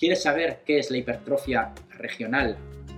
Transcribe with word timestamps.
¿Quieres 0.00 0.22
saber 0.22 0.62
qué 0.64 0.78
es 0.78 0.90
la 0.90 0.96
hipertrofia 0.96 1.74
regional? 1.98 2.56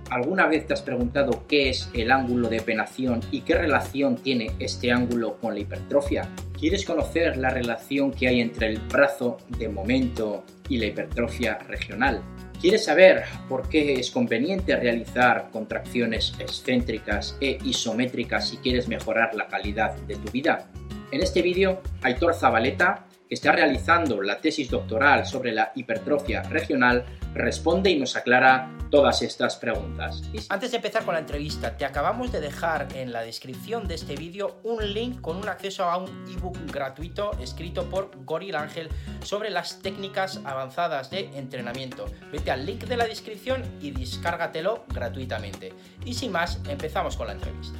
¿Alguna 0.09 0.47
vez 0.47 0.65
te 0.65 0.73
has 0.73 0.81
preguntado 0.81 1.45
qué 1.49 1.69
es 1.69 1.89
el 1.93 2.09
ángulo 2.09 2.47
de 2.47 2.61
penación 2.61 3.19
y 3.29 3.41
qué 3.41 3.55
relación 3.55 4.15
tiene 4.15 4.51
este 4.57 4.89
ángulo 4.89 5.37
con 5.41 5.53
la 5.53 5.59
hipertrofia? 5.59 6.29
¿Quieres 6.57 6.85
conocer 6.85 7.35
la 7.35 7.49
relación 7.49 8.13
que 8.13 8.29
hay 8.29 8.39
entre 8.39 8.67
el 8.67 8.79
brazo 8.79 9.37
de 9.49 9.67
momento 9.67 10.45
y 10.69 10.77
la 10.77 10.85
hipertrofia 10.85 11.57
regional? 11.67 12.21
¿Quieres 12.61 12.85
saber 12.85 13.23
por 13.49 13.67
qué 13.67 13.95
es 13.95 14.09
conveniente 14.09 14.73
realizar 14.73 15.49
contracciones 15.51 16.33
excéntricas 16.39 17.37
e 17.41 17.57
isométricas 17.65 18.47
si 18.47 18.57
quieres 18.59 18.87
mejorar 18.87 19.35
la 19.35 19.47
calidad 19.47 19.93
de 20.07 20.15
tu 20.15 20.31
vida? 20.31 20.69
En 21.11 21.21
este 21.21 21.41
vídeo, 21.41 21.81
Aitor 22.01 22.33
Zabaleta, 22.33 23.07
que 23.33 23.35
está 23.35 23.51
realizando 23.51 24.21
la 24.21 24.39
tesis 24.39 24.69
doctoral 24.69 25.25
sobre 25.25 25.53
la 25.53 25.71
hipertrofia 25.73 26.43
regional, 26.43 27.03
responde 27.33 27.89
y 27.89 27.97
nos 27.97 28.15
aclara 28.15 28.77
todas 28.91 29.23
estas 29.23 29.55
preguntas. 29.55 30.21
Antes 30.49 30.69
de 30.69 30.77
empezar 30.77 31.03
con 31.03 31.15
la 31.15 31.19
entrevista, 31.19 31.75
te 31.75 31.83
acabamos 31.83 32.31
de 32.31 32.39
dejar 32.39 32.89
en 32.93 33.11
la 33.11 33.23
descripción 33.23 33.87
de 33.87 33.95
este 33.95 34.15
vídeo 34.15 34.59
un 34.61 34.93
link 34.93 35.19
con 35.19 35.37
un 35.37 35.49
acceso 35.49 35.85
a 35.85 35.97
un 35.97 36.09
ebook 36.31 36.59
gratuito 36.71 37.31
escrito 37.39 37.89
por 37.89 38.11
Goril 38.23 38.55
Ángel 38.55 38.89
sobre 39.23 39.49
las 39.49 39.81
técnicas 39.81 40.39
avanzadas 40.45 41.09
de 41.09 41.21
entrenamiento. 41.35 42.05
Vete 42.31 42.51
al 42.51 42.67
link 42.67 42.83
de 42.83 42.97
la 42.97 43.05
descripción 43.05 43.63
y 43.81 43.89
descárgatelo 43.89 44.85
gratuitamente. 44.93 45.73
Y 46.05 46.13
sin 46.13 46.31
más, 46.31 46.61
empezamos 46.69 47.17
con 47.17 47.25
la 47.25 47.33
entrevista. 47.33 47.79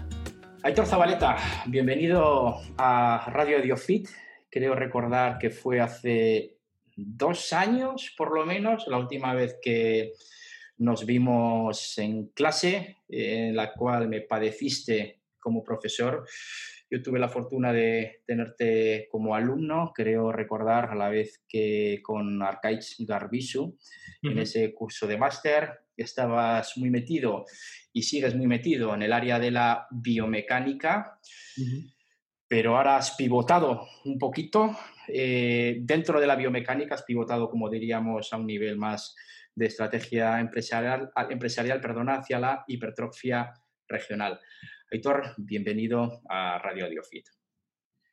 Aitor 0.64 0.88
Zabaleta, 0.88 1.38
bienvenido 1.68 2.60
a 2.80 3.26
Radio 3.28 3.62
Diofit. 3.62 4.10
Creo 4.54 4.76
recordar 4.76 5.40
que 5.40 5.50
fue 5.50 5.80
hace 5.80 6.60
dos 6.96 7.54
años, 7.54 8.14
por 8.16 8.32
lo 8.38 8.46
menos, 8.46 8.86
la 8.88 9.00
última 9.00 9.34
vez 9.34 9.58
que 9.60 10.12
nos 10.78 11.08
vimos 11.08 11.98
en 11.98 12.28
clase, 12.28 12.98
en 13.10 13.56
la 13.56 13.74
cual 13.74 14.08
me 14.08 14.22
padeciste 14.22 15.22
como 15.40 15.64
profesor. 15.64 16.28
Yo 16.88 17.02
tuve 17.02 17.18
la 17.18 17.30
fortuna 17.30 17.74
de 17.74 18.22
tenerte 18.28 19.08
como 19.10 19.34
alumno, 19.34 19.92
creo 19.92 20.32
recordar 20.32 20.92
a 20.92 20.94
la 20.94 21.10
vez 21.10 21.44
que 21.50 22.00
con 22.04 22.40
Arcaiz 22.44 22.98
Garbisu, 23.00 23.76
en 24.22 24.38
ese 24.38 24.72
curso 24.72 25.08
de 25.08 25.18
máster, 25.18 25.72
estabas 25.98 26.78
muy 26.78 26.92
metido 26.92 27.46
y 27.92 28.04
sigues 28.04 28.36
muy 28.36 28.46
metido 28.46 28.94
en 28.94 29.02
el 29.02 29.14
área 29.14 29.40
de 29.40 29.50
la 29.50 29.88
biomecánica, 29.90 31.20
pero 32.54 32.78
ahora 32.78 32.98
has 32.98 33.16
pivotado 33.16 33.88
un 34.06 34.20
poquito. 34.20 34.78
Eh, 35.08 35.78
dentro 35.82 36.22
de 36.22 36.28
la 36.28 36.36
biomecánica 36.36 36.94
has 36.94 37.02
pivotado, 37.02 37.50
como 37.50 37.68
diríamos, 37.68 38.32
a 38.32 38.38
un 38.38 38.46
nivel 38.46 38.78
más 38.78 39.16
de 39.56 39.66
estrategia 39.66 40.40
empresarial, 40.40 41.10
empresarial 41.32 41.82
perdona, 41.82 42.18
hacia 42.18 42.38
la 42.40 42.64
hipertrofia 42.68 43.54
regional. 43.88 44.40
Aitor, 44.92 45.34
bienvenido 45.38 46.22
a 46.30 46.60
Radio 46.60 46.88
Diofit. 46.92 47.26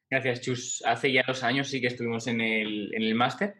Gracias, 0.09 0.41
Chus. 0.41 0.83
Hace 0.87 1.13
ya 1.13 1.23
dos 1.27 1.45
años 1.45 1.69
sí 1.69 1.79
que 1.79 1.89
estuvimos 1.89 2.27
en 2.27 2.41
el, 2.41 2.95
en 2.95 3.03
el 3.03 3.15
máster 3.15 3.57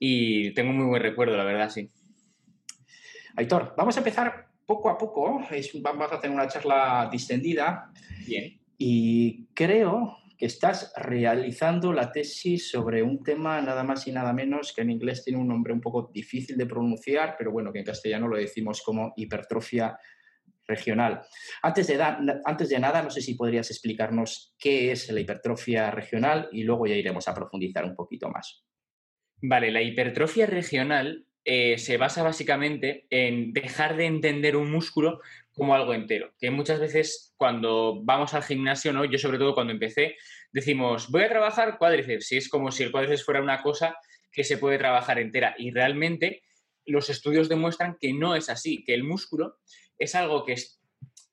y 0.00 0.52
tengo 0.52 0.72
muy 0.72 0.86
buen 0.86 1.00
recuerdo, 1.00 1.36
la 1.36 1.44
verdad, 1.44 1.70
sí. 1.70 1.88
Aitor, 3.36 3.72
vamos 3.76 3.96
a 3.96 4.00
empezar 4.00 4.48
poco 4.66 4.90
a 4.90 4.98
poco. 4.98 5.46
vamos 5.74 6.12
a 6.12 6.16
hacer 6.16 6.28
una 6.28 6.48
charla 6.48 7.08
distendida. 7.08 7.92
Bien. 8.26 8.57
Y 8.78 9.48
creo 9.54 10.16
que 10.38 10.46
estás 10.46 10.92
realizando 10.96 11.92
la 11.92 12.12
tesis 12.12 12.70
sobre 12.70 13.02
un 13.02 13.24
tema 13.24 13.60
nada 13.60 13.82
más 13.82 14.06
y 14.06 14.12
nada 14.12 14.32
menos 14.32 14.72
que 14.72 14.82
en 14.82 14.90
inglés 14.90 15.24
tiene 15.24 15.40
un 15.40 15.48
nombre 15.48 15.72
un 15.72 15.80
poco 15.80 16.10
difícil 16.14 16.56
de 16.56 16.66
pronunciar, 16.66 17.34
pero 17.36 17.50
bueno, 17.50 17.72
que 17.72 17.80
en 17.80 17.84
castellano 17.84 18.28
lo 18.28 18.36
decimos 18.36 18.80
como 18.82 19.12
hipertrofia 19.16 19.98
regional. 20.64 21.22
Antes 21.62 21.88
de, 21.88 22.00
antes 22.44 22.68
de 22.68 22.78
nada, 22.78 23.02
no 23.02 23.10
sé 23.10 23.20
si 23.20 23.34
podrías 23.34 23.68
explicarnos 23.70 24.54
qué 24.58 24.92
es 24.92 25.10
la 25.10 25.20
hipertrofia 25.20 25.90
regional 25.90 26.48
y 26.52 26.62
luego 26.62 26.86
ya 26.86 26.94
iremos 26.94 27.26
a 27.26 27.34
profundizar 27.34 27.84
un 27.84 27.96
poquito 27.96 28.30
más. 28.30 28.64
Vale, 29.40 29.72
la 29.72 29.82
hipertrofia 29.82 30.46
regional 30.46 31.26
eh, 31.44 31.78
se 31.78 31.96
basa 31.96 32.22
básicamente 32.22 33.06
en 33.10 33.52
dejar 33.52 33.96
de 33.96 34.06
entender 34.06 34.56
un 34.56 34.70
músculo 34.70 35.20
como 35.58 35.74
algo 35.74 35.92
entero. 35.92 36.32
Que 36.38 36.50
muchas 36.50 36.80
veces 36.80 37.34
cuando 37.36 38.00
vamos 38.02 38.32
al 38.34 38.42
gimnasio, 38.42 38.92
¿no? 38.92 39.04
Yo 39.04 39.18
sobre 39.18 39.38
todo 39.38 39.54
cuando 39.54 39.72
empecé, 39.72 40.16
decimos, 40.52 41.10
voy 41.10 41.24
a 41.24 41.28
trabajar 41.28 41.76
cuádriceps, 41.76 42.32
y 42.32 42.36
es 42.38 42.48
como 42.48 42.70
si 42.70 42.84
el 42.84 42.92
cuádriceps 42.92 43.24
fuera 43.24 43.42
una 43.42 43.62
cosa 43.62 43.96
que 44.32 44.44
se 44.44 44.56
puede 44.56 44.78
trabajar 44.78 45.18
entera. 45.18 45.54
Y 45.58 45.70
realmente 45.70 46.42
los 46.86 47.10
estudios 47.10 47.48
demuestran 47.48 47.96
que 48.00 48.12
no 48.12 48.34
es 48.34 48.48
así, 48.48 48.84
que 48.84 48.94
el 48.94 49.04
músculo 49.04 49.58
es 49.98 50.14
algo 50.14 50.44
que 50.44 50.52
es, 50.52 50.80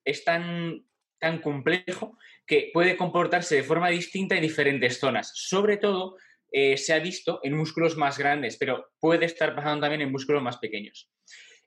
es 0.03 0.23
tan, 0.23 0.85
tan 1.19 1.39
complejo 1.39 2.17
que 2.45 2.71
puede 2.73 2.97
comportarse 2.97 3.55
de 3.55 3.63
forma 3.63 3.89
distinta 3.89 4.35
en 4.35 4.41
diferentes 4.41 4.99
zonas. 4.99 5.31
Sobre 5.33 5.77
todo 5.77 6.17
eh, 6.51 6.77
se 6.77 6.93
ha 6.93 6.99
visto 6.99 7.39
en 7.43 7.55
músculos 7.55 7.97
más 7.97 8.17
grandes, 8.17 8.57
pero 8.57 8.91
puede 8.99 9.25
estar 9.25 9.55
pasando 9.55 9.81
también 9.81 10.01
en 10.01 10.11
músculos 10.11 10.43
más 10.43 10.57
pequeños. 10.57 11.09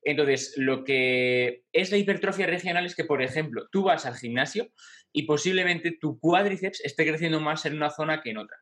Entonces, 0.02 0.54
lo 0.56 0.84
que 0.84 1.64
es 1.72 1.90
la 1.90 1.96
hipertrofia 1.96 2.46
regional 2.46 2.86
es 2.86 2.94
que, 2.94 3.04
por 3.04 3.22
ejemplo, 3.22 3.68
tú 3.70 3.84
vas 3.84 4.06
al 4.06 4.16
gimnasio 4.16 4.68
y 5.12 5.24
posiblemente 5.24 5.98
tu 6.00 6.18
cuádriceps 6.18 6.80
esté 6.84 7.06
creciendo 7.06 7.40
más 7.40 7.66
en 7.66 7.76
una 7.76 7.90
zona 7.90 8.20
que 8.20 8.30
en 8.30 8.38
otra. 8.38 8.56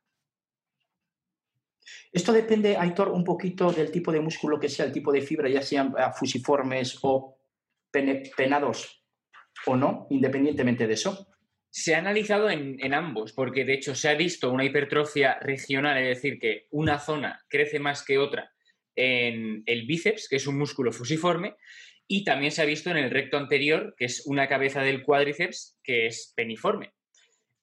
Esto 2.12 2.32
depende, 2.32 2.76
Aitor, 2.76 3.10
un 3.10 3.24
poquito 3.24 3.70
del 3.70 3.90
tipo 3.90 4.10
de 4.10 4.20
músculo 4.20 4.58
que 4.58 4.68
sea, 4.68 4.86
el 4.86 4.92
tipo 4.92 5.12
de 5.12 5.22
fibra, 5.22 5.48
ya 5.48 5.62
sean 5.62 5.94
ah, 5.98 6.12
fusiformes 6.12 6.98
o 7.02 7.38
penados 8.36 9.04
o 9.66 9.76
no, 9.76 10.06
independientemente 10.10 10.86
de 10.86 10.94
eso. 10.94 11.28
Se 11.70 11.94
ha 11.94 11.98
analizado 11.98 12.48
en, 12.48 12.94
ambos, 12.94 13.32
porque 13.32 13.64
de 13.64 13.74
hecho 13.74 13.94
se 13.94 14.08
ha 14.08 14.14
visto 14.14 14.50
una 14.50 14.64
hipertrofia 14.64 15.38
regional, 15.40 15.98
es 15.98 16.16
decir, 16.16 16.38
que 16.38 16.66
una 16.70 16.98
zona 16.98 17.44
crece 17.48 17.78
más 17.78 18.02
que 18.02 18.18
otra 18.18 18.55
en 18.96 19.62
el 19.66 19.86
bíceps, 19.86 20.28
que 20.28 20.36
es 20.36 20.46
un 20.46 20.58
músculo 20.58 20.92
fusiforme, 20.92 21.54
y 22.08 22.24
también 22.24 22.52
se 22.52 22.62
ha 22.62 22.66
visto 22.66 22.90
en 22.90 22.96
el 22.96 23.10
recto 23.10 23.36
anterior, 23.36 23.94
que 23.96 24.06
es 24.06 24.26
una 24.26 24.48
cabeza 24.48 24.82
del 24.82 25.02
cuádriceps, 25.02 25.78
que 25.82 26.06
es 26.06 26.32
peniforme. 26.36 26.92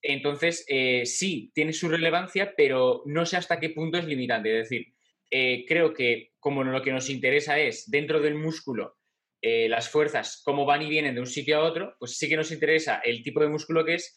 Entonces, 0.02 0.64
eh, 0.68 1.06
sí, 1.06 1.50
tiene 1.54 1.72
su 1.72 1.88
relevancia, 1.88 2.54
pero 2.56 3.02
no 3.06 3.24
sé 3.24 3.38
hasta 3.38 3.58
qué 3.58 3.70
punto 3.70 3.98
es 3.98 4.04
limitante. 4.04 4.60
Es 4.60 4.68
decir, 4.68 4.94
eh, 5.30 5.64
creo 5.66 5.94
que 5.94 6.32
como 6.38 6.62
lo 6.62 6.82
que 6.82 6.92
nos 6.92 7.08
interesa 7.08 7.58
es 7.58 7.90
dentro 7.90 8.20
del 8.20 8.34
músculo 8.34 8.98
eh, 9.40 9.68
las 9.68 9.90
fuerzas, 9.90 10.40
cómo 10.42 10.64
van 10.64 10.80
y 10.82 10.88
vienen 10.88 11.14
de 11.14 11.20
un 11.20 11.26
sitio 11.26 11.58
a 11.58 11.64
otro, 11.64 11.96
pues 11.98 12.16
sí 12.16 12.28
que 12.28 12.36
nos 12.36 12.50
interesa 12.50 13.00
el 13.04 13.22
tipo 13.22 13.40
de 13.40 13.48
músculo 13.48 13.84
que 13.84 13.94
es, 13.96 14.16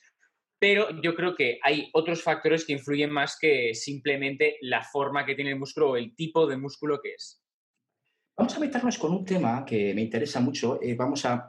pero 0.59 1.01
yo 1.01 1.15
creo 1.15 1.35
que 1.35 1.59
hay 1.63 1.89
otros 1.93 2.23
factores 2.23 2.65
que 2.65 2.73
influyen 2.73 3.11
más 3.11 3.37
que 3.39 3.73
simplemente 3.73 4.57
la 4.61 4.83
forma 4.83 5.25
que 5.25 5.35
tiene 5.35 5.51
el 5.51 5.59
músculo 5.59 5.91
o 5.91 5.97
el 5.97 6.15
tipo 6.15 6.47
de 6.47 6.57
músculo 6.57 6.99
que 7.01 7.13
es. 7.13 7.43
Vamos 8.35 8.55
a 8.55 8.59
meternos 8.59 8.97
con 8.97 9.11
un 9.13 9.25
tema 9.25 9.65
que 9.65 9.93
me 9.95 10.01
interesa 10.01 10.39
mucho. 10.39 10.79
Eh, 10.81 10.93
vamos 10.93 11.25
a 11.25 11.47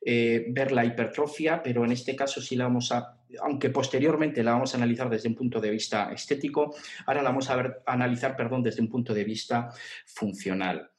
eh, 0.00 0.46
ver 0.48 0.72
la 0.72 0.86
hipertrofia, 0.86 1.62
pero 1.62 1.84
en 1.84 1.92
este 1.92 2.16
caso 2.16 2.40
sí 2.40 2.56
la 2.56 2.64
vamos 2.64 2.90
a, 2.92 3.18
aunque 3.42 3.68
posteriormente 3.68 4.42
la 4.42 4.52
vamos 4.52 4.72
a 4.72 4.78
analizar 4.78 5.10
desde 5.10 5.28
un 5.28 5.34
punto 5.34 5.60
de 5.60 5.70
vista 5.70 6.10
estético, 6.10 6.74
ahora 7.06 7.22
la 7.22 7.28
vamos 7.28 7.50
a, 7.50 7.56
ver, 7.56 7.82
a 7.84 7.92
analizar 7.92 8.36
perdón, 8.36 8.62
desde 8.62 8.80
un 8.80 8.88
punto 8.88 9.12
de 9.12 9.24
vista 9.24 9.70
funcional 10.06 10.90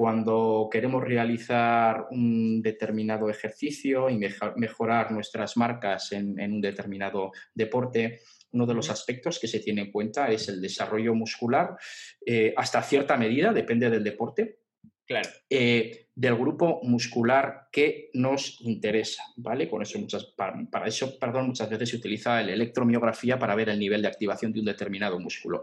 cuando 0.00 0.66
queremos 0.72 1.04
realizar 1.04 2.06
un 2.10 2.62
determinado 2.62 3.28
ejercicio 3.28 4.08
y 4.08 4.18
mejorar 4.56 5.12
nuestras 5.12 5.58
marcas 5.58 6.12
en, 6.12 6.40
un 6.40 6.62
determinado 6.62 7.32
deporte, 7.54 8.20
uno 8.52 8.64
de 8.64 8.72
los 8.72 8.88
aspectos 8.88 9.38
que 9.38 9.46
se 9.46 9.60
tiene 9.60 9.82
en 9.82 9.92
cuenta 9.92 10.30
es 10.30 10.48
el 10.48 10.62
desarrollo 10.62 11.14
muscular, 11.14 11.76
eh, 12.24 12.54
hasta 12.56 12.80
cierta 12.80 13.18
medida, 13.18 13.52
depende 13.52 13.90
del 13.90 14.02
deporte, 14.02 14.60
claro. 15.06 15.28
Eh, 15.50 16.06
del 16.14 16.34
grupo 16.34 16.80
muscular 16.82 17.68
que 17.70 18.08
nos 18.14 18.58
interesa, 18.62 19.22
¿vale? 19.36 19.68
Con 19.68 19.82
eso 19.82 19.98
muchas, 19.98 20.32
para, 20.34 20.86
eso, 20.86 21.18
perdón, 21.18 21.48
muchas 21.48 21.68
veces 21.68 21.90
se 21.90 21.96
utiliza 21.96 22.40
la 22.40 22.54
electromiografía 22.54 23.38
para 23.38 23.54
ver 23.54 23.68
el 23.68 23.78
nivel 23.78 24.00
de 24.00 24.08
activación 24.08 24.50
de 24.50 24.60
un 24.60 24.66
determinado 24.66 25.20
músculo. 25.20 25.60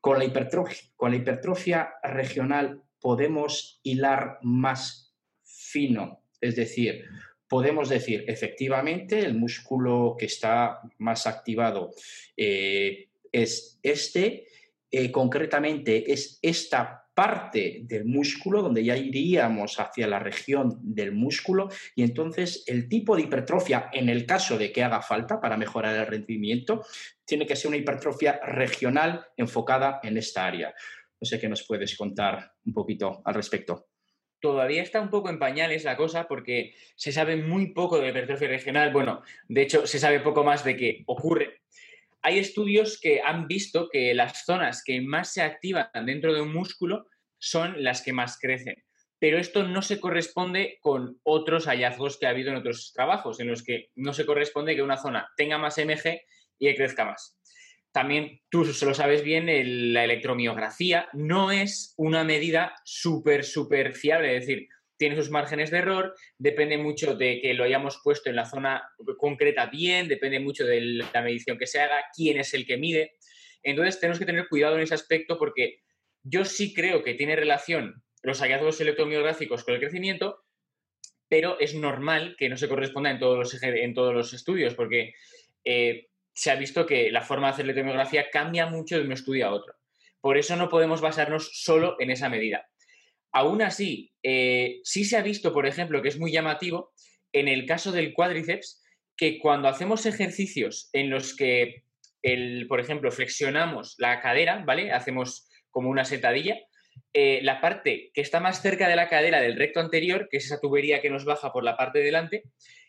Con, 0.00 0.18
la 0.18 0.24
hipertrofia, 0.24 0.80
con 0.96 1.10
la 1.10 1.18
hipertrofia 1.18 1.90
regional 2.02 2.84
podemos 3.00 3.80
hilar 3.82 4.38
más 4.42 5.14
fino, 5.42 6.22
es 6.40 6.56
decir, 6.56 7.04
podemos 7.48 7.88
decir, 7.88 8.24
efectivamente, 8.28 9.18
el 9.18 9.34
músculo 9.34 10.14
que 10.18 10.26
está 10.26 10.80
más 10.98 11.26
activado 11.26 11.90
eh, 12.36 13.08
es 13.32 13.78
este, 13.82 14.46
eh, 14.90 15.10
concretamente 15.10 16.12
es 16.12 16.38
esta 16.42 17.00
parte 17.12 17.82
del 17.82 18.04
músculo, 18.04 18.62
donde 18.62 18.84
ya 18.84 18.96
iríamos 18.96 19.78
hacia 19.78 20.06
la 20.06 20.20
región 20.20 20.78
del 20.80 21.12
músculo, 21.12 21.68
y 21.94 22.02
entonces 22.02 22.64
el 22.66 22.88
tipo 22.88 23.16
de 23.16 23.22
hipertrofia, 23.22 23.90
en 23.92 24.08
el 24.08 24.26
caso 24.26 24.56
de 24.56 24.72
que 24.72 24.82
haga 24.82 25.02
falta 25.02 25.40
para 25.40 25.56
mejorar 25.56 25.96
el 25.96 26.06
rendimiento, 26.06 26.86
tiene 27.24 27.46
que 27.46 27.56
ser 27.56 27.68
una 27.68 27.76
hipertrofia 27.76 28.40
regional 28.46 29.26
enfocada 29.36 30.00
en 30.02 30.16
esta 30.16 30.46
área. 30.46 30.74
No 31.20 31.26
sé 31.26 31.38
qué 31.38 31.48
nos 31.48 31.66
puedes 31.66 31.96
contar 31.96 32.52
un 32.64 32.72
poquito 32.72 33.20
al 33.24 33.34
respecto. 33.34 33.88
Todavía 34.40 34.82
está 34.82 35.00
un 35.00 35.10
poco 35.10 35.28
en 35.28 35.38
pañales 35.38 35.84
la 35.84 35.96
cosa 35.96 36.26
porque 36.26 36.74
se 36.96 37.12
sabe 37.12 37.36
muy 37.36 37.74
poco 37.74 37.98
de 37.98 38.08
hipertrofia 38.08 38.48
regional. 38.48 38.90
Bueno, 38.90 39.22
de 39.48 39.62
hecho, 39.62 39.86
se 39.86 39.98
sabe 39.98 40.20
poco 40.20 40.44
más 40.44 40.64
de 40.64 40.76
qué 40.76 41.02
ocurre. 41.06 41.60
Hay 42.22 42.38
estudios 42.38 42.98
que 43.00 43.20
han 43.22 43.46
visto 43.46 43.88
que 43.90 44.14
las 44.14 44.44
zonas 44.44 44.82
que 44.84 45.00
más 45.02 45.32
se 45.32 45.42
activan 45.42 45.90
dentro 46.06 46.32
de 46.32 46.40
un 46.40 46.52
músculo 46.52 47.06
son 47.38 47.82
las 47.82 48.02
que 48.02 48.12
más 48.12 48.38
crecen. 48.38 48.82
Pero 49.18 49.38
esto 49.38 49.64
no 49.64 49.82
se 49.82 50.00
corresponde 50.00 50.78
con 50.80 51.20
otros 51.22 51.66
hallazgos 51.66 52.18
que 52.18 52.26
ha 52.26 52.30
habido 52.30 52.50
en 52.50 52.56
otros 52.56 52.92
trabajos, 52.94 53.40
en 53.40 53.48
los 53.48 53.62
que 53.62 53.90
no 53.94 54.14
se 54.14 54.24
corresponde 54.24 54.74
que 54.74 54.82
una 54.82 54.96
zona 54.96 55.28
tenga 55.36 55.58
más 55.58 55.76
MG 55.76 56.20
y 56.58 56.66
que 56.68 56.76
crezca 56.76 57.04
más. 57.04 57.38
También 57.92 58.40
tú 58.48 58.64
se 58.64 58.86
lo 58.86 58.94
sabes 58.94 59.22
bien, 59.22 59.46
la 59.92 60.04
electromiografía 60.04 61.08
no 61.12 61.50
es 61.50 61.94
una 61.96 62.22
medida 62.24 62.74
súper, 62.84 63.44
súper 63.44 63.94
fiable. 63.94 64.36
Es 64.36 64.46
decir, 64.46 64.68
tiene 64.96 65.16
sus 65.16 65.30
márgenes 65.30 65.70
de 65.70 65.78
error, 65.78 66.14
depende 66.36 66.76
mucho 66.76 67.14
de 67.16 67.40
que 67.40 67.54
lo 67.54 67.64
hayamos 67.64 68.00
puesto 68.04 68.28
en 68.28 68.36
la 68.36 68.44
zona 68.44 68.82
concreta 69.16 69.66
bien, 69.66 70.08
depende 70.08 70.40
mucho 70.40 70.66
de 70.66 71.02
la 71.12 71.22
medición 71.22 71.56
que 71.56 71.66
se 71.66 71.80
haga, 71.80 72.04
quién 72.14 72.38
es 72.38 72.52
el 72.52 72.66
que 72.66 72.76
mide. 72.76 73.14
Entonces 73.62 73.98
tenemos 73.98 74.18
que 74.18 74.26
tener 74.26 74.46
cuidado 74.48 74.76
en 74.76 74.82
ese 74.82 74.94
aspecto 74.94 75.38
porque 75.38 75.80
yo 76.22 76.44
sí 76.44 76.74
creo 76.74 77.02
que 77.02 77.14
tiene 77.14 77.34
relación 77.34 78.02
los 78.22 78.40
hallazgos 78.40 78.78
electromiográficos 78.82 79.64
con 79.64 79.72
el 79.72 79.80
crecimiento, 79.80 80.44
pero 81.28 81.58
es 81.58 81.74
normal 81.74 82.36
que 82.38 82.50
no 82.50 82.58
se 82.58 82.68
corresponda 82.68 83.10
en 83.10 83.18
todos 83.18 83.38
los, 83.38 83.62
en 83.62 83.94
todos 83.94 84.12
los 84.12 84.34
estudios 84.34 84.74
porque 84.74 85.14
eh, 85.64 86.09
se 86.32 86.50
ha 86.50 86.56
visto 86.56 86.86
que 86.86 87.10
la 87.10 87.22
forma 87.22 87.48
de 87.48 87.52
hacer 87.52 87.64
electromiografía 87.64 88.30
cambia 88.30 88.66
mucho 88.66 88.96
de 88.96 89.04
un 89.04 89.12
estudio 89.12 89.46
a 89.46 89.52
otro. 89.52 89.74
Por 90.20 90.38
eso 90.38 90.56
no 90.56 90.68
podemos 90.68 91.00
basarnos 91.00 91.50
solo 91.52 91.96
en 91.98 92.10
esa 92.10 92.28
medida. 92.28 92.68
Aún 93.32 93.62
así, 93.62 94.12
eh, 94.22 94.80
sí 94.82 95.04
se 95.04 95.16
ha 95.16 95.22
visto, 95.22 95.52
por 95.52 95.66
ejemplo, 95.66 96.02
que 96.02 96.08
es 96.08 96.18
muy 96.18 96.32
llamativo 96.32 96.92
en 97.32 97.48
el 97.48 97.64
caso 97.66 97.92
del 97.92 98.12
cuádriceps, 98.12 98.82
que 99.16 99.38
cuando 99.38 99.68
hacemos 99.68 100.06
ejercicios 100.06 100.88
en 100.92 101.10
los 101.10 101.36
que, 101.36 101.84
el, 102.22 102.66
por 102.68 102.80
ejemplo, 102.80 103.10
flexionamos 103.12 103.94
la 103.98 104.20
cadera, 104.20 104.62
¿vale? 104.66 104.92
Hacemos 104.92 105.48
como 105.70 105.90
una 105.90 106.04
sentadilla, 106.04 106.58
eh, 107.12 107.40
la 107.42 107.60
parte 107.60 108.10
que 108.14 108.20
está 108.20 108.40
más 108.40 108.62
cerca 108.62 108.88
de 108.88 108.96
la 108.96 109.08
cadera 109.08 109.40
del 109.40 109.56
recto 109.56 109.80
anterior, 109.80 110.28
que 110.30 110.38
es 110.38 110.46
esa 110.46 110.60
tubería 110.60 111.00
que 111.00 111.10
nos 111.10 111.24
baja 111.24 111.52
por 111.52 111.64
la 111.64 111.76
parte 111.76 112.00
de 112.00 112.06
delante, 112.06 112.44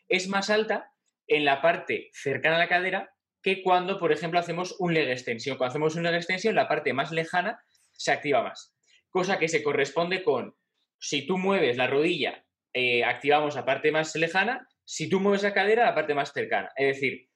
es 0.08 0.28
más 0.28 0.50
alta 0.50 0.92
en 1.28 1.46
la 1.46 1.62
parte 1.62 2.10
cercana 2.14 2.56
a 2.58 2.60
la 2.60 2.68
cadera 2.68 3.14
que 3.42 3.64
cuando, 3.64 4.00
por 4.00 4.12
ejemplo, 4.12 4.40
hacemos 4.40 4.76
un 4.80 4.94
leg 4.94 5.10
extensión. 5.10 5.58
Cuando 5.58 5.72
hacemos 5.72 5.96
un 5.96 6.04
leg 6.04 6.16
extensión, 6.16 6.56
la 6.56 6.68
parte 6.68 6.94
más 6.94 7.12
lejana 7.12 7.64
se 7.94 8.12
activa 8.12 8.44
más 8.44 8.74
cosa 9.12 9.38
que 9.38 9.50
se 9.50 9.62
corresponde 9.62 10.24
con 10.24 10.56
si 11.00 11.28
tú 11.28 11.38
mueves 11.38 11.78
la 11.78 11.88
rodilla, 11.88 12.46
eh, 12.74 13.04
activamos 13.04 13.56
la 13.56 13.66
parte 13.66 13.92
más 13.92 14.16
lejana, 14.16 14.68
si 14.86 15.10
tú 15.10 15.20
mueves 15.20 15.44
la 15.44 15.54
cadera, 15.54 15.86
la 15.86 15.96
parte 15.96 16.16
más 16.16 16.32
cercana. 16.32 16.72
Es 16.76 16.96
decir, 16.96 17.30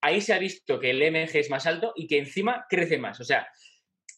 ahí 0.00 0.20
se 0.20 0.34
ha 0.34 0.38
visto 0.38 0.78
que 0.78 0.90
el 0.90 1.02
MG 1.02 1.36
es 1.36 1.50
más 1.50 1.66
alto 1.66 1.92
y 1.96 2.06
que 2.06 2.18
encima 2.18 2.66
crece 2.68 2.98
más. 2.98 3.20
O 3.20 3.24
sea, 3.24 3.48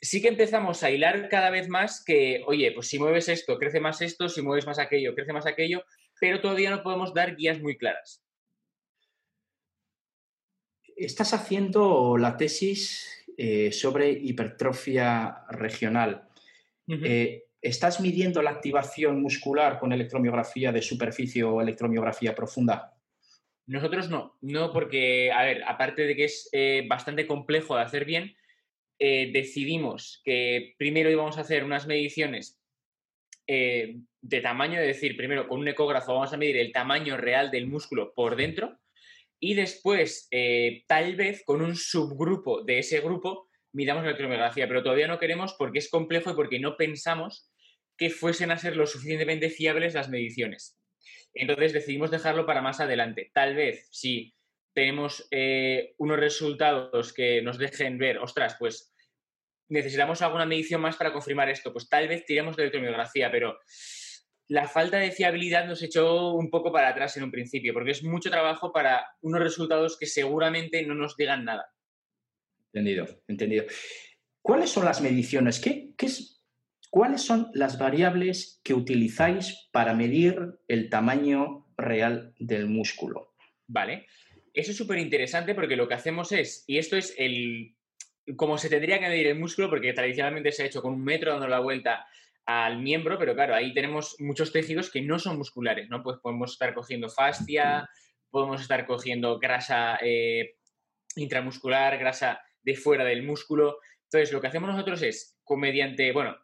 sí 0.01 0.21
que 0.21 0.29
empezamos 0.29 0.83
a 0.83 0.91
hilar 0.91 1.29
cada 1.29 1.51
vez 1.51 1.69
más 1.69 2.03
que, 2.05 2.43
oye, 2.47 2.73
pues 2.73 2.89
si 2.89 2.99
mueves 2.99 3.29
esto, 3.29 3.59
crece 3.59 3.81
más 3.81 4.03
esto, 4.03 4.29
si 4.29 4.43
mueves 4.43 4.67
más 4.67 4.79
aquello, 4.79 5.15
crece 5.15 5.33
más 5.33 5.47
aquello, 5.47 5.85
pero 6.21 6.41
todavía 6.41 6.71
no 6.71 6.83
podemos 6.83 7.15
dar 7.15 7.37
guías 7.37 7.61
muy 7.61 7.77
claras. 7.77 8.25
Estás 10.99 11.33
haciendo 11.33 12.19
la 12.19 12.37
tesis 12.37 13.25
eh, 13.37 13.71
sobre 13.71 14.11
hipertrofia 14.11 15.45
regional. 15.49 16.29
Eh, 16.89 17.45
¿Estás 17.63 18.01
midiendo 18.01 18.43
la 18.43 18.51
activación 18.51 19.23
muscular 19.23 19.79
con 19.79 19.93
electromiografía 19.93 20.73
de 20.73 20.83
superficie 20.83 21.45
o 21.45 21.61
electromiografía 21.61 22.35
profunda? 22.35 22.97
Nosotros 23.67 24.11
no, 24.11 24.39
no 24.41 24.73
porque, 24.73 25.31
a 25.31 25.45
ver, 25.45 25.63
aparte 25.69 26.03
de 26.03 26.17
que 26.17 26.25
es 26.25 26.49
eh, 26.51 26.85
bastante 26.89 27.29
complejo 27.29 27.77
de 27.77 27.83
hacer 27.83 28.05
bien, 28.05 28.35
eh, 28.99 29.31
decidimos 29.33 30.21
que 30.25 30.75
primero 30.79 31.11
íbamos 31.11 31.39
a 31.39 31.43
hacer 31.43 31.63
unas 31.63 31.87
mediciones 31.87 32.59
de 33.47 34.41
tamaño, 34.43 34.79
es 34.79 34.87
decir, 34.89 35.17
primero 35.17 35.49
con 35.49 35.61
un 35.61 35.69
ecógrafo 35.69 36.13
vamos 36.13 36.35
a 36.35 36.37
medir 36.37 36.59
el 36.59 36.71
tamaño 36.71 37.17
real 37.17 37.51
del 37.51 37.67
músculo 37.67 38.13
por 38.13 38.37
dentro 38.37 38.79
y 39.41 39.55
después, 39.55 40.29
tal 40.87 41.17
vez 41.17 41.43
con 41.45 41.63
un 41.63 41.77
subgrupo 41.77 42.63
de 42.65 42.81
ese 42.81 43.01
grupo, 43.01 43.49
midamos 43.73 44.03
la 44.03 44.11
electromiografía, 44.11 44.67
pero 44.67 44.83
todavía 44.83 45.07
no 45.07 45.19
queremos 45.19 45.55
porque 45.55 45.79
es 45.79 45.89
complejo 45.89 46.31
y 46.31 46.35
porque 46.35 46.59
no 46.59 46.77
pensamos 46.77 47.51
que 47.97 48.11
fuesen 48.11 48.51
a 48.51 48.59
ser 48.59 48.77
lo 48.77 48.87
suficientemente 48.87 49.51
fiables 49.51 49.95
las 49.95 50.09
mediciones. 50.09 50.79
Entonces 51.35 51.73
decidimos 51.73 52.11
dejarlo 52.11 52.47
para 52.47 52.63
más 52.63 52.81
adelante. 52.81 53.31
Tal 53.35 53.55
vez 53.55 53.89
si 53.91 54.35
tenemos 54.73 55.27
eh, 55.31 55.95
unos 55.99 56.19
resultados 56.19 57.13
que 57.13 57.43
nos 57.43 57.59
dejen 57.59 57.99
ver, 57.99 58.19
ostras, 58.19 58.57
pues 58.59 58.95
necesitamos 59.69 60.23
alguna 60.23 60.47
medición 60.47 60.81
más 60.81 60.97
para 60.97 61.13
confirmar 61.13 61.49
esto, 61.49 61.73
pues 61.73 61.89
tal 61.89 62.09
vez 62.09 62.25
tiremos 62.25 62.57
de 62.57 62.63
electromiografía, 62.63 63.31
pero 63.31 63.59
la 64.49 64.67
falta 64.67 64.99
de 64.99 65.13
fiabilidad 65.13 65.67
nos 65.67 65.83
echó 65.83 66.33
un 66.33 66.51
poco 66.51 66.73
para 66.73 66.89
atrás 66.89 67.17
en 67.17 67.25
un 67.25 67.31
principio, 67.31 67.75
porque 67.75 67.91
es 67.91 68.03
mucho 68.03 68.31
trabajo 68.31 68.73
para 68.73 69.07
unos 69.21 69.41
resultados 69.41 69.99
que 69.99 70.07
seguramente 70.07 70.85
no 70.85 70.95
nos 70.95 71.17
digan 71.17 71.45
nada. 71.45 71.67
Entendido, 72.73 73.07
entendido. 73.29 73.65
¿Cuáles 74.41 74.71
son 74.71 74.87
las 74.87 75.03
mediciones? 75.03 75.61
¿Qué, 75.61 75.93
es, 75.99 76.43
¿Cuáles 76.91 77.23
son 77.23 77.51
las 77.53 77.79
variables 77.79 78.61
que 78.65 78.73
utilizáis 78.73 79.69
para 79.71 79.95
medir 79.95 80.59
el 80.67 80.89
tamaño 80.89 81.67
real 81.77 82.33
del 82.39 82.67
músculo? 82.67 83.35
Vale. 83.67 84.07
Eso 84.55 84.71
es 84.71 84.77
súper 84.77 84.99
interesante 84.99 85.55
porque 85.55 85.77
lo 85.77 85.87
que 85.87 85.95
hacemos 85.95 86.33
es, 86.33 86.65
y 86.67 86.79
esto 86.79 86.97
es 86.97 87.15
el, 87.19 87.77
como 88.37 88.57
se 88.57 88.71
tendría 88.71 88.99
que 88.99 89.09
medir 89.09 89.27
el 89.27 89.39
músculo, 89.39 89.69
porque 89.69 89.93
tradicionalmente 89.93 90.53
se 90.53 90.63
ha 90.63 90.67
hecho 90.67 90.81
con 90.81 90.95
un 90.95 91.05
metro 91.05 91.33
dando 91.33 91.49
la 91.49 91.61
vuelta 91.61 92.07
al 92.49 92.79
miembro, 92.79 93.19
pero 93.19 93.35
claro, 93.35 93.55
ahí 93.55 93.75
tenemos 93.75 94.17
muchos 94.21 94.53
tejidos 94.53 94.91
que 94.91 95.03
no 95.03 95.19
son 95.19 95.37
musculares, 95.37 95.91
¿no? 95.91 96.03
Pues 96.03 96.17
podemos 96.17 96.53
estar 96.53 96.73
cogiendo 96.73 97.11
fascia, 97.11 97.87
podemos 98.31 98.63
estar 98.63 98.87
cogiendo 98.87 99.39
grasa 99.39 99.99
eh, 100.01 100.57
intramuscular, 101.17 101.99
grasa 101.99 102.41
de 102.63 102.75
fuera 102.75 103.05
del 103.05 103.23
músculo. 103.23 103.81
Entonces, 104.05 104.33
lo 104.33 104.41
que 104.41 104.47
hacemos 104.47 104.71
nosotros 104.71 105.03
es, 105.03 105.39
mediante, 105.59 106.11
bueno, 106.13 106.39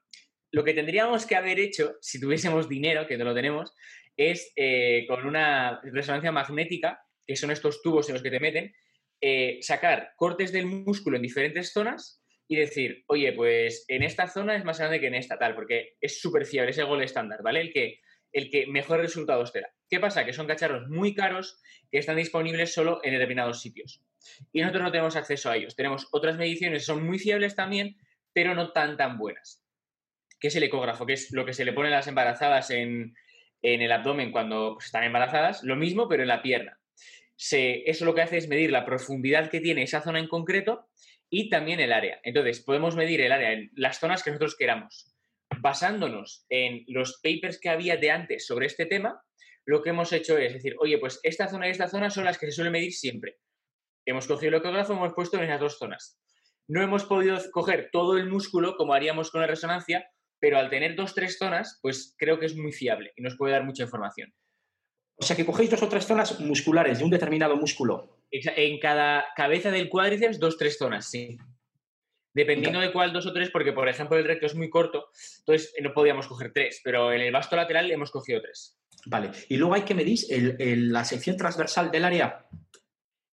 lo 0.51 0.63
que 0.63 0.75
tendríamos 0.75 1.25
que 1.25 1.37
haber 1.37 1.59
hecho 1.59 1.97
si 2.03 2.21
tuviésemos 2.21 2.69
dinero, 2.69 3.07
que 3.07 3.17
no 3.17 3.25
lo 3.25 3.35
tenemos, 3.35 3.73
es 4.15 4.53
eh, 4.57 5.07
con 5.09 5.25
una 5.27 5.81
resonancia 5.85 6.33
magnética, 6.33 7.01
que 7.27 7.35
son 7.35 7.51
estos 7.51 7.81
tubos 7.81 8.11
en 8.11 8.13
los 8.13 8.23
que 8.23 8.31
te 8.31 8.41
meten, 8.41 8.75
eh, 9.23 9.59
sacar 9.63 10.13
cortes 10.17 10.53
del 10.53 10.67
músculo 10.67 11.17
en 11.17 11.23
diferentes 11.23 11.73
zonas 11.73 12.23
y 12.55 12.61
decir, 12.61 13.05
oye, 13.09 13.33
pues 13.33 13.85
en 13.89 14.03
esta 14.03 14.29
zona 14.29 14.57
es 14.57 14.65
más 14.65 14.79
grande 14.79 15.01
que 15.01 15.09
en 15.09 15.15
esta, 15.15 15.39
tal, 15.39 15.55
porque 15.55 15.97
es 16.01 16.21
súper 16.21 16.47
fiable, 16.47 16.71
es 16.71 16.83
gol 16.83 17.03
estándar, 17.03 17.41
¿vale? 17.43 17.61
El 17.61 17.73
que, 17.73 18.01
el 18.33 18.51
que 18.51 18.67
mejor 18.67 19.01
resultados 19.01 19.53
te 19.53 19.61
da. 19.61 19.69
¿Qué 19.89 20.01
pasa? 20.01 20.25
Que 20.25 20.33
son 20.33 20.47
cacharros 20.47 20.89
muy 20.89 21.15
caros 21.15 21.61
que 21.91 21.99
están 21.99 22.17
disponibles 22.17 22.73
solo 22.73 23.01
en 23.03 23.13
determinados 23.13 23.61
sitios 23.61 24.03
y 24.53 24.61
nosotros 24.61 24.85
no 24.85 24.91
tenemos 24.93 25.17
acceso 25.17 25.51
a 25.51 25.57
ellos. 25.57 25.77
Tenemos 25.77 26.09
otras 26.13 26.37
mediciones 26.37 26.83
que 26.83 26.87
son 26.87 27.07
muy 27.07 27.19
fiables 27.19 27.55
también, 27.55 27.97
pero 28.33 28.55
no 28.55 28.73
tan 28.73 28.97
tan 28.97 29.19
buenas. 29.19 29.63
¿Qué 30.39 30.49
es 30.49 30.57
el 30.57 30.65
ecógrafo? 30.65 31.07
Que 31.07 31.15
es 31.15 31.31
lo 31.33 31.45
que 31.45 31.53
se 31.53 31.65
le 31.65 31.73
pone 31.73 31.89
a 31.89 31.93
las 31.93 32.07
embarazadas 32.07 32.71
en, 32.71 33.15
el 33.63 33.93
abdomen 33.93 34.33
cuando 34.33 34.75
pues, 34.75 34.87
están 34.87 35.05
embarazadas. 35.05 35.63
Lo 35.63 35.77
mismo, 35.77 36.09
pero 36.09 36.23
en 36.23 36.29
la 36.29 36.43
pierna. 36.43 36.79
eso 37.39 38.05
lo 38.05 38.15
que 38.15 38.23
hace 38.23 38.37
es 38.37 38.49
medir 38.49 38.71
la 38.71 38.85
profundidad 38.85 39.51
que 39.51 39.61
tiene 39.61 39.83
esa 39.83 40.03
zona 40.03 40.19
en 40.19 40.29
concreto 40.29 40.89
y 41.31 41.49
también 41.49 41.81
el 41.81 41.93
área. 41.93 42.21
Entonces, 42.23 42.61
podemos 42.61 42.97
medir 42.97 43.21
el 43.21 43.33
área 43.33 43.53
en 43.53 43.71
las 43.75 43.99
zonas 43.99 44.23
que 44.23 44.31
nosotros 44.31 44.57
queramos. 44.57 45.15
Basándonos 45.61 46.47
en 46.49 46.85
los 46.89 47.21
papers 47.23 47.59
que 47.61 47.69
había 47.69 47.97
de 47.97 48.11
antes 48.11 48.47
sobre 48.47 48.67
este 48.67 48.87
tema, 48.87 49.23
lo 49.67 49.83
que 49.83 49.91
hemos 49.91 50.13
hecho 50.13 50.37
es 50.39 50.53
decir, 50.53 50.77
oye, 50.79 50.99
pues 50.99 51.21
esta 51.23 51.49
zona 51.49 51.69
y 51.69 51.71
esta 51.71 51.89
zona 51.89 52.11
son 52.11 52.25
las 52.25 52.39
que 52.39 52.47
se 52.47 52.53
suele 52.53 52.71
medir 52.71 52.93
siempre. 52.93 53.39
Hemos 54.07 54.27
cogido 54.27 54.51
el 54.51 54.61
ecógrafo 54.61 54.93
y 54.93 54.97
hemos 54.97 55.15
puesto 55.15 55.39
en 55.39 55.45
esas 55.45 55.61
dos 55.61 55.79
zonas. 55.79 56.21
No 56.69 56.83
hemos 56.83 57.05
podido 57.05 57.39
coger 57.53 57.89
todo 57.93 58.17
el 58.17 58.29
músculo 58.29 58.77
como 58.77 58.95
haríamos 58.95 59.31
con 59.31 59.41
la 59.41 59.47
resonancia, 59.47 60.11
pero 60.39 60.59
al 60.59 60.71
tener 60.71 60.95
dos, 60.95 61.15
tres 61.15 61.39
zonas, 61.39 61.79
pues 61.83 62.15
creo 62.19 62.39
que 62.39 62.47
es 62.47 62.57
muy 62.57 62.73
fiable 62.73 63.13
y 63.17 63.23
nos 63.23 63.37
puede 63.37 63.53
dar 63.53 63.65
mucha 63.65 63.85
información. 63.85 64.35
O 65.17 65.23
sea 65.23 65.37
que 65.37 65.47
cogéis 65.47 65.71
dos 65.71 65.83
o 65.83 65.89
tres 65.89 66.07
zonas 66.07 66.41
musculares 66.41 66.99
de 66.99 67.05
un 67.05 67.11
determinado 67.11 67.57
músculo. 67.57 68.19
En 68.37 68.79
cada 68.81 69.27
cabeza 69.37 69.71
del 69.71 69.89
cuádriceps, 69.89 70.41
dos, 70.41 70.59
tres 70.59 70.77
zonas, 70.77 71.09
sí. 71.09 71.37
Dependiendo 72.33 72.81
de 72.81 72.91
cuál 72.91 73.13
dos 73.13 73.27
o 73.27 73.33
tres, 73.33 73.51
porque 73.51 73.73
por 73.73 73.89
ejemplo 73.89 74.19
el 74.19 74.25
recto 74.25 74.47
es 74.47 74.57
muy 74.57 74.69
corto, 74.69 75.09
entonces 75.39 75.73
no 75.81 75.95
podíamos 75.95 76.27
coger 76.27 76.53
tres, 76.53 76.81
pero 76.83 77.13
en 77.13 77.21
el 77.21 77.33
vasto 77.33 77.55
lateral 77.55 77.93
hemos 77.93 78.11
cogido 78.11 78.43
tres. 78.43 78.77
Vale. 79.07 79.31
Y 79.49 79.57
luego 79.57 79.75
hay 79.75 79.83
que 79.83 79.95
medir 79.95 80.19
la 80.59 81.05
sección 81.05 81.37
transversal 81.37 81.93
del 81.93 82.05
área. 82.05 82.47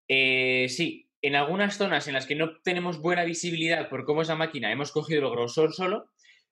Eh, 0.10 0.68
sí, 0.68 1.10
en 1.22 1.36
algunas 1.36 1.77
zonas 1.77 2.08
en 2.08 2.13
las 2.13 2.25
que 2.25 2.36
no 2.36 2.60
tenemos 2.62 3.00
buena 3.00 3.24
visibilidad 3.24 3.88
por 3.89 4.03
cómo 4.03 4.22
es 4.22 4.27
la 4.27 4.36
máquina, 4.36 4.72
hemos 4.72 4.91
cogido 4.91 5.22
el 5.22 5.32
grosor 5.32 5.74
solo, 5.74 6.10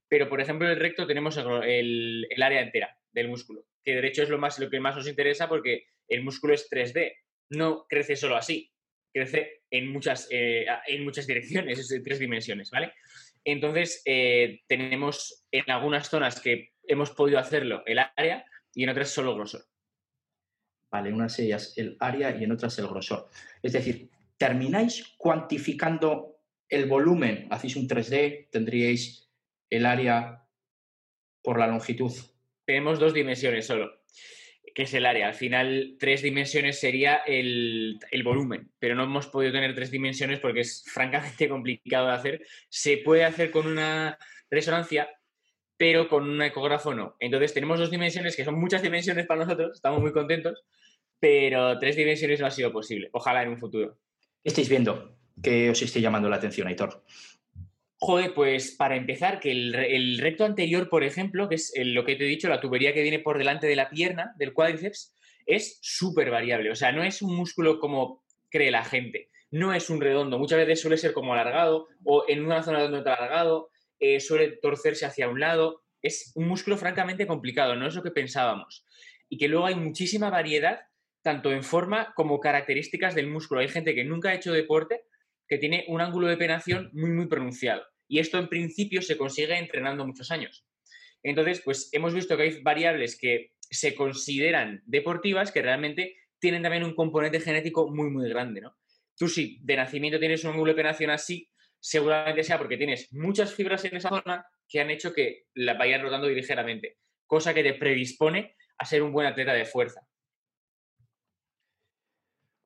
pero 0.07 0.29
por 0.29 0.41
ejemplo 0.41 0.67
en 0.67 0.73
el 0.73 0.79
recto 0.79 1.07
tenemos 1.07 1.37
el, 1.37 2.27
área 2.41 2.61
entera 2.61 2.97
del 3.11 3.27
músculo, 3.27 3.65
que 3.83 3.95
de 3.95 4.07
hecho 4.07 4.23
es 4.23 4.29
lo, 4.29 4.37
más, 4.37 4.59
lo 4.59 4.69
que 4.69 4.79
más 4.79 4.95
nos 4.95 5.07
interesa 5.07 5.49
porque 5.49 5.87
el 6.07 6.23
músculo 6.23 6.53
es 6.53 6.69
3D, 6.69 7.13
no 7.49 7.85
crece 7.87 8.15
solo 8.15 8.35
así, 8.35 8.71
crece 9.13 9.63
en 9.69 9.91
muchas, 9.91 10.27
eh, 10.31 10.65
en 10.87 11.03
muchas 11.03 11.27
direcciones, 11.27 11.79
es 11.79 11.89
de 11.89 12.01
tres 12.01 12.19
dimensiones, 12.19 12.71
¿vale? 12.71 12.93
Entonces, 13.43 14.01
eh, 14.05 14.61
tenemos 14.67 15.45
en 15.51 15.69
algunas 15.71 16.09
zonas 16.09 16.39
que 16.41 16.73
hemos 16.83 17.11
podido 17.11 17.39
hacerlo 17.39 17.83
el 17.85 17.99
área 17.99 18.45
y 18.73 18.83
en 18.83 18.89
otras 18.89 19.09
solo 19.09 19.35
grosor. 19.35 19.65
Vale, 20.91 21.09
en 21.09 21.15
unas 21.15 21.37
ellas 21.39 21.73
el 21.77 21.97
área 21.99 22.35
y 22.35 22.43
en 22.43 22.51
otras 22.51 22.77
el 22.79 22.87
grosor. 22.87 23.29
Es 23.61 23.73
decir, 23.73 24.09
termináis 24.37 25.15
cuantificando 25.17 26.39
el 26.69 26.85
volumen, 26.85 27.47
hacéis 27.49 27.75
un 27.75 27.87
3D, 27.87 28.49
tendríais 28.51 29.29
el 29.69 29.85
área 29.85 30.45
por 31.41 31.59
la 31.59 31.67
longitud. 31.67 32.11
Tenemos 32.65 32.99
dos 32.99 33.13
dimensiones 33.13 33.65
solo 33.65 33.97
que 34.77 34.83
es 34.83 34.93
el 34.93 35.07
área. 35.07 35.25
Al 35.25 35.33
final, 35.33 35.95
tres 35.97 36.21
dimensiones 36.21 36.79
sería 36.79 37.15
el, 37.25 37.99
volumen, 38.23 38.69
pero 38.77 38.93
no 38.93 39.05
hemos 39.05 39.25
podido 39.25 39.51
tener 39.51 39.73
tres 39.73 39.89
dimensiones 39.89 40.39
porque 40.39 40.59
es 40.59 40.83
francamente 40.85 41.49
complicado 41.49 42.05
de 42.05 42.13
hacer. 42.13 42.41
Se 42.69 42.97
puede 42.97 43.25
hacer 43.25 43.49
con 43.49 43.65
una 43.65 44.19
resonancia, 44.51 45.09
pero 45.77 46.07
con 46.07 46.29
un 46.29 46.39
ecógrafo 46.43 46.93
no. 46.93 47.15
Entonces, 47.19 47.55
tenemos 47.55 47.79
dos 47.79 47.89
dimensiones 47.89 48.35
que 48.35 48.45
son 48.45 48.59
muchas 48.59 48.83
dimensiones 48.83 49.25
para 49.25 49.45
nosotros, 49.45 49.71
estamos 49.73 49.99
muy 49.99 50.11
contentos, 50.11 50.63
pero 51.19 51.79
tres 51.79 51.95
dimensiones 51.95 52.39
no 52.39 52.45
ha 52.45 52.51
sido 52.51 52.71
posible. 52.71 53.09
Ojalá 53.13 53.41
en 53.41 53.49
un 53.49 53.57
futuro. 53.57 53.97
¿Qué 54.43 54.49
estáis 54.49 54.69
viendo? 54.69 55.17
¿Qué 55.41 55.71
os 55.71 55.81
esté 55.81 56.01
llamando 56.01 56.29
la 56.29 56.35
atención, 56.35 56.67
Aitor? 56.67 57.03
Joder, 57.99 58.33
pues 58.35 58.75
para 58.75 58.95
empezar, 58.95 59.39
que 59.39 59.51
el, 59.51 60.19
recto 60.19 60.45
anterior, 60.45 60.87
por 60.87 61.03
ejemplo, 61.03 61.49
que 61.49 61.55
es 61.55 61.73
lo 61.77 62.05
que 62.05 62.15
te 62.15 62.25
he 62.25 62.27
dicho, 62.27 62.47
la 62.47 62.61
tubería 62.61 62.93
que 62.93 63.01
viene 63.01 63.19
por 63.19 63.39
delante 63.39 63.65
de 63.65 63.75
la 63.75 63.89
pierna, 63.89 64.33
del 64.37 64.53
cuádriceps, 64.53 65.15
es 65.47 65.79
súper 65.81 66.29
variable. 66.29 66.69
O 66.69 66.75
sea, 66.75 66.91
no 66.91 67.03
es 67.03 67.23
un 67.23 67.35
músculo 67.35 67.79
como 67.79 68.23
cree 68.49 68.69
la 68.69 68.83
gente. 68.83 69.29
No 69.49 69.73
es 69.73 69.89
un 69.89 69.99
redondo. 69.99 70.37
Muchas 70.37 70.59
veces 70.59 70.81
suele 70.81 70.97
ser 70.97 71.13
como 71.13 71.33
alargado 71.33 71.87
o 72.03 72.25
en 72.27 72.45
una 72.45 72.61
zona 72.61 72.81
donde 72.81 72.99
está 72.99 73.15
alargado, 73.15 73.69
eh, 73.99 74.19
suele 74.19 74.49
torcerse 74.61 75.05
hacia 75.05 75.29
un 75.29 75.39
lado. 75.39 75.81
Es 76.01 76.33
un 76.35 76.47
músculo 76.47 76.77
francamente 76.77 77.25
complicado, 77.25 77.75
no 77.75 77.87
es 77.87 77.95
lo 77.95 78.03
que 78.03 78.11
pensábamos. 78.11 78.85
Y 79.27 79.37
que 79.37 79.47
luego 79.47 79.65
hay 79.65 79.75
muchísima 79.75 80.29
variedad, 80.29 80.81
tanto 81.23 81.51
en 81.51 81.63
forma 81.63 82.13
como 82.13 82.39
características 82.39 83.15
del 83.15 83.27
músculo. 83.27 83.61
Hay 83.61 83.69
gente 83.69 83.95
que 83.95 84.03
nunca 84.03 84.29
ha 84.29 84.35
hecho 84.35 84.53
deporte 84.53 85.01
que 85.47 85.57
tiene 85.57 85.85
un 85.87 86.01
ángulo 86.01 86.27
de 86.27 86.37
penación 86.37 86.89
muy, 86.93 87.11
muy 87.11 87.27
pronunciado. 87.27 87.83
Y 88.07 88.19
esto 88.19 88.37
en 88.37 88.47
principio 88.47 89.01
se 89.01 89.17
consigue 89.17 89.57
entrenando 89.57 90.05
muchos 90.05 90.31
años. 90.31 90.65
Entonces, 91.23 91.61
pues 91.63 91.89
hemos 91.91 92.13
visto 92.13 92.37
que 92.37 92.43
hay 92.43 92.61
variables 92.61 93.17
que 93.17 93.51
se 93.59 93.95
consideran 93.95 94.81
deportivas 94.85 95.51
que 95.51 95.61
realmente 95.61 96.15
tienen 96.39 96.63
también 96.63 96.83
un 96.83 96.95
componente 96.95 97.39
genético 97.39 97.89
muy, 97.89 98.09
muy 98.09 98.29
grande, 98.29 98.61
¿no? 98.61 98.75
Tú 99.17 99.27
si 99.27 99.59
de 99.61 99.75
nacimiento 99.75 100.19
tienes 100.19 100.43
un 100.43 100.51
ángulo 100.51 100.71
de 100.71 100.77
penación 100.77 101.09
así, 101.09 101.49
seguramente 101.79 102.43
sea 102.43 102.57
porque 102.57 102.77
tienes 102.77 103.11
muchas 103.11 103.53
fibras 103.53 103.83
en 103.85 103.97
esa 103.97 104.09
zona 104.09 104.45
que 104.67 104.79
han 104.79 104.91
hecho 104.91 105.13
que 105.13 105.45
la 105.55 105.73
vayan 105.73 106.01
rotando 106.01 106.29
ligeramente, 106.29 106.97
cosa 107.25 107.53
que 107.53 107.63
te 107.63 107.73
predispone 107.73 108.55
a 108.77 108.85
ser 108.85 109.01
un 109.01 109.11
buen 109.11 109.25
atleta 109.25 109.53
de 109.53 109.65
fuerza. 109.65 110.01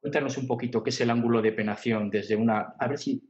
Cuéntanos 0.02 0.38
un 0.38 0.48
poquito 0.48 0.84
qué 0.84 0.90
es 0.90 1.00
el 1.00 1.12
ángulo 1.12 1.42
de 1.42 1.54
penación 1.54 2.10
desde 2.10 2.36
una... 2.36 2.74
A 2.80 2.88
ver 2.88 2.98
si 2.98 3.22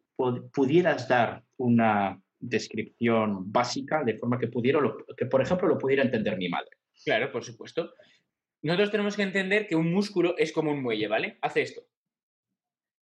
pudieras 0.54 1.08
dar 1.08 1.44
una 1.58 2.22
descripción 2.40 3.52
básica 3.52 4.04
de 4.04 4.18
forma 4.18 4.40
que, 4.40 4.48
pudiera, 4.48 4.80
que, 5.18 5.26
por 5.26 5.42
ejemplo, 5.42 5.68
lo 5.68 5.78
pudiera 5.78 6.04
entender 6.04 6.38
mi 6.38 6.48
madre. 6.48 6.72
Claro, 7.04 7.32
por 7.32 7.44
supuesto. 7.44 7.94
Nosotros 8.62 8.92
tenemos 8.92 9.16
que 9.16 9.24
entender 9.24 9.68
que 9.68 9.76
un 9.76 9.92
músculo 9.92 10.36
es 10.38 10.52
como 10.54 10.72
un 10.72 10.82
muelle, 10.82 11.08
¿vale? 11.08 11.38
Hace 11.42 11.62
esto. 11.62 11.82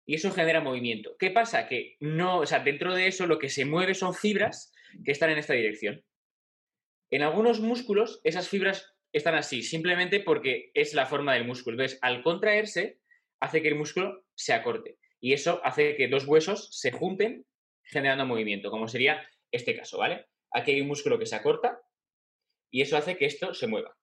Y 0.06 0.16
eso 0.16 0.32
genera 0.32 0.62
movimiento. 0.62 1.16
¿Qué 1.20 1.30
pasa? 1.30 1.68
Que 1.68 1.96
no, 2.00 2.40
o 2.40 2.46
sea, 2.46 2.60
dentro 2.60 2.96
de 2.96 3.08
eso 3.08 3.28
lo 3.28 3.38
que 3.38 3.50
se 3.50 3.66
mueve 3.66 3.94
son 3.94 4.16
fibras 4.16 4.74
que 5.06 5.12
están 5.12 5.30
en 5.30 5.38
esta 5.38 5.54
dirección. 5.54 6.04
En 7.12 7.22
algunos 7.22 7.60
músculos 7.60 8.20
esas 8.24 8.48
fibras 8.48 8.96
están 9.12 9.36
así, 9.36 9.62
simplemente 9.62 10.20
porque 10.20 10.72
es 10.74 10.94
la 10.94 11.06
forma 11.06 11.34
del 11.34 11.46
músculo. 11.46 11.76
Entonces, 11.76 12.00
al 12.02 12.24
contraerse, 12.24 13.00
hace 13.40 13.62
que 13.62 13.70
el 13.70 13.76
músculo 13.76 14.26
se 14.36 14.54
acorte. 14.54 14.98
Y 15.20 15.34
eso 15.34 15.62
hace 15.64 15.96
que 15.96 16.08
dos 16.08 16.26
huesos 16.26 16.70
se 16.72 16.92
junten 16.92 17.46
generando 17.84 18.26
movimiento, 18.26 18.72
como 18.72 18.88
sería 18.88 19.28
este 19.52 19.76
caso, 19.76 19.98
¿vale? 19.98 20.28
Aquí 20.52 20.72
hay 20.72 20.82
un 20.82 20.88
músculo 20.88 21.20
que 21.20 21.26
se 21.26 21.36
acorta 21.36 21.82
y 22.72 22.82
eso 22.82 22.98
hace 22.98 23.18
que 23.18 23.26
esto 23.26 23.54
se 23.54 23.68
mueva. 23.68 23.96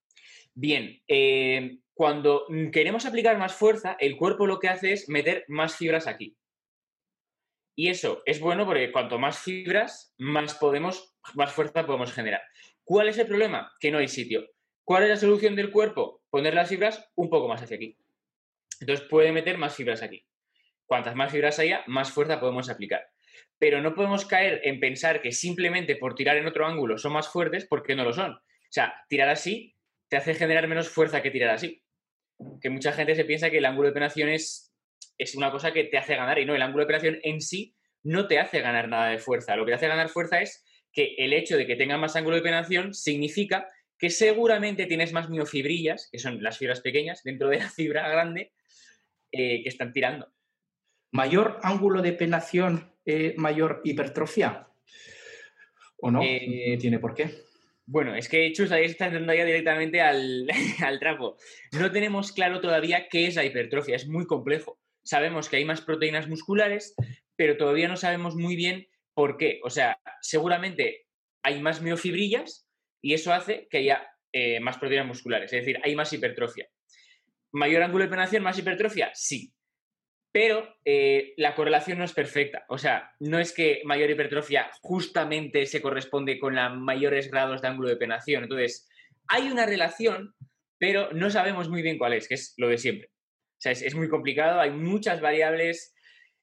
Bien, 0.54 1.02
eh, 1.06 1.78
cuando 1.94 2.46
queremos 2.72 3.06
aplicar 3.06 3.38
más 3.38 3.54
fuerza, 3.54 3.96
el 4.00 4.16
cuerpo 4.16 4.46
lo 4.46 4.58
que 4.58 4.68
hace 4.68 4.92
es 4.92 5.08
meter 5.08 5.44
más 5.48 5.76
fibras 5.76 6.06
aquí. 6.06 6.36
Y 7.78 7.90
eso 7.90 8.22
es 8.24 8.40
bueno 8.40 8.64
porque 8.64 8.90
cuanto 8.90 9.18
más 9.18 9.38
fibras, 9.38 10.14
más 10.18 10.54
podemos, 10.54 11.14
más 11.34 11.52
fuerza 11.52 11.84
podemos 11.84 12.12
generar. 12.12 12.40
¿Cuál 12.84 13.08
es 13.08 13.18
el 13.18 13.26
problema? 13.26 13.72
Que 13.80 13.90
no 13.90 13.98
hay 13.98 14.08
sitio. 14.08 14.48
¿Cuál 14.82 15.02
es 15.02 15.08
la 15.10 15.16
solución 15.16 15.56
del 15.56 15.70
cuerpo? 15.70 16.22
Poner 16.30 16.54
las 16.54 16.68
fibras 16.68 17.10
un 17.16 17.28
poco 17.28 17.48
más 17.48 17.62
hacia 17.62 17.76
aquí. 17.76 17.98
Entonces 18.80 19.06
puede 19.08 19.32
meter 19.32 19.58
más 19.58 19.74
fibras 19.74 20.02
aquí. 20.02 20.24
Cuantas 20.86 21.14
más 21.16 21.32
fibras 21.32 21.58
haya, 21.58 21.82
más 21.86 22.10
fuerza 22.10 22.40
podemos 22.40 22.70
aplicar. 22.70 23.06
Pero 23.58 23.80
no 23.80 23.94
podemos 23.94 24.24
caer 24.24 24.60
en 24.64 24.80
pensar 24.80 25.20
que 25.20 25.32
simplemente 25.32 25.96
por 25.96 26.14
tirar 26.14 26.36
en 26.36 26.46
otro 26.46 26.66
ángulo 26.66 26.98
son 26.98 27.12
más 27.12 27.28
fuertes 27.28 27.66
porque 27.66 27.94
no 27.94 28.04
lo 28.04 28.12
son. 28.12 28.32
O 28.32 28.70
sea, 28.70 28.94
tirar 29.08 29.28
así 29.28 29.74
te 30.08 30.16
hace 30.16 30.34
generar 30.34 30.68
menos 30.68 30.88
fuerza 30.88 31.22
que 31.22 31.30
tirar 31.30 31.50
así. 31.50 31.82
Que 32.60 32.70
mucha 32.70 32.92
gente 32.92 33.14
se 33.14 33.24
piensa 33.24 33.50
que 33.50 33.58
el 33.58 33.64
ángulo 33.64 33.88
de 33.88 33.94
penetración 33.94 34.28
es, 34.28 34.74
es 35.18 35.34
una 35.34 35.50
cosa 35.50 35.72
que 35.72 35.84
te 35.84 35.98
hace 35.98 36.16
ganar 36.16 36.38
y 36.38 36.44
no, 36.44 36.54
el 36.54 36.62
ángulo 36.62 36.84
de 36.84 36.86
penetración 36.86 37.20
en 37.22 37.40
sí 37.40 37.74
no 38.02 38.28
te 38.28 38.38
hace 38.38 38.60
ganar 38.60 38.88
nada 38.88 39.08
de 39.08 39.18
fuerza. 39.18 39.56
Lo 39.56 39.64
que 39.64 39.72
te 39.72 39.76
hace 39.76 39.88
ganar 39.88 40.08
fuerza 40.08 40.40
es 40.40 40.64
que 40.92 41.14
el 41.18 41.32
hecho 41.32 41.56
de 41.56 41.66
que 41.66 41.76
tenga 41.76 41.98
más 41.98 42.14
ángulo 42.14 42.36
de 42.36 42.42
penetración 42.42 42.94
significa 42.94 43.68
que 43.98 44.10
seguramente 44.10 44.86
tienes 44.86 45.12
más 45.12 45.28
miofibrillas, 45.28 46.08
que 46.12 46.18
son 46.18 46.42
las 46.42 46.58
fibras 46.58 46.80
pequeñas, 46.80 47.22
dentro 47.24 47.48
de 47.48 47.58
la 47.58 47.70
fibra 47.70 48.08
grande, 48.08 48.52
eh, 49.38 49.62
que 49.62 49.68
están 49.68 49.92
tirando. 49.92 50.32
¿Mayor 51.12 51.58
ángulo 51.62 52.02
de 52.02 52.12
penación, 52.12 52.92
eh, 53.04 53.34
mayor 53.36 53.80
hipertrofia? 53.84 54.68
¿O 55.98 56.10
no? 56.10 56.20
Eh, 56.22 56.76
¿Tiene 56.80 56.98
por 56.98 57.14
qué? 57.14 57.30
Bueno, 57.86 58.14
es 58.14 58.28
que 58.28 58.52
Chus 58.52 58.72
ahí 58.72 58.84
está 58.84 59.06
entrando 59.06 59.32
ya 59.32 59.44
directamente 59.44 60.00
al, 60.00 60.48
al 60.84 60.98
trapo. 60.98 61.36
No 61.72 61.90
tenemos 61.90 62.32
claro 62.32 62.60
todavía 62.60 63.08
qué 63.08 63.26
es 63.26 63.36
la 63.36 63.44
hipertrofia, 63.44 63.96
es 63.96 64.08
muy 64.08 64.26
complejo. 64.26 64.78
Sabemos 65.04 65.48
que 65.48 65.56
hay 65.56 65.64
más 65.64 65.80
proteínas 65.80 66.28
musculares, 66.28 66.94
pero 67.36 67.56
todavía 67.56 67.88
no 67.88 67.96
sabemos 67.96 68.34
muy 68.34 68.56
bien 68.56 68.88
por 69.14 69.36
qué. 69.36 69.60
O 69.62 69.70
sea, 69.70 70.00
seguramente 70.20 71.06
hay 71.42 71.62
más 71.62 71.80
miofibrillas 71.80 72.68
y 73.00 73.14
eso 73.14 73.32
hace 73.32 73.68
que 73.70 73.78
haya 73.78 74.10
eh, 74.32 74.60
más 74.60 74.78
proteínas 74.78 75.06
musculares, 75.06 75.52
es 75.52 75.60
decir, 75.60 75.80
hay 75.82 75.94
más 75.94 76.12
hipertrofia. 76.12 76.68
¿Mayor 77.56 77.82
ángulo 77.82 78.04
de 78.04 78.10
penetración, 78.10 78.42
más 78.42 78.58
hipertrofia? 78.58 79.10
Sí, 79.14 79.54
pero 80.30 80.76
eh, 80.84 81.32
la 81.38 81.54
correlación 81.54 81.96
no 81.96 82.04
es 82.04 82.12
perfecta. 82.12 82.66
O 82.68 82.76
sea, 82.76 83.14
no 83.18 83.38
es 83.38 83.54
que 83.54 83.80
mayor 83.86 84.10
hipertrofia 84.10 84.70
justamente 84.82 85.64
se 85.64 85.80
corresponde 85.80 86.38
con 86.38 86.54
los 86.54 86.76
mayores 86.76 87.30
grados 87.30 87.62
de 87.62 87.68
ángulo 87.68 87.88
de 87.88 87.96
penación. 87.96 88.42
Entonces, 88.42 88.86
hay 89.26 89.50
una 89.50 89.64
relación, 89.64 90.34
pero 90.78 91.10
no 91.12 91.30
sabemos 91.30 91.70
muy 91.70 91.80
bien 91.80 91.96
cuál 91.96 92.12
es, 92.12 92.28
que 92.28 92.34
es 92.34 92.52
lo 92.58 92.68
de 92.68 92.76
siempre. 92.76 93.08
O 93.08 93.60
sea, 93.60 93.72
es, 93.72 93.94
muy 93.94 94.10
complicado, 94.10 94.60
hay 94.60 94.72
muchas 94.72 95.22
variables. 95.22 95.94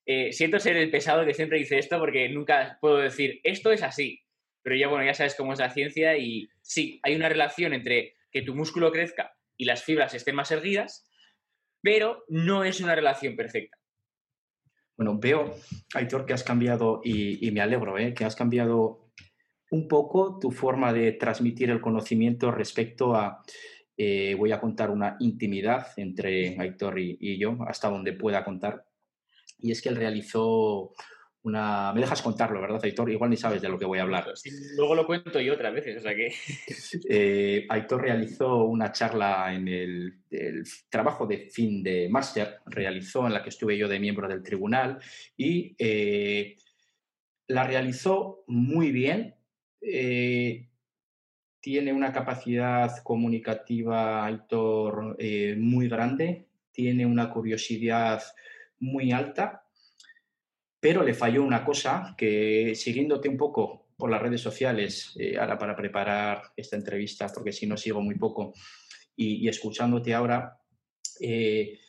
Eh, 0.07 0.33
siento 0.33 0.59
ser 0.59 0.77
el 0.77 0.89
pesado 0.89 1.27
que 1.27 1.35
siempre 1.35 1.59
dice 1.59 1.77
esto 1.77 1.99
porque 1.99 2.27
nunca 2.27 2.79
puedo 2.81 2.97
decir, 2.97 3.39
esto 3.43 3.71
es 3.71 3.83
así. 3.83 4.23
Pero 4.63 4.75
ya, 4.77 4.87
bueno, 4.87 5.05
ya 5.05 5.13
sabes 5.13 5.35
cómo 5.35 5.53
es 5.53 5.59
la 5.59 5.69
ciencia 5.69 6.17
y 6.17 6.49
sí, 6.63 6.99
hay 7.03 7.15
una 7.15 7.29
relación 7.29 7.75
entre 7.75 8.15
que 8.31 8.41
tu 8.41 8.55
músculo 8.55 8.91
crezca 8.91 9.31
y 9.57 9.65
las 9.65 9.83
fibras 9.83 10.13
estén 10.13 10.35
más 10.35 10.51
erguidas, 10.51 11.09
pero 11.81 12.23
no 12.29 12.63
es 12.63 12.79
una 12.79 12.95
relación 12.95 13.35
perfecta. 13.35 13.77
Bueno, 14.95 15.17
veo, 15.19 15.55
Aitor, 15.95 16.25
que 16.25 16.33
has 16.33 16.43
cambiado, 16.43 17.01
y, 17.03 17.49
me 17.51 17.61
alegro, 17.61 17.97
¿eh? 17.97 18.13
que 18.13 18.25
has 18.25 18.35
cambiado 18.35 19.11
un 19.71 19.87
poco 19.87 20.37
tu 20.39 20.51
forma 20.51 20.93
de 20.93 21.13
transmitir 21.13 21.71
el 21.71 21.81
conocimiento 21.81 22.51
respecto 22.51 23.15
a, 23.15 23.43
eh, 23.97 24.35
voy 24.37 24.51
a 24.51 24.59
contar 24.59 24.91
una 24.91 25.17
intimidad 25.19 25.87
entre 25.97 26.59
Aitor 26.59 26.99
y, 26.99 27.37
yo, 27.39 27.57
hasta 27.67 27.89
donde 27.89 28.13
pueda 28.13 28.45
contar. 28.45 28.85
Y 29.57 29.71
es 29.71 29.81
que 29.81 29.89
él 29.89 29.95
realizó 29.95 30.93
una... 31.43 31.93
Me 31.93 32.01
dejas 32.01 32.21
contarlo, 32.21 32.61
¿verdad, 32.61 32.79
Aitor? 32.83 33.09
Igual 33.09 33.29
ni 33.29 33.37
sabes 33.37 33.61
de 33.61 33.69
lo 33.69 33.77
que 33.77 33.85
voy 33.85 33.99
a 33.99 34.03
hablar. 34.03 34.25
luego 34.77 34.95
lo 34.95 35.05
cuento 35.05 35.39
yo 35.39 35.53
otras 35.53 35.73
veces, 35.73 35.97
o 35.97 36.01
sea 36.01 36.15
que... 36.15 36.33
Eh, 37.09 37.65
Aitor 37.69 38.01
realizó 38.01 38.63
una 38.63 38.91
charla 38.91 39.53
en 39.53 39.67
el, 39.67 40.19
trabajo 40.89 41.27
de 41.27 41.49
fin 41.49 41.83
de 41.83 42.07
máster, 42.09 42.59
realizó 42.65 43.27
en 43.27 43.33
la 43.33 43.43
que 43.43 43.49
estuve 43.49 43.77
yo 43.77 43.87
de 43.87 43.99
miembro 43.99 44.27
del 44.27 44.41
tribunal 44.41 44.99
y 45.37 45.75
eh, 45.77 46.55
la 47.47 47.63
realizó 47.65 48.43
muy 48.47 48.91
bien. 48.91 49.35
Eh, 49.81 50.69
tiene 51.59 51.93
una 51.93 52.11
capacidad 52.11 53.01
comunicativa, 53.03 54.25
Aitor, 54.25 55.15
eh, 55.17 55.55
muy 55.57 55.87
grande, 55.87 56.47
tiene 56.71 57.05
una 57.05 57.29
curiosidad 57.29 58.21
muy 58.79 59.13
alta, 59.13 59.62
pero 60.83 61.01
le 61.01 61.13
falló 61.13 61.45
una 61.45 61.63
cosa 61.63 62.13
que 62.17 62.75
siguiéndote 62.75 63.29
un 63.29 63.37
poco 63.37 63.85
por 63.95 64.11
las 64.11 64.21
redes 64.21 64.41
sociales, 64.41 65.15
eh, 65.17 65.37
ahora 65.39 65.57
para 65.57 65.77
preparar 65.77 66.41
esta 66.57 66.75
entrevista, 66.75 67.29
porque 67.33 67.53
si 67.53 67.65
no 67.65 67.77
sigo 67.77 68.01
muy 68.01 68.15
poco, 68.15 68.53
y, 69.15 69.47
escuchándote 69.47 70.13
ahora, 70.13 70.59
eh, 71.21 71.79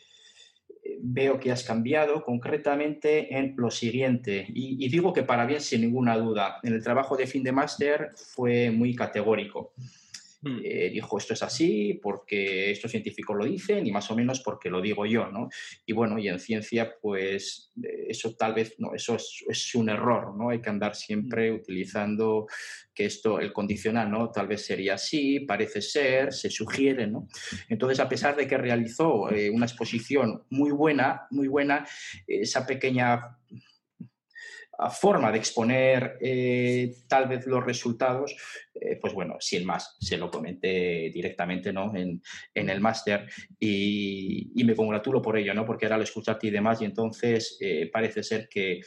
veo 1.01 1.41
que 1.41 1.51
has 1.51 1.65
cambiado 1.65 2.23
concretamente 2.23 3.37
en 3.37 3.57
lo 3.57 3.73
siguiente, 3.73 4.47
y, 4.55 4.89
digo 4.89 5.13
que 5.13 5.25
para 5.25 5.45
bien 5.45 5.61
sin 5.61 5.81
ninguna 5.81 6.17
duda, 6.17 6.61
en 6.63 6.75
el 6.75 6.85
trabajo 6.85 7.17
de 7.17 7.27
fin 7.27 7.43
de 7.43 7.51
máster 7.51 8.13
fue 8.15 8.71
muy 8.71 8.95
categórico. 8.95 9.75
Hmm. 10.45 10.61
Eh, 10.63 10.91
dijo 10.93 11.17
esto 11.17 11.33
es 11.33 11.43
así 11.43 11.99
porque 12.03 12.71
estos 12.71 12.91
científicos 12.91 13.35
lo 13.35 13.47
dicen 13.47 13.87
y 13.87 13.93
más 13.93 14.11
o 14.11 14.15
menos 14.15 14.41
porque 14.41 14.69
lo 14.69 14.83
digo 14.83 15.07
yo, 15.07 15.31
¿no? 15.31 15.49
Y 15.87 15.95
bueno, 15.95 16.19
y 16.19 16.29
en 16.29 16.39
ciencia, 16.39 16.97
pues 17.01 17.73
eh, 17.83 18.07
eso 18.09 18.35
tal 18.37 18.53
vez, 18.53 18.75
no, 18.79 18.95
eso 18.95 19.15
es, 19.15 19.43
es, 19.49 19.75
un 19.75 19.89
error, 19.89 20.37
¿no? 20.37 20.51
Hay 20.51 20.61
que 20.61 20.69
andar 20.69 20.95
siempre 20.95 21.51
hmm. 21.51 21.55
utilizando 21.55 22.47
que 22.95 23.07
esto, 23.07 23.41
el 23.41 23.55
condicional, 23.55 24.11
¿no? 24.11 24.31
Tal 24.31 24.47
vez 24.47 24.67
sería 24.67 24.95
así, 24.95 25.41
parece 25.41 25.81
ser, 25.81 26.33
se 26.35 26.51
sugiere, 26.51 27.07
¿no? 27.07 27.27
Entonces, 27.71 27.99
a 28.01 28.09
pesar 28.09 28.37
de 28.37 28.47
que 28.47 28.59
realizó 28.59 29.31
eh, 29.31 29.49
una 29.49 29.65
exposición 29.65 30.45
muy 30.51 30.73
buena, 30.73 31.23
muy 31.31 31.49
buena, 31.49 31.87
esa 32.27 32.67
pequeña 32.67 33.39
forma 34.91 35.31
de 35.31 35.39
exponer 35.39 36.19
eh, 36.21 36.95
tal 37.09 37.29
vez 37.29 37.47
los 37.47 37.65
resultados, 37.65 38.35
eh, 38.75 38.99
pues 39.01 39.13
bueno, 39.13 39.37
sin 39.41 39.65
más, 39.65 39.97
se 40.01 40.17
lo 40.17 40.31
comenté 40.31 41.11
directamente 41.13 41.73
¿no? 41.73 41.93
en, 41.95 42.21
el 42.55 42.81
máster 42.81 43.29
y, 43.59 44.53
me 44.65 44.75
congratulo 44.75 45.21
por 45.21 45.37
ello, 45.37 45.55
¿no? 45.55 45.65
porque 45.65 45.87
ahora 45.87 45.99
lo 45.99 46.05
escuchaste 46.05 46.47
y 46.47 46.51
demás 46.51 46.81
y 46.81 46.87
entonces 46.87 47.59
eh, 47.61 47.91
parece 47.93 48.23
ser 48.23 48.49
que 48.49 48.81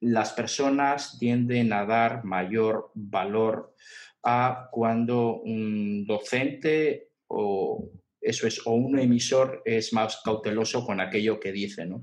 las 0.00 0.32
personas 0.32 1.18
tienden 1.18 1.72
a 1.72 1.86
dar 1.86 2.24
mayor 2.24 2.90
valor 2.94 3.74
a 4.22 4.68
cuando 4.70 5.40
un 5.40 6.04
docente 6.06 7.10
o 7.28 7.90
eso 8.20 8.46
es, 8.46 8.66
o 8.66 8.72
un 8.72 8.98
emisor 8.98 9.62
es 9.64 9.92
más 9.92 10.20
cauteloso 10.24 10.84
con 10.84 11.00
aquello 11.00 11.38
que 11.38 11.52
dice, 11.52 11.86
¿no? 11.86 12.02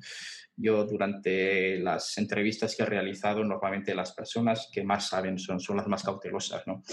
Yo 0.55 0.85
durante 0.85 1.79
las 1.79 2.17
entrevistas 2.17 2.75
que 2.75 2.83
he 2.83 2.85
realizado, 2.85 3.43
normalmente 3.43 3.95
las 3.95 4.13
personas 4.13 4.69
que 4.71 4.83
más 4.83 5.09
saben 5.09 5.39
son, 5.39 5.59
son 5.59 5.77
las 5.77 5.87
más 5.87 6.03
cautelosas, 6.03 6.65
¿no? 6.67 6.83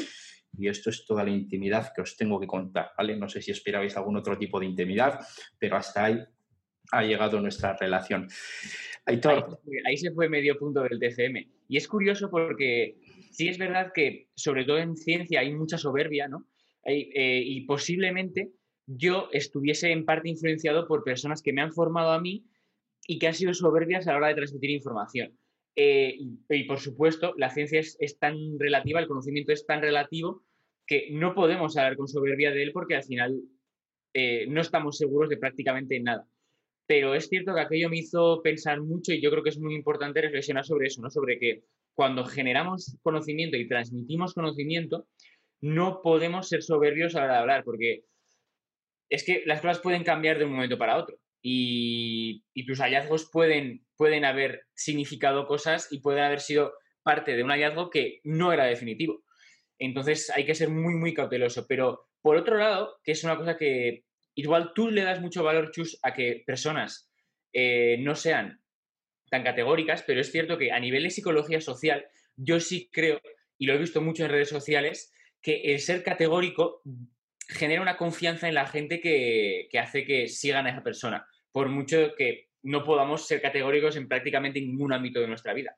Y 0.57 0.69
esto 0.69 0.91
es 0.91 1.05
toda 1.05 1.25
la 1.25 1.31
intimidad 1.31 1.93
que 1.95 2.01
os 2.01 2.17
tengo 2.17 2.41
que 2.41 2.47
contar, 2.47 2.91
¿vale? 2.97 3.17
No 3.17 3.29
sé 3.29 3.41
si 3.41 3.51
esperabais 3.51 3.97
algún 3.97 4.17
otro 4.17 4.37
tipo 4.37 4.59
de 4.59 4.67
intimidad, 4.67 5.21
pero 5.59 5.77
hasta 5.77 6.07
ahí 6.07 6.25
ha 6.93 7.03
llegado 7.03 7.41
nuestra 7.41 7.77
relación. 7.77 8.29
Aitor. 9.07 9.61
Ahí, 9.87 9.97
se 9.97 10.11
fue 10.13 10.29
medio 10.29 10.59
punto 10.59 10.83
del 10.83 10.99
TCM. 10.99 11.47
Y 11.69 11.77
es 11.77 11.87
curioso 11.87 12.31
porque 12.31 12.99
sí 13.31 13.49
es 13.49 13.59
verdad 13.59 13.93
que, 13.95 14.29
sobre 14.35 14.65
todo 14.65 14.79
en 14.79 14.97
ciencia, 14.97 15.41
hay 15.41 15.55
mucha 15.55 15.79
soberbia, 15.79 16.29
¿no? 16.29 16.47
Eh, 16.85 17.43
y 17.45 17.61
posiblemente 17.67 18.51
yo 18.87 19.29
estuviese 19.33 19.93
en 19.93 20.05
parte 20.05 20.31
influenciado 20.31 20.89
por 20.89 21.05
personas 21.05 21.43
que 21.43 21.53
me 21.53 21.61
han 21.61 21.73
formado 21.73 22.11
a 22.11 22.21
mí 22.21 22.45
y 23.07 23.19
que 23.19 23.27
han 23.27 23.35
sido 23.35 23.55
soberbias 23.55 24.07
a 24.07 24.13
la 24.13 24.19
hora 24.19 24.29
de 24.29 24.35
transmitir 24.35 24.71
información. 24.71 25.37
Eh, 25.77 26.17
y, 26.49 26.65
por 26.65 26.81
supuesto, 26.81 27.35
la 27.37 27.51
ciencia 27.51 27.81
es, 27.81 28.19
tan 28.19 28.59
relativa, 28.59 29.01
el 29.01 29.07
conocimiento 29.07 29.53
es 29.53 29.67
tan 29.67 29.81
relativo 29.81 30.43
que 30.87 31.09
no 31.13 31.35
podemos 31.35 31.77
hablar 31.77 31.97
con 31.97 32.09
soberbia 32.09 32.51
de 32.51 32.63
él 32.65 32.73
porque 32.73 32.97
al 32.97 33.05
final 33.05 33.41
eh, 34.13 34.47
no 34.49 34.61
estamos 34.61 34.99
seguros 34.99 35.29
de 35.29 35.37
prácticamente 35.37 36.01
nada. 36.01 36.27
Pero 36.87 37.15
es 37.15 37.29
cierto 37.29 37.55
que 37.55 37.61
aquello 37.61 37.89
me 37.89 37.99
hizo 37.99 38.43
pensar 38.43 38.81
mucho 38.81 39.13
y 39.13 39.21
yo 39.21 39.31
creo 39.31 39.45
que 39.45 39.51
es 39.51 39.61
muy 39.61 39.75
importante 39.75 40.21
reflexionar 40.21 40.65
sobre 40.65 40.89
eso, 40.89 41.01
¿no? 41.01 41.09
Sobre 41.09 41.39
que 41.39 41.63
cuando 41.95 42.25
generamos 42.25 42.99
conocimiento 43.03 43.57
y 43.57 43.69
transmitimos 43.69 44.35
conocimiento, 44.35 45.07
no 45.61 46.01
podemos 46.03 46.49
ser 46.49 46.63
soberbios 46.63 47.15
a 47.15 47.21
la 47.21 47.25
hora 47.25 47.35
de 47.35 47.41
hablar, 47.41 47.65
porque 47.65 48.05
es 49.09 49.25
que 49.25 49.45
las 49.47 49.61
cosas 49.61 49.79
pueden 49.79 50.03
cambiar 50.03 50.39
de 50.39 50.47
un 50.47 50.53
momento 50.53 50.79
para 50.79 50.97
otro 50.97 51.17
y, 51.43 52.45
tus 52.67 52.81
hallazgos 52.81 53.29
pueden, 53.33 53.87
pueden 53.97 54.25
haber 54.25 54.67
significado 54.75 55.47
cosas 55.47 55.89
y 55.91 56.01
pueden 56.01 56.23
haber 56.23 56.41
sido 56.41 56.75
parte 57.03 57.35
de 57.35 57.43
un 57.43 57.51
hallazgo 57.51 57.91
que 57.91 58.21
no 58.23 58.53
era 58.53 58.67
definitivo. 58.67 59.25
Entonces 59.79 60.31
hay 60.31 60.45
que 60.45 60.55
ser 60.55 60.69
muy, 60.69 60.95
muy 60.95 61.15
cauteloso. 61.15 61.67
Pero 61.67 62.09
por 62.21 62.37
otro 62.37 62.59
lado, 62.59 63.01
que 63.03 63.13
es 63.13 63.25
una 63.25 63.37
cosa 63.37 63.57
que 63.57 64.05
igual 64.35 64.73
tú 64.75 64.91
le 64.91 65.03
das 65.03 65.21
mucho 65.21 65.43
valor, 65.43 65.71
Chus, 65.73 65.99
a 66.03 66.13
que 66.15 66.43
personas 66.47 67.11
eh, 67.53 67.97
no 68.01 68.15
sean 68.15 68.63
tan 69.31 69.43
categóricas, 69.43 70.03
pero 70.03 70.21
es 70.21 70.31
cierto 70.31 70.59
que 70.59 70.73
a 70.73 70.81
nivel 70.81 71.05
de 71.05 71.11
psicología 71.11 71.61
social, 71.61 72.05
yo 72.37 72.61
sí 72.61 72.91
creo, 72.93 73.21
y 73.59 73.67
lo 73.67 73.75
he 73.75 73.79
visto 73.79 74.01
mucho 74.01 74.25
en 74.25 74.31
redes 74.31 74.49
sociales, 74.49 75.13
que 75.41 75.73
el 75.73 75.81
ser 75.81 76.03
categórico 76.03 76.83
genera 77.49 77.83
una 77.83 77.97
confianza 77.97 78.49
en 78.49 78.55
la 78.55 78.67
gente 78.67 79.01
que, 79.01 79.69
hace 79.79 80.05
que 80.05 80.29
sigan 80.29 80.67
a 80.67 80.71
esa 80.71 80.83
persona, 80.83 81.27
por 81.53 81.69
mucho 81.69 82.15
que 82.17 82.49
no 82.63 82.85
podamos 82.85 83.27
ser 83.27 83.41
categóricos 83.41 83.97
en 83.97 84.09
prácticamente 84.09 84.61
ningún 84.61 84.93
ámbito 84.93 85.21
de 85.21 85.29
nuestra 85.29 85.55
vida. 85.55 85.77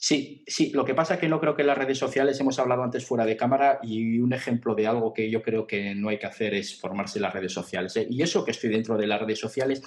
Sí, 0.00 0.44
sí, 0.46 0.70
lo 0.70 0.84
que 0.84 0.94
pasa 0.94 1.14
es 1.14 1.20
que 1.20 1.28
no 1.28 1.40
creo 1.40 1.56
que 1.56 1.64
las 1.64 1.76
redes 1.76 1.98
sociales, 1.98 2.38
hemos 2.38 2.60
hablado 2.60 2.84
antes 2.84 3.04
fuera 3.04 3.26
de 3.26 3.36
cámara, 3.36 3.80
y 3.82 4.20
un 4.20 4.32
ejemplo 4.32 4.76
de 4.76 4.86
algo 4.86 5.12
que 5.12 5.28
yo 5.28 5.42
creo 5.42 5.66
que 5.66 5.92
no 5.96 6.08
hay 6.08 6.18
que 6.18 6.26
hacer 6.26 6.54
es 6.54 6.78
formarse 6.78 7.18
en 7.18 7.24
las 7.24 7.32
redes 7.32 7.52
sociales. 7.52 7.96
¿eh? 7.96 8.06
Y 8.08 8.22
eso 8.22 8.44
que 8.44 8.52
estoy 8.52 8.70
dentro 8.70 8.96
de 8.96 9.08
las 9.08 9.20
redes 9.20 9.40
sociales, 9.40 9.82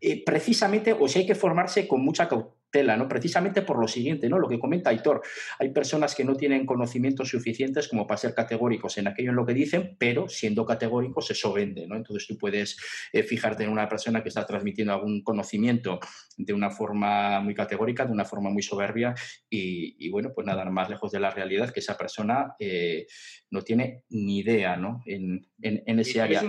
eh, 0.00 0.22
precisamente, 0.24 0.92
o 0.92 1.08
si 1.08 1.20
hay 1.20 1.26
que 1.26 1.34
formarse 1.34 1.88
con 1.88 2.04
mucha 2.04 2.28
cautela 2.28 2.57
tela, 2.70 2.96
¿no? 2.96 3.08
Precisamente 3.08 3.62
por 3.62 3.80
lo 3.80 3.88
siguiente, 3.88 4.28
¿no? 4.28 4.38
Lo 4.38 4.48
que 4.48 4.58
comenta 4.58 4.90
Aitor, 4.90 5.22
hay 5.58 5.70
personas 5.70 6.14
que 6.14 6.24
no 6.24 6.34
tienen 6.34 6.66
conocimientos 6.66 7.28
suficientes 7.28 7.88
como 7.88 8.06
para 8.06 8.18
ser 8.18 8.34
categóricos 8.34 8.98
en 8.98 9.08
aquello 9.08 9.30
en 9.30 9.36
lo 9.36 9.46
que 9.46 9.54
dicen, 9.54 9.96
pero 9.98 10.28
siendo 10.28 10.64
categóricos 10.66 11.30
eso 11.30 11.52
vende, 11.52 11.86
¿no? 11.86 11.96
Entonces 11.96 12.26
tú 12.26 12.36
puedes 12.36 12.76
eh, 13.12 13.22
fijarte 13.22 13.64
en 13.64 13.70
una 13.70 13.88
persona 13.88 14.22
que 14.22 14.28
está 14.28 14.44
transmitiendo 14.46 14.92
algún 14.92 15.22
conocimiento 15.22 15.98
de 16.36 16.52
una 16.52 16.70
forma 16.70 17.40
muy 17.40 17.54
categórica, 17.54 18.04
de 18.04 18.12
una 18.12 18.24
forma 18.24 18.50
muy 18.50 18.62
soberbia 18.62 19.14
y, 19.48 20.08
bueno, 20.10 20.30
pues 20.34 20.46
nada 20.46 20.64
más 20.66 20.88
lejos 20.88 21.10
de 21.10 21.20
la 21.20 21.30
realidad 21.30 21.72
que 21.72 21.80
esa 21.80 21.96
persona 21.96 22.54
eh, 22.58 23.06
no 23.50 23.62
tiene 23.62 24.04
ni 24.10 24.38
idea, 24.38 24.76
¿no? 24.76 25.02
En, 25.06 25.48
ese 25.60 26.20
área. 26.20 26.42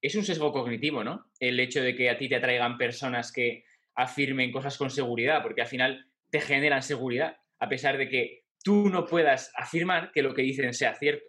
es 0.00 0.14
un 0.14 0.24
sesgo 0.24 0.52
cognitivo, 0.52 1.04
¿no? 1.04 1.30
El 1.38 1.58
hecho 1.60 1.82
de 1.82 1.94
que 1.94 2.10
a 2.10 2.18
ti 2.18 2.28
te 2.28 2.36
atraigan 2.36 2.76
personas 2.76 3.32
que 3.32 3.64
afirmen 4.02 4.52
cosas 4.52 4.76
con 4.76 4.90
seguridad, 4.90 5.42
porque 5.42 5.62
al 5.62 5.68
final 5.68 6.06
te 6.30 6.40
generan 6.40 6.82
seguridad, 6.82 7.36
a 7.58 7.68
pesar 7.68 7.98
de 7.98 8.08
que 8.08 8.44
tú 8.62 8.88
no 8.88 9.06
puedas 9.06 9.52
afirmar 9.56 10.12
que 10.12 10.22
lo 10.22 10.34
que 10.34 10.42
dicen 10.42 10.72
sea 10.74 10.94
cierto. 10.94 11.24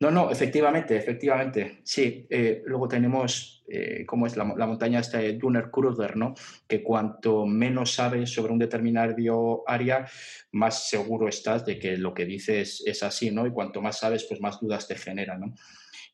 No, 0.00 0.12
no, 0.12 0.30
efectivamente, 0.30 0.96
efectivamente. 0.96 1.80
Sí, 1.82 2.24
eh, 2.30 2.62
luego 2.64 2.86
tenemos, 2.86 3.64
eh, 3.68 4.06
como 4.06 4.28
es 4.28 4.36
la, 4.36 4.44
montaña 4.44 5.00
esta 5.00 5.18
de 5.18 5.32
Dunner 5.32 5.70
Kruger, 5.72 6.16
¿no? 6.16 6.34
Que 6.68 6.84
cuanto 6.84 7.44
menos 7.46 7.94
sabes 7.94 8.30
sobre 8.30 8.52
un 8.52 8.60
determinado 8.60 9.64
área, 9.66 10.06
más 10.52 10.88
seguro 10.88 11.28
estás 11.28 11.66
de 11.66 11.80
que 11.80 11.96
lo 11.96 12.14
que 12.14 12.26
dices 12.26 12.80
es 12.86 13.02
así, 13.02 13.32
¿no? 13.32 13.44
Y 13.44 13.50
cuanto 13.50 13.82
más 13.82 13.98
sabes, 13.98 14.24
pues 14.28 14.40
más 14.40 14.60
dudas 14.60 14.86
te 14.86 14.94
genera, 14.94 15.36
¿no? 15.36 15.52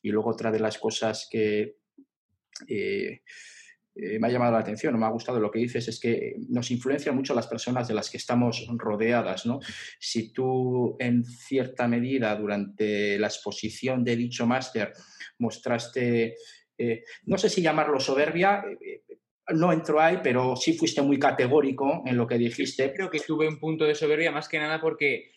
Y 0.01 0.11
luego 0.11 0.31
otra 0.31 0.51
de 0.51 0.61
las 0.61 0.79
cosas 0.79 1.29
que 1.31 1.77
eh, 2.67 3.21
eh, 3.97 4.19
me 4.19 4.27
ha 4.27 4.31
llamado 4.31 4.53
la 4.53 4.59
atención 4.59 4.95
o 4.95 4.99
me 4.99 5.07
ha 5.07 5.11
gustado 5.11 5.39
lo 5.39 5.51
que 5.51 5.61
dices 5.61 5.87
es 5.87 6.01
que 6.01 6.35
nos 6.49 6.71
influencia 6.73 7.13
mucho 7.13 7.35
las 7.35 7.47
personas 7.47 7.87
de 7.87 7.95
las 7.95 8.11
que 8.11 8.17
estamos 8.17 8.67
rodeadas. 8.77 9.47
¿no? 9.47 9.61
Si 10.01 10.33
tú 10.33 10.97
en 10.99 11.25
cierta 11.25 11.87
medida 11.87 12.35
durante 12.35 13.19
la 13.19 13.29
exposición 13.29 14.03
de 14.03 14.17
dicho 14.17 14.47
máster 14.47 14.93
mostraste, 15.39 16.35
eh, 16.77 17.05
no 17.25 17.39
sé 17.39 17.49
si 17.49 17.63
llamarlo 17.63 18.01
soberbia, 18.01 18.65
eh, 18.81 19.03
no 19.55 19.73
entró 19.73 20.01
ahí, 20.01 20.19
pero 20.23 20.57
sí 20.57 20.73
fuiste 20.73 21.03
muy 21.03 21.19
categórico 21.19 22.03
en 22.05 22.17
lo 22.17 22.27
que 22.27 22.39
dijiste. 22.39 22.93
Creo 22.93 23.11
que 23.11 23.21
tuve 23.21 23.47
un 23.47 23.61
punto 23.61 23.85
de 23.85 23.95
soberbia 23.95 24.33
más 24.33 24.49
que 24.49 24.59
nada 24.59 24.81
porque 24.81 25.31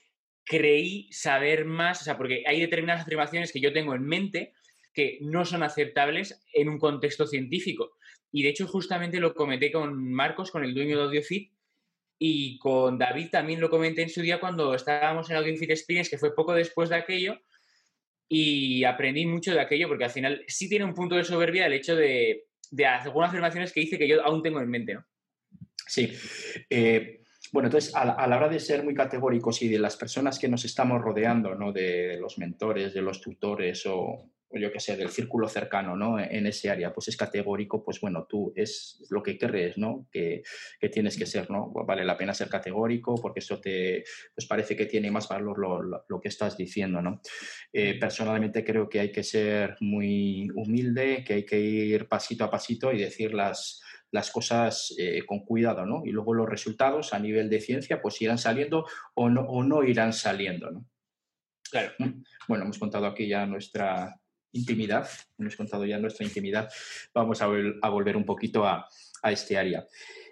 creí 0.44 1.12
saber 1.12 1.66
más, 1.66 2.02
o 2.02 2.04
sea, 2.06 2.18
porque 2.18 2.44
hay 2.48 2.60
determinadas 2.60 3.04
afirmaciones 3.04 3.52
que 3.52 3.60
yo 3.60 3.74
tengo 3.74 3.94
en 3.94 4.04
mente 4.04 4.54
que 4.98 5.20
no 5.22 5.46
son 5.46 5.62
aceptables 5.62 6.42
en 6.52 6.70
un 6.70 6.80
contexto 6.80 7.28
científico. 7.28 7.92
Y 8.32 8.42
de 8.42 8.50
hecho, 8.50 8.66
justamente 8.66 9.20
lo 9.20 9.36
comenté 9.36 9.72
con 9.72 10.12
Marcos, 10.12 10.50
con 10.50 10.64
el 10.64 10.74
dueño 10.74 10.98
de 10.98 11.04
AudioFit, 11.04 11.54
y 12.18 12.58
con 12.58 12.98
David 12.98 13.30
también 13.30 13.62
lo 13.62 13.70
comenté 13.70 14.02
en 14.02 14.10
su 14.10 14.22
día 14.24 14.40
cuando 14.40 14.74
estábamos 14.74 15.30
en 15.30 15.36
AudioFit 15.36 15.70
Experience, 15.70 16.10
que 16.10 16.18
fue 16.18 16.34
poco 16.34 16.56
después 16.56 16.90
de 16.90 16.96
aquello, 16.96 17.40
y 18.28 18.86
aprendí 18.86 19.28
mucho 19.28 19.54
de 19.54 19.62
aquello, 19.62 19.88
porque 19.88 20.06
al 20.06 20.10
final 20.10 20.44
sí 20.48 20.68
tiene 20.68 20.86
un 20.86 20.96
punto 20.96 21.14
de 21.14 21.24
soberbia 21.24 21.68
el 21.68 21.74
hecho 21.74 21.96
de, 21.96 22.48
de 22.72 22.86
algunas 22.88 23.30
afirmaciones 23.30 23.72
que 23.72 23.82
hice 23.82 24.00
que 24.00 24.08
yo 24.08 24.26
aún 24.26 24.42
tengo 24.42 24.60
en 24.60 24.68
mente, 24.68 24.96
¿no? 24.96 25.06
Sí. 25.86 26.12
Eh, 26.72 27.22
bueno, 27.52 27.68
entonces, 27.68 27.94
a 27.94 28.04
la, 28.04 28.36
hora 28.36 28.50
de 28.50 28.60
ser 28.60 28.84
muy 28.84 28.96
categóricos 28.96 29.62
y 29.62 29.70
de 29.70 29.78
las 29.78 29.96
personas 29.96 30.40
que 30.40 30.48
nos 30.48 30.66
estamos 30.66 31.00
rodeando, 31.04 31.54
¿no? 31.54 31.72
De 31.72 32.18
los 32.20 32.40
mentores, 32.40 32.96
de 32.96 33.04
los 33.04 33.22
tutores 33.22 33.86
o, 33.86 34.32
yo 34.52 34.72
qué 34.72 34.80
sé, 34.80 34.96
del 34.96 35.10
círculo 35.10 35.48
cercano, 35.50 35.96
¿no? 35.96 36.20
En 36.20 36.48
ese 36.48 36.70
área, 36.70 36.94
pues 36.94 37.10
es 37.10 37.18
categórico, 37.18 37.84
pues 37.84 38.00
bueno, 38.00 38.26
tú 38.30 38.54
es 38.56 39.06
lo 39.10 39.22
que 39.22 39.38
crees, 39.38 39.78
¿no? 39.78 40.08
Que, 40.12 40.44
tienes 40.92 41.18
que 41.18 41.26
ser, 41.26 41.52
¿no? 41.52 41.72
Vale 41.86 42.06
la 42.06 42.18
pena 42.18 42.34
ser 42.34 42.50
categórico 42.50 43.16
porque 43.16 43.40
eso 43.40 43.60
te, 43.60 44.04
pues 44.34 44.48
parece 44.48 44.76
que 44.76 44.86
tiene 44.86 45.12
más 45.12 45.28
valor 45.28 45.60
lo, 46.08 46.22
que 46.22 46.30
estás 46.30 46.58
diciendo, 46.58 47.02
¿no? 47.02 47.22
Eh, 47.74 48.00
personalmente 48.00 48.64
creo 48.64 48.88
que 48.88 49.02
hay 49.02 49.12
que 49.12 49.24
ser 49.24 49.76
muy 49.82 50.50
humilde, 50.56 51.24
que 51.26 51.34
hay 51.34 51.46
que 51.46 51.60
ir 51.60 52.08
pasito 52.08 52.46
a 52.46 52.50
pasito 52.50 52.92
y 52.94 53.00
decir 53.00 53.34
las, 53.34 53.82
las 54.12 54.32
cosas 54.32 54.96
eh, 54.98 55.24
con 55.26 55.40
cuidado, 55.42 55.86
¿no? 55.86 56.04
Y 56.06 56.12
luego 56.12 56.34
los 56.34 56.50
resultados 56.50 57.14
a 57.14 57.20
nivel 57.20 57.50
de 57.50 57.60
ciencia, 57.60 58.02
pues 58.02 58.22
irán 58.22 58.38
saliendo 58.38 58.86
o 59.14 59.30
no, 59.30 59.42
o 59.42 59.64
no 59.64 59.84
irán 59.84 60.14
saliendo, 60.14 60.72
¿no? 60.72 60.86
Claro. 61.70 61.92
Mm. 62.00 62.24
Bueno, 62.48 62.64
hemos 62.64 62.80
contado 62.80 63.06
aquí 63.06 63.28
ya 63.28 63.46
nuestra, 63.46 64.20
intimidad, 64.58 65.08
hemos 65.38 65.56
contado 65.56 65.86
ya 65.86 66.00
nuestra 66.00 66.26
intimidad, 66.26 66.70
vamos 67.14 67.42
a, 67.42 67.48
volver 67.48 68.18
un 68.18 68.26
poquito 68.26 68.66
a, 68.66 68.88
este 69.24 69.58
área. 69.58 69.86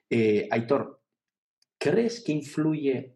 Eh, 0.09 0.47
Aitor, 0.51 1.01
¿crees 1.77 2.23
que 2.23 2.31
influye 2.31 3.15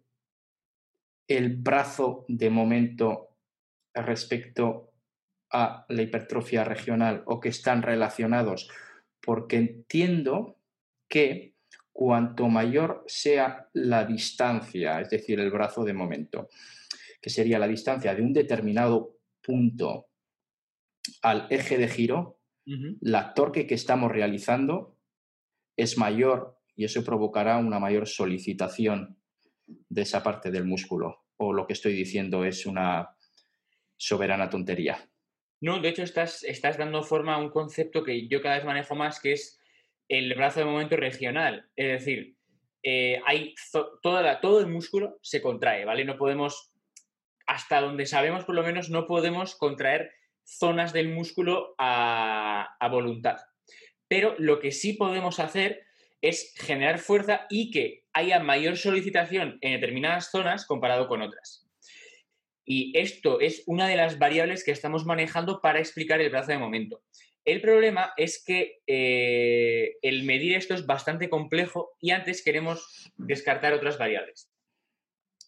el 1.27 1.55
brazo 1.57 2.25
de 2.27 2.49
momento 2.49 3.37
respecto 3.93 4.91
a 5.51 5.85
la 5.87 6.01
hipertrofia 6.01 6.63
regional 6.63 7.23
o 7.25 7.39
que 7.39 7.49
están 7.49 7.81
relacionados? 7.81 8.69
Porque 9.21 9.57
entiendo 9.57 10.57
que 11.07 11.55
cuanto 11.91 12.47
mayor 12.47 13.03
sea 13.07 13.67
la 13.73 14.05
distancia, 14.05 15.01
es 15.01 15.09
decir, 15.09 15.39
el 15.39 15.51
brazo 15.51 15.83
de 15.83 15.93
momento, 15.93 16.49
que 17.21 17.29
sería 17.29 17.59
la 17.59 17.67
distancia 17.67 18.15
de 18.15 18.21
un 18.21 18.33
determinado 18.33 19.17
punto 19.41 20.08
al 21.21 21.47
eje 21.49 21.77
de 21.77 21.87
giro, 21.87 22.39
la 23.01 23.33
torque 23.33 23.65
que 23.65 23.73
estamos 23.73 24.11
realizando 24.11 24.95
es 25.75 25.97
mayor 25.97 26.59
y 26.75 26.85
eso 26.85 27.03
provocará 27.03 27.57
una 27.57 27.79
mayor 27.79 28.07
solicitación 28.07 29.17
de 29.65 30.01
esa 30.03 30.21
parte 30.21 30.51
del 30.51 30.65
músculo. 30.65 31.25
O 31.37 31.51
lo 31.51 31.65
que 31.65 31.73
estoy 31.73 31.93
diciendo 31.93 32.45
es 32.45 32.65
una 32.65 33.15
soberana 33.97 34.49
tontería. 34.49 35.09
No, 35.61 35.81
de 35.81 35.89
hecho 35.89 36.03
estás, 36.03 36.43
estás 36.43 36.77
dando 36.77 37.03
forma 37.03 37.35
a 37.35 37.37
un 37.37 37.49
concepto 37.49 38.03
que 38.03 38.27
yo 38.27 38.41
cada 38.41 38.57
vez 38.57 38.65
manejo 38.65 38.95
más, 38.95 39.19
que 39.19 39.33
es 39.33 39.59
el 40.07 40.33
brazo 40.35 40.59
de 40.59 40.65
momento 40.65 40.95
regional. 40.95 41.69
Es 41.75 41.87
decir, 41.87 42.37
eh, 42.83 43.21
hay 43.25 43.55
toda 44.01 44.39
todo 44.39 44.59
el 44.61 44.67
músculo 44.67 45.19
se 45.21 45.41
contrae, 45.41 45.85
¿vale? 45.85 46.05
No 46.05 46.17
podemos, 46.17 46.73
hasta 47.45 47.81
donde 47.81 48.05
sabemos 48.05 48.45
por 48.45 48.55
lo 48.55 48.63
menos, 48.63 48.89
no 48.89 49.05
podemos 49.05 49.55
contraer 49.55 50.11
zonas 50.57 50.93
del 50.93 51.09
músculo 51.09 51.75
a, 51.77 52.77
voluntad. 52.89 53.37
Pero 54.07 54.35
lo 54.39 54.59
que 54.59 54.71
sí 54.71 54.93
podemos 54.93 55.39
hacer 55.39 55.83
es 56.21 56.53
generar 56.57 56.99
fuerza 56.99 57.45
y 57.49 57.71
que 57.71 58.03
haya 58.13 58.39
mayor 58.39 58.77
solicitación 58.77 59.57
en 59.61 59.73
determinadas 59.73 60.31
zonas 60.31 60.65
comparado 60.65 61.07
con 61.07 61.21
otras. 61.21 61.67
Y 62.65 62.97
esto 62.97 63.39
es 63.39 63.63
una 63.67 63.87
de 63.87 63.95
las 63.95 64.19
variables 64.19 64.63
que 64.63 64.71
estamos 64.71 65.05
manejando 65.05 65.61
para 65.61 65.79
explicar 65.79 66.21
el 66.21 66.29
brazo 66.29 66.51
de 66.51 66.57
momento. 66.57 67.01
El 67.45 67.61
problema 67.61 68.13
es 68.17 68.43
que 68.43 68.81
eh, 68.85 69.95
el 70.01 70.23
medir 70.23 70.55
esto 70.55 70.73
es 70.73 70.85
bastante 70.85 71.29
complejo 71.29 71.95
y 71.99 72.11
antes 72.11 72.43
queremos 72.43 73.11
descartar 73.17 73.73
otras 73.73 73.97
variables. 73.97 74.51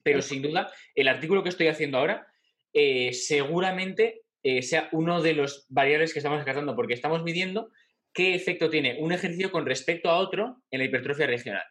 Pero 0.04 0.22
sin 0.22 0.42
duda, 0.42 0.72
el 0.96 1.08
artículo 1.08 1.44
que 1.44 1.50
estoy 1.50 1.68
haciendo 1.68 1.98
ahora 1.98 2.28
eh, 2.74 3.14
seguramente 3.14 4.24
eh, 4.44 4.62
sea 4.62 4.90
uno 4.92 5.22
de 5.22 5.34
los 5.34 5.66
variables 5.70 6.14
que 6.14 6.20
estamos 6.20 6.40
descartando, 6.40 6.76
porque 6.76 6.94
estamos 6.94 7.24
midiendo 7.24 7.70
qué 8.14 8.36
efecto 8.36 8.70
tiene 8.70 8.98
un 9.00 9.12
ejercicio 9.12 9.52
con 9.52 9.66
respecto 9.66 10.10
a 10.10 10.18
otro 10.18 10.58
en 10.72 10.80
la 10.80 10.86
hipertrofia 10.86 11.28
regional. 11.28 11.64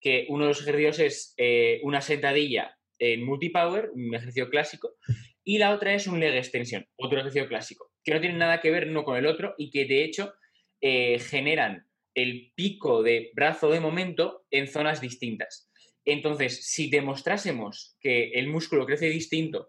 Que 0.00 0.26
uno 0.28 0.44
de 0.44 0.48
los 0.48 0.60
ejercicios 0.60 0.98
es 0.98 1.34
eh, 1.36 1.80
una 1.82 2.00
sentadilla 2.00 2.76
en 2.98 3.24
multipower, 3.24 3.90
un 3.94 4.14
ejercicio 4.14 4.50
clásico, 4.50 4.94
y 5.42 5.58
la 5.58 5.72
otra 5.72 5.94
es 5.94 6.06
un 6.06 6.20
leg 6.20 6.34
extension, 6.34 6.86
otro 6.96 7.18
ejercicio 7.18 7.48
clásico, 7.48 7.90
que 8.02 8.14
no 8.14 8.20
tienen 8.20 8.38
nada 8.38 8.60
que 8.60 8.70
ver 8.70 8.88
uno 8.88 9.04
con 9.04 9.16
el 9.16 9.26
otro 9.26 9.54
y 9.58 9.70
que 9.70 9.84
de 9.84 10.04
hecho 10.04 10.34
eh, 10.80 11.18
generan 11.18 11.86
el 12.14 12.52
pico 12.54 13.02
de 13.02 13.30
brazo 13.34 13.70
de 13.70 13.80
momento 13.80 14.46
en 14.50 14.68
zonas 14.68 15.00
distintas. 15.00 15.70
Entonces, 16.04 16.66
si 16.66 16.90
demostrásemos 16.90 17.96
que 18.00 18.30
el 18.34 18.48
músculo 18.48 18.86
crece 18.86 19.08
distinto 19.08 19.68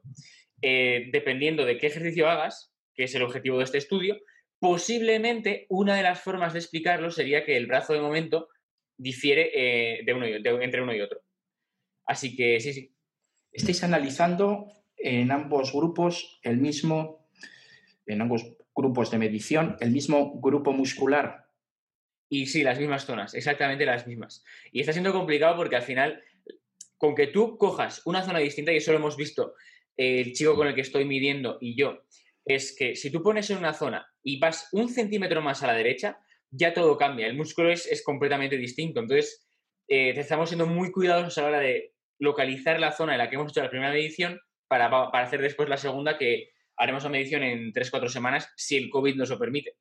eh, 0.68 1.10
dependiendo 1.12 1.64
de 1.64 1.78
qué 1.78 1.86
ejercicio 1.86 2.28
hagas, 2.28 2.74
que 2.96 3.04
es 3.04 3.14
el 3.14 3.22
objetivo 3.22 3.60
de 3.60 3.66
este 3.66 3.78
estudio, 3.78 4.18
posiblemente 4.58 5.68
una 5.70 5.96
de 5.96 6.02
las 6.02 6.20
formas 6.20 6.54
de 6.54 6.60
explicarlo 6.60 7.12
sería 7.12 7.46
que 7.46 7.56
el 7.56 7.68
brazo 7.68 7.94
de 7.94 8.02
momento 8.02 8.50
difiere 8.98 9.52
eh, 9.54 10.04
de 10.04 10.14
uno 10.16 10.26
entre 10.26 10.82
uno 10.82 10.96
y 10.96 11.02
otro. 11.02 11.22
Así 12.08 12.36
que 12.36 12.60
sí, 12.60 12.74
sí. 12.74 12.96
Estáis 13.52 13.84
analizando 13.84 14.66
en 14.98 15.30
ambos 15.30 15.72
grupos 15.72 16.40
el 16.42 16.58
mismo, 16.58 17.30
en 18.08 18.22
ambos 18.22 18.58
grupos 18.76 19.12
de 19.12 19.20
medición, 19.20 19.78
el 19.82 19.92
mismo 19.92 20.42
grupo 20.42 20.74
muscular. 20.74 21.46
Y 22.28 22.48
sí, 22.48 22.64
las 22.64 22.80
mismas 22.80 23.06
zonas, 23.06 23.36
exactamente 23.36 23.86
las 23.86 24.08
mismas. 24.08 24.44
Y 24.72 24.80
está 24.80 24.94
siendo 24.94 25.14
complicado 25.14 25.58
porque 25.58 25.76
al 25.76 25.84
final, 25.84 26.24
con 26.98 27.14
que 27.14 27.28
tú 27.28 27.56
cojas 27.60 28.02
una 28.06 28.24
zona 28.24 28.40
distinta, 28.40 28.74
y 28.74 28.78
eso 28.78 28.92
lo 28.92 28.98
hemos 28.98 29.16
visto 29.16 29.54
el 29.98 30.34
chico 30.34 30.56
con 30.56 30.68
el 30.68 30.76
que 30.76 30.82
estoy 30.82 31.06
midiendo 31.06 31.58
y 31.62 31.76
yo, 31.76 32.06
es 32.46 32.76
que 32.78 32.96
si 32.96 33.12
tú 33.12 33.24
pones 33.24 33.50
en 33.50 33.58
una 33.58 33.74
zona 33.74 34.08
y 34.24 34.40
vas 34.40 34.70
un 34.72 34.90
centímetro 34.90 35.42
más 35.42 35.64
a 35.64 35.68
la 35.68 35.74
derecha, 35.74 36.20
ya 36.52 36.74
todo 36.74 36.98
cambia. 36.98 37.28
El 37.28 37.36
músculo 37.36 37.72
es, 37.72 38.04
completamente 38.06 38.58
distinto. 38.58 39.00
Entonces, 39.00 39.48
eh, 39.88 40.14
estamos 40.16 40.50
siendo 40.50 40.68
muy 40.68 40.92
cuidadosos 40.92 41.38
a 41.38 41.42
la 41.42 41.48
hora 41.48 41.60
de 41.60 41.94
localizar 42.20 42.80
la 42.80 42.92
zona 42.92 43.14
en 43.14 43.18
la 43.18 43.30
que 43.30 43.36
hemos 43.36 43.52
hecho 43.52 43.64
la 43.64 43.70
primera 43.70 43.92
medición 43.92 44.40
para, 44.68 44.88
hacer 45.10 45.42
después 45.42 45.70
la 45.70 45.78
segunda, 45.78 46.18
que 46.18 46.52
haremos 46.78 47.04
la 47.04 47.10
medición 47.10 47.44
en 47.44 47.74
3-4 47.74 48.10
semanas, 48.10 48.52
si 48.56 48.78
el 48.78 48.90
COVID 48.90 49.16
nos 49.16 49.30
lo 49.30 49.40
permite. 49.40 49.76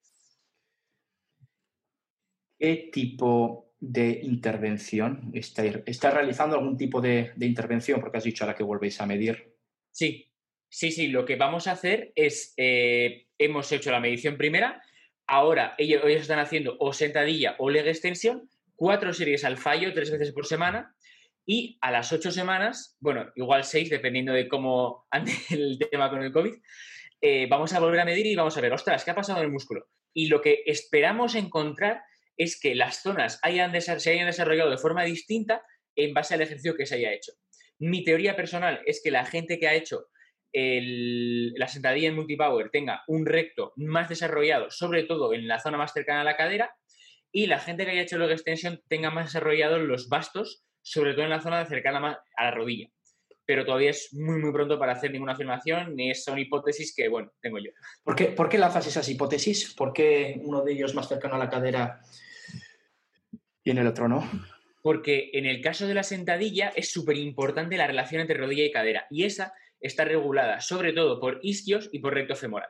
¿Qué 2.59 2.91
tipo 2.93 3.75
de 3.79 4.21
intervención 4.23 5.31
está, 5.35 5.65
está 5.65 6.11
realizando 6.11 6.57
algún 6.57 6.77
tipo 6.77 7.01
de, 7.01 7.33
de 7.37 7.47
intervención? 7.47 8.01
Porque 8.01 8.19
has 8.19 8.25
dicho 8.25 8.45
ahora 8.45 8.57
que 8.57 8.63
volvéis 8.63 9.01
a 9.01 9.07
medir 9.07 9.54
Sí, 9.95 10.29
sí, 10.69 10.91
sí. 10.91 11.07
Lo 11.07 11.25
que 11.25 11.37
vamos 11.37 11.69
a 11.69 11.73
hacer 11.73 12.13
es, 12.17 12.53
eh, 12.57 13.29
hemos 13.39 13.71
hecho 13.71 13.93
la 13.93 14.01
medición 14.01 14.37
primera, 14.37 14.83
ahora 15.25 15.77
ellos, 15.79 16.03
están 16.05 16.41
haciendo 16.41 16.77
o 16.81 16.93
sentadilla 16.93 17.55
o 17.59 17.71
leg 17.71 17.87
extensión, 17.87 18.51
cuatro 18.75 19.15
series 19.15 19.45
al 19.45 19.57
fallo, 19.57 19.95
tres 19.95 20.11
veces 20.11 20.33
por 20.33 20.47
semana, 20.47 20.97
y 21.47 21.79
a 21.81 21.93
las 21.93 22.13
ocho 22.13 22.33
semanas, 22.33 22.97
bueno, 22.99 23.31
igual 23.37 23.63
seis, 23.63 23.89
dependiendo 23.89 24.33
de 24.33 24.49
cómo 24.49 25.07
ande 25.13 25.33
el 25.51 25.79
tema 25.79 26.11
con 26.11 26.25
el 26.25 26.33
COVID, 26.33 26.55
eh, 27.21 27.47
vamos 27.49 27.73
a 27.73 27.79
volver 27.79 28.01
a 28.01 28.05
medir 28.05 28.27
y 28.27 28.35
vamos 28.35 28.57
a 28.59 28.61
ver, 28.61 28.73
ostras, 28.73 29.05
¿qué 29.05 29.13
ha 29.13 29.15
pasado 29.15 29.39
en 29.39 29.45
el 29.45 29.53
músculo? 29.53 29.87
Y 30.13 30.27
lo 30.27 30.41
que 30.41 30.65
esperamos 30.67 31.37
encontrar 31.37 32.03
es 32.37 32.59
que 32.59 32.75
las 32.75 33.01
zonas 33.01 33.39
se 33.41 34.11
hayan 34.11 34.27
desarrollado 34.27 34.71
de 34.71 34.79
forma 34.79 35.05
distinta 35.05 35.63
en 35.95 36.13
base 36.13 36.35
al 36.35 36.41
ejercicio 36.41 36.75
que 36.75 36.85
se 36.85 36.97
haya 36.97 37.13
hecho. 37.13 37.33
Mi 37.85 38.03
teoría 38.03 38.35
personal 38.35 38.81
es 38.87 39.03
que 39.05 39.11
la 39.11 39.27
gente 39.27 39.59
que 39.59 39.69
ha 39.69 39.75
hecho 39.75 40.09
la 40.55 41.69
sentadilla 41.69 42.09
en 42.09 42.15
multipower 42.15 42.71
tenga 42.71 43.03
un 43.09 43.27
recto 43.27 43.73
más 43.77 44.09
desarrollado, 44.09 44.71
sobre 44.71 45.03
todo 45.03 45.35
en 45.35 45.47
la 45.47 45.59
zona 45.59 45.77
más 45.77 45.93
cercana 45.93 46.23
a 46.23 46.25
la 46.25 46.37
cadera, 46.37 46.75
y 47.31 47.47
la 47.47 47.59
gente 47.59 47.85
que 47.85 47.91
haya 47.91 48.01
hecho 48.01 48.17
leg 48.17 48.31
extension 48.31 48.81
tenga 48.89 49.11
más 49.11 49.27
desarrollados 49.27 49.83
los 49.83 50.09
bastos, 50.09 50.65
sobre 50.81 51.13
todo 51.13 51.25
en 51.25 51.31
la 51.31 51.43
zona 51.43 51.67
cercana 51.67 52.23
a 52.37 52.45
la 52.45 52.51
rodilla. 52.53 52.89
Pero 53.45 53.67
todavía 53.67 53.91
es 53.91 54.15
muy, 54.15 54.39
muy 54.39 54.53
pronto 54.53 54.79
para 54.79 54.93
hacer 54.93 55.11
ninguna 55.11 55.33
afirmación, 55.33 55.95
ni 55.95 56.15
son 56.15 56.39
hipótesis 56.39 56.95
que, 56.97 57.09
bueno, 57.09 57.33
tengo 57.43 57.59
yo. 57.59 57.73
¿Por 58.03 58.17
qué, 58.17 58.27
¿Por 58.27 58.49
qué 58.49 58.57
lanzas 58.57 58.87
esas 58.87 59.07
hipótesis? 59.11 59.75
¿Por 59.75 59.93
qué 59.93 60.41
uno 60.43 60.63
de 60.63 60.73
ellos 60.73 60.95
más 60.95 61.09
cercano 61.09 61.35
a 61.35 61.39
la 61.39 61.51
cadera 61.51 62.01
Y 63.63 63.73
en 63.73 63.79
el 63.79 63.89
otro 63.89 64.09
no. 64.09 64.54
Porque 64.85 65.31
en 65.33 65.47
el 65.47 65.63
caso 65.63 65.87
de 65.87 65.95
la 65.95 66.03
sentadilla 66.03 66.71
es 66.77 66.93
súper 66.93 67.17
importante 67.17 67.79
la 67.79 67.87
relación 67.87 68.21
entre 68.21 68.37
rodilla 68.37 68.67
y 68.67 68.71
cadera. 68.71 69.07
Y 69.09 69.25
esa 69.25 69.55
está 69.81 70.05
regulada 70.05 70.61
sobre 70.61 70.93
todo 70.93 71.19
por 71.21 71.41
isquios 71.43 71.89
y 71.91 72.01
por 72.01 72.13
recto 72.13 72.37
femoral. 72.37 72.69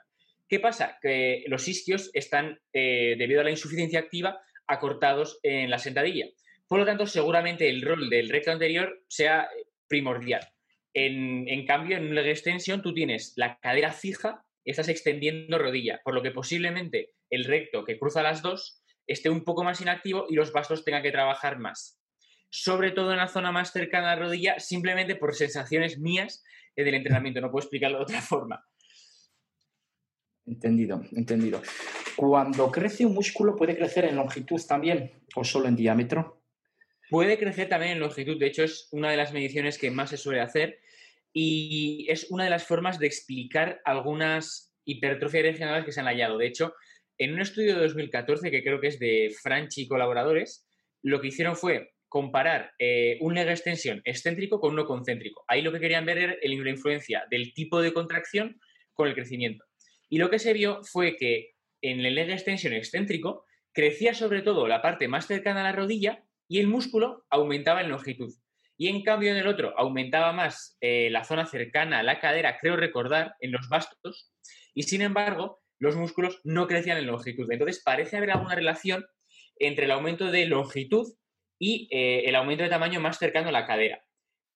¿Qué 0.48 0.60
pasa? 0.60 0.96
Que 1.02 1.42
los 1.48 1.66
isquios 1.66 2.12
están, 2.14 2.60
eh, 2.72 3.16
debido 3.18 3.40
a 3.40 3.44
la 3.44 3.50
insuficiencia 3.50 3.98
activa, 3.98 4.40
acortados 4.68 5.40
en 5.42 5.68
la 5.70 5.78
sentadilla. 5.78 6.26
Por 6.68 6.78
lo 6.78 6.86
tanto, 6.86 7.04
seguramente 7.08 7.68
el 7.68 7.82
rol 7.82 8.08
del 8.08 8.28
recto 8.28 8.52
anterior 8.52 9.02
sea 9.08 9.48
primordial. 9.88 10.46
En, 10.92 11.66
cambio, 11.66 11.96
en 11.96 12.06
un 12.06 12.14
leg 12.14 12.28
extension 12.28 12.80
tú 12.80 12.94
tienes 12.94 13.32
la 13.34 13.58
cadera 13.58 13.90
fija 13.92 14.44
y 14.64 14.70
estás 14.70 14.88
extendiendo 14.88 15.58
rodilla, 15.58 16.00
por 16.04 16.14
lo 16.14 16.22
que 16.22 16.30
posiblemente 16.30 17.10
el 17.28 17.44
recto 17.44 17.84
que 17.84 17.98
cruza 17.98 18.22
las 18.22 18.40
dos 18.40 18.84
esté 19.04 19.30
un 19.30 19.42
poco 19.42 19.64
más 19.64 19.80
inactivo 19.80 20.26
y 20.30 20.36
los 20.36 20.52
bastos 20.52 20.84
tengan 20.84 21.02
que 21.02 21.10
trabajar 21.10 21.58
más. 21.58 21.98
Sobre 22.56 22.92
todo 22.92 23.10
en 23.10 23.16
la 23.16 23.26
zona 23.26 23.50
más 23.50 23.72
cercana 23.72 24.12
a 24.12 24.14
la 24.14 24.22
rodilla, 24.22 24.60
simplemente 24.60 25.16
por 25.16 25.34
sensaciones 25.34 25.98
mías 25.98 26.44
del 26.76 26.94
entrenamiento, 26.94 27.40
no 27.40 27.50
puedo 27.50 27.64
explicarlo 27.64 27.98
de 27.98 28.04
otra 28.04 28.22
forma. 28.22 28.64
Entendido, 30.46 31.02
entendido. 31.16 31.60
Cuando 32.14 32.70
crece 32.70 33.04
un 33.04 33.12
músculo, 33.12 33.56
¿puede 33.56 33.76
crecer 33.76 34.04
en 34.04 34.14
longitud 34.14 34.62
también 34.68 35.10
o 35.34 35.42
solo 35.42 35.66
en 35.66 35.74
diámetro? 35.74 36.44
Puede 37.10 37.38
crecer 37.38 37.68
también 37.68 37.94
en 37.94 37.98
longitud, 37.98 38.38
de 38.38 38.46
hecho 38.46 38.62
es 38.62 38.86
una 38.92 39.10
de 39.10 39.16
las 39.16 39.32
mediciones 39.32 39.76
que 39.76 39.90
más 39.90 40.10
se 40.10 40.16
suele 40.16 40.40
hacer 40.40 40.78
y 41.32 42.06
es 42.08 42.30
una 42.30 42.44
de 42.44 42.50
las 42.50 42.62
formas 42.62 43.00
de 43.00 43.08
explicar 43.08 43.80
algunas 43.84 44.72
hipertrofias 44.84 45.42
regionales 45.42 45.84
que 45.84 45.90
se 45.90 45.98
han 45.98 46.06
hallado. 46.06 46.38
De 46.38 46.46
hecho, 46.46 46.72
en 47.18 47.34
un 47.34 47.40
estudio 47.40 47.74
de 47.74 47.82
2014, 47.82 48.52
que 48.52 48.62
creo 48.62 48.80
que 48.80 48.86
es 48.86 49.00
de 49.00 49.34
Franchi 49.42 49.82
y 49.82 49.88
colaboradores, 49.88 50.68
lo 51.02 51.20
que 51.20 51.28
hicieron 51.28 51.56
fue 51.56 51.93
comparar 52.14 52.70
eh, 52.78 53.18
un 53.22 53.34
leg 53.34 53.48
extensión 53.48 54.00
excéntrico 54.04 54.60
con 54.60 54.74
uno 54.74 54.86
concéntrico. 54.86 55.44
Ahí 55.48 55.62
lo 55.62 55.72
que 55.72 55.80
querían 55.80 56.06
ver 56.06 56.18
era 56.18 56.36
la 56.40 56.70
influencia 56.70 57.24
del 57.28 57.52
tipo 57.54 57.82
de 57.82 57.92
contracción 57.92 58.60
con 58.92 59.08
el 59.08 59.14
crecimiento. 59.14 59.64
Y 60.08 60.18
lo 60.18 60.30
que 60.30 60.38
se 60.38 60.52
vio 60.52 60.84
fue 60.84 61.16
que 61.16 61.54
en 61.82 62.06
el 62.06 62.14
leg 62.14 62.30
extension 62.30 62.72
excéntrico 62.72 63.44
crecía 63.72 64.14
sobre 64.14 64.42
todo 64.42 64.68
la 64.68 64.80
parte 64.80 65.08
más 65.08 65.26
cercana 65.26 65.62
a 65.62 65.64
la 65.64 65.72
rodilla 65.72 66.22
y 66.46 66.60
el 66.60 66.68
músculo 66.68 67.24
aumentaba 67.30 67.80
en 67.80 67.88
longitud. 67.88 68.32
Y 68.76 68.86
en 68.86 69.02
cambio 69.02 69.32
en 69.32 69.38
el 69.38 69.48
otro 69.48 69.76
aumentaba 69.76 70.32
más 70.32 70.76
eh, 70.80 71.10
la 71.10 71.24
zona 71.24 71.46
cercana 71.46 71.98
a 71.98 72.04
la 72.04 72.20
cadera, 72.20 72.58
creo 72.60 72.76
recordar, 72.76 73.34
en 73.40 73.50
los 73.50 73.68
bastos, 73.68 74.30
y 74.72 74.84
sin 74.84 75.02
embargo 75.02 75.64
los 75.80 75.96
músculos 75.96 76.40
no 76.44 76.68
crecían 76.68 76.98
en 76.98 77.08
longitud. 77.08 77.50
Entonces 77.50 77.82
parece 77.84 78.18
haber 78.18 78.30
alguna 78.30 78.54
relación 78.54 79.04
entre 79.58 79.86
el 79.86 79.90
aumento 79.90 80.30
de 80.30 80.46
longitud 80.46 81.08
y 81.58 81.88
eh, 81.90 82.24
el 82.26 82.34
aumento 82.34 82.64
de 82.64 82.70
tamaño 82.70 83.00
más 83.00 83.18
cercano 83.18 83.48
a 83.48 83.52
la 83.52 83.66
cadera. 83.66 84.04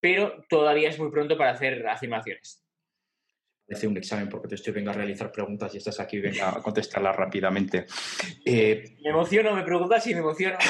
Pero 0.00 0.44
todavía 0.48 0.88
es 0.88 0.98
muy 0.98 1.10
pronto 1.10 1.36
para 1.36 1.50
hacer 1.50 1.86
afirmaciones. 1.86 2.64
Parece 3.66 3.86
un 3.86 3.96
examen 3.96 4.28
porque 4.28 4.48
te 4.48 4.54
estoy 4.54 4.72
viendo 4.72 4.90
a 4.90 4.94
realizar 4.94 5.30
preguntas 5.30 5.74
y 5.74 5.78
estás 5.78 6.00
aquí, 6.00 6.20
venga 6.20 6.50
a 6.50 6.62
contestarlas 6.62 7.14
rápidamente. 7.16 7.86
Eh, 8.44 8.96
me 9.02 9.10
emociono, 9.10 9.54
me 9.54 9.62
preguntas 9.62 10.06
y 10.06 10.14
me 10.14 10.20
emociono. 10.20 10.58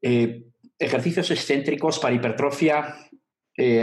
Eh, 0.00 0.44
ejercicios 0.78 1.32
excéntricos 1.32 1.98
para 1.98 2.14
hipertrofia, 2.14 2.94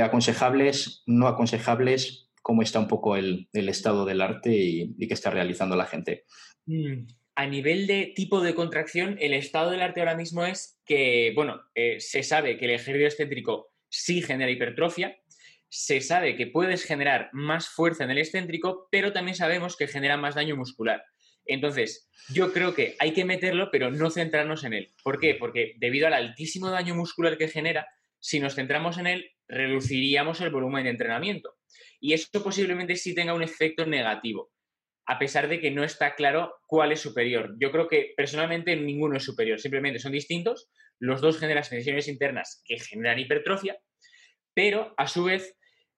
aconsejables, 0.02 1.04
no 1.06 1.28
aconsejables, 1.28 2.26
cómo 2.46 2.62
está 2.62 2.80
un 2.80 2.88
poco 2.88 3.16
el, 3.16 3.50
estado 3.54 4.06
del 4.06 4.22
arte 4.22 4.54
y, 4.54 5.08
qué 5.08 5.14
está 5.16 5.32
realizando 5.32 5.76
la 5.76 5.88
gente. 5.88 6.26
Mm, 6.68 7.08
a 7.36 7.46
nivel 7.48 7.86
de 7.88 8.14
tipo 8.16 8.42
de 8.42 8.56
contracción, 8.56 9.18
el 9.20 9.34
estado 9.34 9.72
del 9.72 9.82
arte 9.82 10.00
ahora 10.00 10.16
mismo 10.16 10.46
es 10.46 10.80
que, 10.86 11.34
bueno, 11.36 11.62
se 12.00 12.24
sabe 12.24 12.58
que 12.58 12.66
el 12.66 12.72
ejercicio 12.72 13.08
excéntrico 13.08 13.74
sí 13.90 14.22
genera 14.22 14.52
hipertrofia, 14.52 15.18
se 15.68 16.00
sabe 16.00 16.38
que 16.38 16.48
puedes 16.48 16.86
generar 16.86 17.30
más 17.34 17.68
fuerza 17.68 18.06
en 18.06 18.12
el 18.12 18.20
excéntrico, 18.20 18.88
pero 18.92 19.12
también 19.12 19.36
sabemos 19.36 19.76
que 19.76 19.88
genera 19.88 20.16
más 20.16 20.36
daño 20.36 20.56
muscular. 20.56 21.04
Entonces, 21.46 22.10
yo 22.30 22.54
creo 22.54 22.74
que 22.74 22.96
hay 23.00 23.12
que 23.12 23.26
meterlo, 23.26 23.70
pero 23.72 23.92
no 23.92 24.10
centrarnos 24.10 24.64
en 24.64 24.74
él. 24.74 24.94
¿Por 25.04 25.20
qué? 25.20 25.36
Porque 25.36 25.74
debido 25.78 26.08
al 26.08 26.14
altísimo 26.14 26.70
daño 26.70 26.96
muscular 26.96 27.38
que 27.38 27.50
genera, 27.50 27.88
si 28.20 28.40
nos 28.40 28.56
centramos 28.56 28.98
en 28.98 29.08
él, 29.08 29.32
reduciríamos 29.48 30.42
el 30.42 30.50
volumen 30.50 30.86
de 30.86 30.92
entrenamiento. 30.92 31.56
Y 32.00 32.14
eso 32.14 32.42
posiblemente 32.42 32.96
sí 32.96 33.14
tenga 33.14 33.34
un 33.34 33.44
efecto 33.44 33.86
negativo, 33.86 34.52
a 35.08 35.20
pesar 35.20 35.48
de 35.48 35.60
que 35.60 35.72
no 35.72 35.84
está 35.84 36.16
claro 36.16 36.56
cuál 36.66 36.92
es 36.92 37.00
superior. 37.00 37.56
Yo 37.60 37.72
creo 37.72 37.88
que 37.88 38.14
personalmente 38.18 38.76
ninguno 38.76 39.18
es 39.18 39.24
superior, 39.24 39.60
simplemente 39.60 40.00
son 40.00 40.12
distintos. 40.12 40.70
Los 41.00 41.22
dos 41.22 41.40
generan 41.40 41.64
tensiones 41.64 42.08
internas 42.08 42.64
que 42.66 42.80
generan 42.80 43.20
hipertrofia 43.20 43.78
pero 44.56 44.94
a 44.98 45.06
su 45.06 45.26
vez 45.26 45.56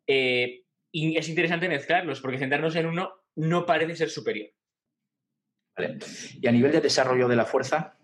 eh, 0.08 0.64
es 0.92 1.30
interesante 1.30 1.70
mezclarlos 1.70 2.20
porque 2.20 2.40
centrarnos 2.40 2.76
en 2.76 2.88
uno 2.88 3.14
no 3.36 3.66
parece 3.66 3.96
ser 3.96 4.10
superior. 4.10 4.50
Y 6.42 6.48
a 6.48 6.52
nivel 6.52 6.72
de 6.72 6.82
desarrollo 6.82 7.28
de 7.28 7.36
la 7.36 7.46
fuerza. 7.46 7.98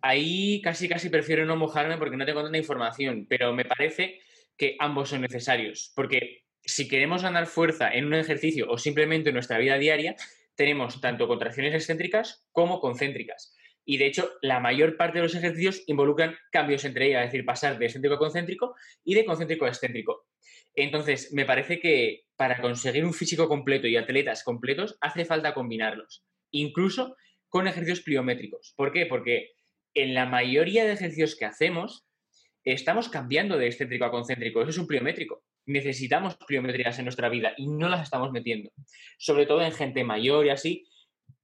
Ahí 0.00 0.62
casi 0.62 0.88
casi 0.88 1.10
prefiero 1.10 1.44
no 1.44 1.56
mojarme 1.56 1.98
porque 1.98 2.16
no 2.16 2.24
tengo 2.24 2.42
tanta 2.42 2.58
información, 2.58 3.26
pero 3.28 3.52
me 3.52 3.64
parece 3.64 4.20
que 4.56 4.76
ambos 4.78 5.08
son 5.08 5.22
necesarios, 5.22 5.92
porque 5.96 6.41
si 6.64 6.88
queremos 6.88 7.22
ganar 7.22 7.46
fuerza 7.46 7.92
en 7.92 8.06
un 8.06 8.14
ejercicio 8.14 8.70
o 8.70 8.78
simplemente 8.78 9.30
en 9.30 9.34
nuestra 9.34 9.58
vida 9.58 9.78
diaria, 9.78 10.16
tenemos 10.54 11.00
tanto 11.00 11.28
contracciones 11.28 11.74
excéntricas 11.74 12.46
como 12.52 12.80
concéntricas. 12.80 13.56
Y 13.84 13.96
de 13.98 14.06
hecho, 14.06 14.30
la 14.42 14.60
mayor 14.60 14.96
parte 14.96 15.18
de 15.18 15.24
los 15.24 15.34
ejercicios 15.34 15.82
involucran 15.86 16.36
cambios 16.52 16.84
entre 16.84 17.08
ellas, 17.08 17.24
es 17.24 17.32
decir, 17.32 17.44
pasar 17.44 17.78
de 17.78 17.86
excéntrico 17.86 18.14
a 18.14 18.18
concéntrico 18.18 18.74
y 19.02 19.14
de 19.14 19.24
concéntrico 19.24 19.64
a 19.64 19.68
excéntrico. 19.68 20.26
Entonces, 20.74 21.32
me 21.32 21.44
parece 21.44 21.80
que 21.80 22.24
para 22.36 22.60
conseguir 22.60 23.04
un 23.04 23.12
físico 23.12 23.48
completo 23.48 23.88
y 23.88 23.96
atletas 23.96 24.44
completos 24.44 24.96
hace 25.00 25.24
falta 25.24 25.54
combinarlos, 25.54 26.24
incluso 26.50 27.16
con 27.48 27.66
ejercicios 27.66 28.00
pliométricos. 28.00 28.72
¿Por 28.76 28.92
qué? 28.92 29.06
Porque 29.06 29.50
en 29.94 30.14
la 30.14 30.26
mayoría 30.26 30.84
de 30.84 30.92
ejercicios 30.92 31.36
que 31.36 31.44
hacemos, 31.44 32.06
estamos 32.64 33.08
cambiando 33.08 33.58
de 33.58 33.66
excéntrico 33.66 34.04
a 34.04 34.10
concéntrico. 34.10 34.62
Eso 34.62 34.70
es 34.70 34.78
un 34.78 34.86
pliométrico. 34.86 35.42
Necesitamos 35.66 36.36
pliometrías 36.36 36.98
en 36.98 37.04
nuestra 37.04 37.28
vida 37.28 37.52
y 37.56 37.68
no 37.68 37.88
las 37.88 38.02
estamos 38.02 38.32
metiendo. 38.32 38.70
Sobre 39.18 39.46
todo 39.46 39.62
en 39.62 39.72
gente 39.72 40.04
mayor 40.04 40.46
y 40.46 40.50
así, 40.50 40.88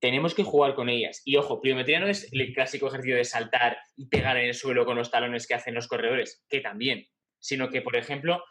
tenemos 0.01 0.35
que 0.35 0.45
jugar 0.45 0.75
con 0.75 0.89
ellas. 0.89 1.23
Y 1.25 1.37
ojo, 1.37 1.61
pliometría 1.61 2.01
no 2.01 2.09
es 2.09 2.33
el 2.33 2.53
clásico 2.53 2.89
ejercicio 2.89 3.17
de 3.17 3.25
saltar 3.25 3.79
y 3.97 4.07
pegar 4.07 4.37
en 4.37 4.47
el 4.47 4.55
suelo 4.55 4.85
con 4.85 4.97
los 4.97 5.11
talones 5.11 5.47
que 5.47 5.55
hacen 5.55 5.75
los 5.75 5.89
corredores, 5.89 6.45
que 6.49 6.61
también, 6.61 7.07
sino 7.39 7.69
que, 7.71 7.83
por 7.83 7.97
ejemplo, 7.97 8.43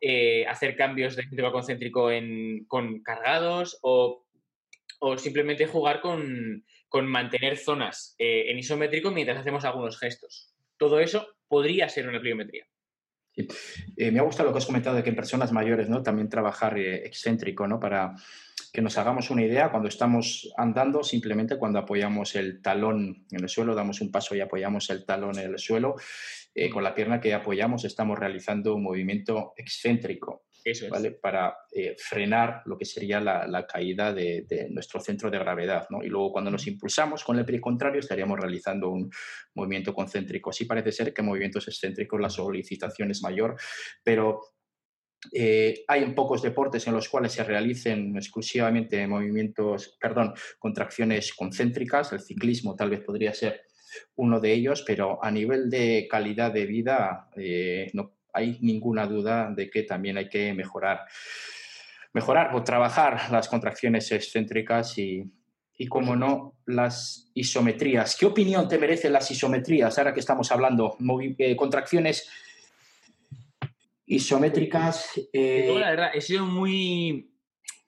eh, 0.00 0.46
hacer 0.46 0.76
cambios 0.76 1.16
de 1.16 1.22
centro 1.22 1.52
concéntrico 1.52 2.10
con 2.66 3.02
cargados 3.02 3.78
o, 3.82 4.24
simplemente 5.16 5.66
jugar 5.66 6.00
con, 6.00 6.64
mantener 7.04 7.58
zonas 7.58 8.14
eh, 8.18 8.50
en 8.50 8.58
isométrico 8.58 9.10
mientras 9.10 9.38
hacemos 9.38 9.64
algunos 9.64 9.98
gestos. 9.98 10.54
Todo 10.78 10.98
eso 10.98 11.28
podría 11.46 11.88
ser 11.88 12.08
una 12.08 12.20
pliometría. 12.20 12.66
Eh, 13.36 14.10
me 14.10 14.18
ha 14.18 14.22
gustado 14.22 14.48
lo 14.48 14.52
que 14.52 14.58
has 14.58 14.66
comentado 14.66 14.96
de 14.96 15.02
que 15.02 15.10
en 15.10 15.16
personas 15.16 15.52
mayores 15.52 15.88
¿no? 15.88 16.02
también 16.02 16.28
trabajar 16.28 16.78
excéntrico 16.78 17.66
¿no? 17.66 17.78
para 17.78 18.14
que 18.72 18.82
nos 18.82 18.98
hagamos 18.98 19.30
una 19.30 19.42
idea, 19.42 19.70
cuando 19.70 19.88
estamos 19.88 20.52
andando, 20.56 21.02
simplemente 21.02 21.56
cuando 21.56 21.78
apoyamos 21.78 22.34
el 22.34 22.60
talón 22.60 23.26
en 23.30 23.42
el 23.42 23.48
suelo, 23.48 23.74
damos 23.74 24.00
un 24.00 24.10
paso 24.10 24.34
y 24.34 24.40
apoyamos 24.40 24.90
el 24.90 25.04
talón 25.04 25.38
en 25.38 25.52
el 25.52 25.58
suelo, 25.58 25.96
eh, 26.54 26.70
con 26.70 26.82
la 26.82 26.94
pierna 26.94 27.20
que 27.20 27.34
apoyamos 27.34 27.84
estamos 27.84 28.18
realizando 28.18 28.74
un 28.74 28.82
movimiento 28.82 29.52
excéntrico. 29.56 30.45
Eso 30.66 30.88
¿vale? 30.90 31.12
Para 31.12 31.58
eh, 31.70 31.94
frenar 31.96 32.62
lo 32.64 32.76
que 32.76 32.84
sería 32.84 33.20
la, 33.20 33.66
caída 33.68 34.12
de, 34.12 34.66
nuestro 34.70 35.00
centro 35.00 35.30
de 35.30 35.38
gravedad. 35.38 35.86
¿no? 35.90 36.02
Y 36.02 36.08
luego 36.08 36.32
cuando 36.32 36.50
nos 36.50 36.66
impulsamos 36.66 37.22
con 37.22 37.38
el 37.38 37.44
pie 37.44 37.60
contrario 37.60 38.00
estaríamos 38.00 38.40
realizando 38.40 38.90
un 38.90 39.08
movimiento 39.54 39.94
concéntrico. 39.94 40.52
Sí 40.52 40.64
parece 40.64 40.90
ser 40.90 41.14
que 41.14 41.22
en 41.22 41.28
movimientos 41.28 41.68
excéntricos 41.68 42.20
la 42.20 42.28
solicitación 42.28 43.12
es 43.12 43.22
mayor, 43.22 43.54
pero 44.02 44.40
eh, 45.32 45.84
hay 45.86 46.02
en 46.02 46.16
pocos 46.16 46.42
deportes 46.42 46.84
en 46.88 46.94
los 46.94 47.08
cuales 47.08 47.30
se 47.30 47.44
realicen 47.44 48.16
exclusivamente 48.16 49.06
movimientos, 49.06 49.96
perdón, 50.00 50.34
contracciones 50.58 51.32
concéntricas. 51.32 52.12
El 52.12 52.20
ciclismo 52.20 52.74
tal 52.74 52.90
vez 52.90 53.02
podría 53.02 53.32
ser 53.32 53.62
uno 54.16 54.40
de 54.40 54.52
ellos, 54.52 54.82
pero 54.84 55.22
a 55.24 55.30
nivel 55.30 55.70
de 55.70 56.08
calidad 56.10 56.52
de 56.52 56.66
vida 56.66 57.30
eh, 57.36 57.88
no 57.94 58.15
hay 58.36 58.58
ninguna 58.60 59.06
duda 59.06 59.50
de 59.50 59.70
que 59.70 59.82
también 59.82 60.18
hay 60.18 60.28
que 60.28 60.52
mejorar, 60.52 61.00
mejorar 62.12 62.54
o 62.54 62.62
trabajar 62.62 63.32
las 63.32 63.48
contracciones 63.48 64.12
excéntricas 64.12 64.98
y, 64.98 65.24
y 65.78 65.86
como 65.86 66.14
no, 66.16 66.54
las 66.66 67.30
isometrías. 67.34 68.14
¿Qué 68.14 68.26
opinión 68.26 68.68
te 68.68 68.78
merecen 68.78 69.12
las 69.12 69.30
isometrías 69.30 69.96
ahora 69.98 70.12
que 70.12 70.20
estamos 70.20 70.52
hablando? 70.52 70.96
Eh, 71.38 71.56
contracciones 71.56 72.28
isométricas. 74.06 75.12
Eh... 75.32 75.74
la 75.78 75.90
verdad, 75.90 76.10
he 76.14 76.20
sido 76.20 76.44
muy, 76.44 77.32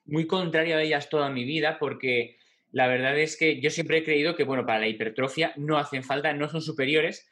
muy 0.05 0.25
contrario 0.25 0.77
a 0.77 0.81
ellas 0.81 1.09
toda 1.09 1.29
mi 1.29 1.45
vida 1.45 1.77
porque 1.79 2.39
La 2.71 2.87
verdad 2.87 3.17
es 3.17 3.35
que 3.35 3.59
yo 3.59 3.69
siempre 3.71 3.97
he 3.97 4.03
creído 4.03 4.35
que, 4.35 4.43
bueno, 4.43 4.65
para 4.65 4.79
la 4.79 4.87
hipertrofia 4.87 5.53
no 5.55 5.77
hacen 5.77 6.03
falta, 6.03 6.33
no 6.33 6.49
son 6.49 6.61
superiores, 6.61 7.27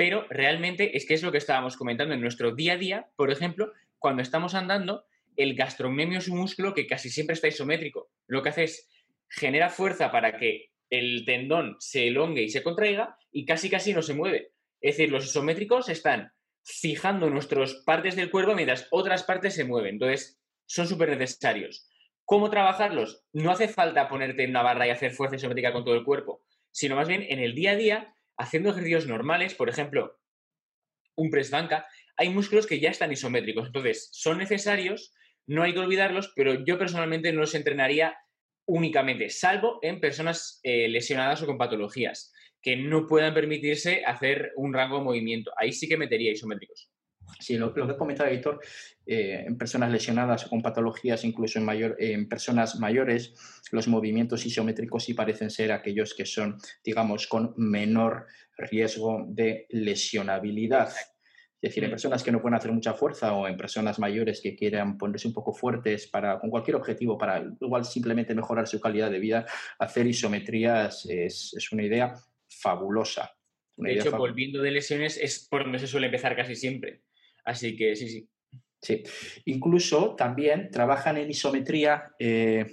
pero 0.00 0.26
realmente 0.30 0.96
es 0.96 1.04
que 1.04 1.12
es 1.12 1.22
lo 1.22 1.30
que 1.30 1.36
estábamos 1.36 1.76
comentando 1.76 2.14
en 2.14 2.22
nuestro 2.22 2.54
día 2.54 2.72
a 2.72 2.76
día, 2.78 3.10
por 3.16 3.30
ejemplo, 3.30 3.70
cuando 3.98 4.22
estamos 4.22 4.54
andando, 4.54 5.04
el 5.36 5.54
gastrocnemio 5.54 6.20
es 6.20 6.28
un 6.28 6.38
músculo 6.38 6.72
que 6.72 6.86
casi 6.86 7.10
siempre 7.10 7.34
está 7.34 7.48
isométrico. 7.48 8.10
Lo 8.26 8.40
que 8.40 8.48
hace 8.48 8.64
es 8.64 8.88
genera 9.28 9.68
fuerza 9.68 10.10
para 10.10 10.38
que 10.38 10.70
el 10.88 11.26
tendón 11.26 11.76
se 11.80 12.08
elongue 12.08 12.40
y 12.40 12.48
se 12.48 12.62
contraiga 12.62 13.18
y 13.30 13.44
casi 13.44 13.68
casi 13.68 13.92
no 13.92 14.00
se 14.00 14.14
mueve. 14.14 14.52
Es 14.80 14.96
decir, 14.96 15.12
los 15.12 15.26
isométricos 15.26 15.90
están 15.90 16.32
fijando 16.64 17.28
nuestras 17.28 17.74
partes 17.84 18.16
del 18.16 18.30
cuerpo 18.30 18.54
mientras 18.54 18.88
otras 18.92 19.24
partes 19.24 19.54
se 19.54 19.64
mueven. 19.64 19.96
Entonces, 19.96 20.40
son 20.64 20.88
súper 20.88 21.10
necesarios. 21.10 21.90
¿Cómo 22.24 22.48
trabajarlos? 22.48 23.26
No 23.34 23.50
hace 23.50 23.68
falta 23.68 24.08
ponerte 24.08 24.44
en 24.44 24.50
una 24.50 24.62
barra 24.62 24.86
y 24.86 24.90
hacer 24.92 25.12
fuerza 25.12 25.36
isométrica 25.36 25.74
con 25.74 25.84
todo 25.84 25.94
el 25.94 26.04
cuerpo, 26.04 26.40
sino 26.70 26.96
más 26.96 27.06
bien 27.06 27.26
en 27.28 27.40
el 27.40 27.54
día 27.54 27.72
a 27.72 27.76
día, 27.76 28.14
haciendo 28.40 28.70
ejercicios 28.70 29.06
normales, 29.06 29.54
por 29.54 29.68
ejemplo, 29.68 30.18
un 31.16 31.30
press 31.30 31.50
banca, 31.50 31.86
hay 32.16 32.30
músculos 32.30 32.66
que 32.66 32.80
ya 32.80 32.90
están 32.90 33.12
isométricos. 33.12 33.66
Entonces, 33.66 34.08
son 34.12 34.38
necesarios, 34.38 35.12
no 35.46 35.62
hay 35.62 35.74
que 35.74 35.80
olvidarlos, 35.80 36.32
pero 36.34 36.64
yo 36.64 36.78
personalmente 36.78 37.32
no 37.32 37.40
los 37.40 37.54
entrenaría 37.54 38.16
únicamente, 38.66 39.30
salvo 39.30 39.78
en 39.82 40.00
personas 40.00 40.60
eh, 40.62 40.88
lesionadas 40.88 41.42
o 41.42 41.46
con 41.46 41.58
patologías, 41.58 42.32
que 42.62 42.76
no 42.76 43.06
puedan 43.06 43.34
permitirse 43.34 44.04
hacer 44.04 44.52
un 44.56 44.72
rango 44.72 44.98
de 44.98 45.04
movimiento. 45.04 45.50
Ahí 45.56 45.72
sí 45.72 45.88
que 45.88 45.96
metería 45.96 46.32
isométricos. 46.32 46.89
Sí, 47.38 47.56
lo, 47.56 47.72
que 47.72 47.80
ha 47.82 47.96
comentado 47.96 48.30
Víctor, 48.30 48.60
eh, 49.06 49.44
en 49.46 49.56
personas 49.56 49.90
lesionadas 49.90 50.46
o 50.46 50.50
con 50.50 50.62
patologías, 50.62 51.24
incluso 51.24 51.58
en, 51.58 51.64
mayor, 51.64 51.96
en 51.98 52.28
personas 52.28 52.78
mayores, 52.78 53.34
los 53.72 53.88
movimientos 53.88 54.44
isométricos 54.46 55.04
sí 55.04 55.14
parecen 55.14 55.50
ser 55.50 55.72
aquellos 55.72 56.14
que 56.14 56.26
son, 56.26 56.58
digamos, 56.84 57.26
con 57.26 57.54
menor 57.56 58.26
riesgo 58.56 59.24
de 59.28 59.66
lesionabilidad. 59.70 60.90
Es 61.62 61.70
decir, 61.70 61.84
en 61.84 61.90
mm. 61.90 61.92
personas 61.92 62.22
que 62.22 62.32
no 62.32 62.40
pueden 62.40 62.56
hacer 62.56 62.72
mucha 62.72 62.94
fuerza 62.94 63.34
o 63.34 63.46
en 63.46 63.56
personas 63.56 63.98
mayores 63.98 64.40
que 64.40 64.56
quieran 64.56 64.96
ponerse 64.96 65.28
un 65.28 65.34
poco 65.34 65.52
fuertes 65.52 66.06
para, 66.06 66.38
con 66.38 66.48
cualquier 66.48 66.76
objetivo, 66.76 67.18
para 67.18 67.44
igual 67.60 67.84
simplemente 67.84 68.34
mejorar 68.34 68.66
su 68.66 68.80
calidad 68.80 69.10
de 69.10 69.18
vida, 69.18 69.46
hacer 69.78 70.06
isometrías 70.06 71.04
es, 71.06 71.52
es 71.54 71.72
una 71.72 71.82
idea 71.82 72.14
fabulosa. 72.48 73.36
de 73.76 73.94
hecho, 73.94 74.16
volviendo 74.16 74.62
de 74.62 74.70
lesiones 74.70 75.18
es 75.18 75.46
por 75.50 75.64
donde 75.64 75.78
se 75.78 75.86
suele 75.86 76.06
empezar 76.06 76.34
casi 76.34 76.56
siempre. 76.56 77.02
Así 77.44 77.76
que 77.76 77.96
sí, 77.96 78.08
sí. 78.08 78.28
Sí. 78.82 79.02
Incluso 79.44 80.14
también 80.16 80.70
trabajan 80.70 81.18
en 81.18 81.30
isometría 81.30 82.14
eh, 82.18 82.64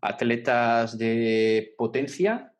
atletas 0.00 0.96
de 0.96 1.74
potencia, 1.76 2.52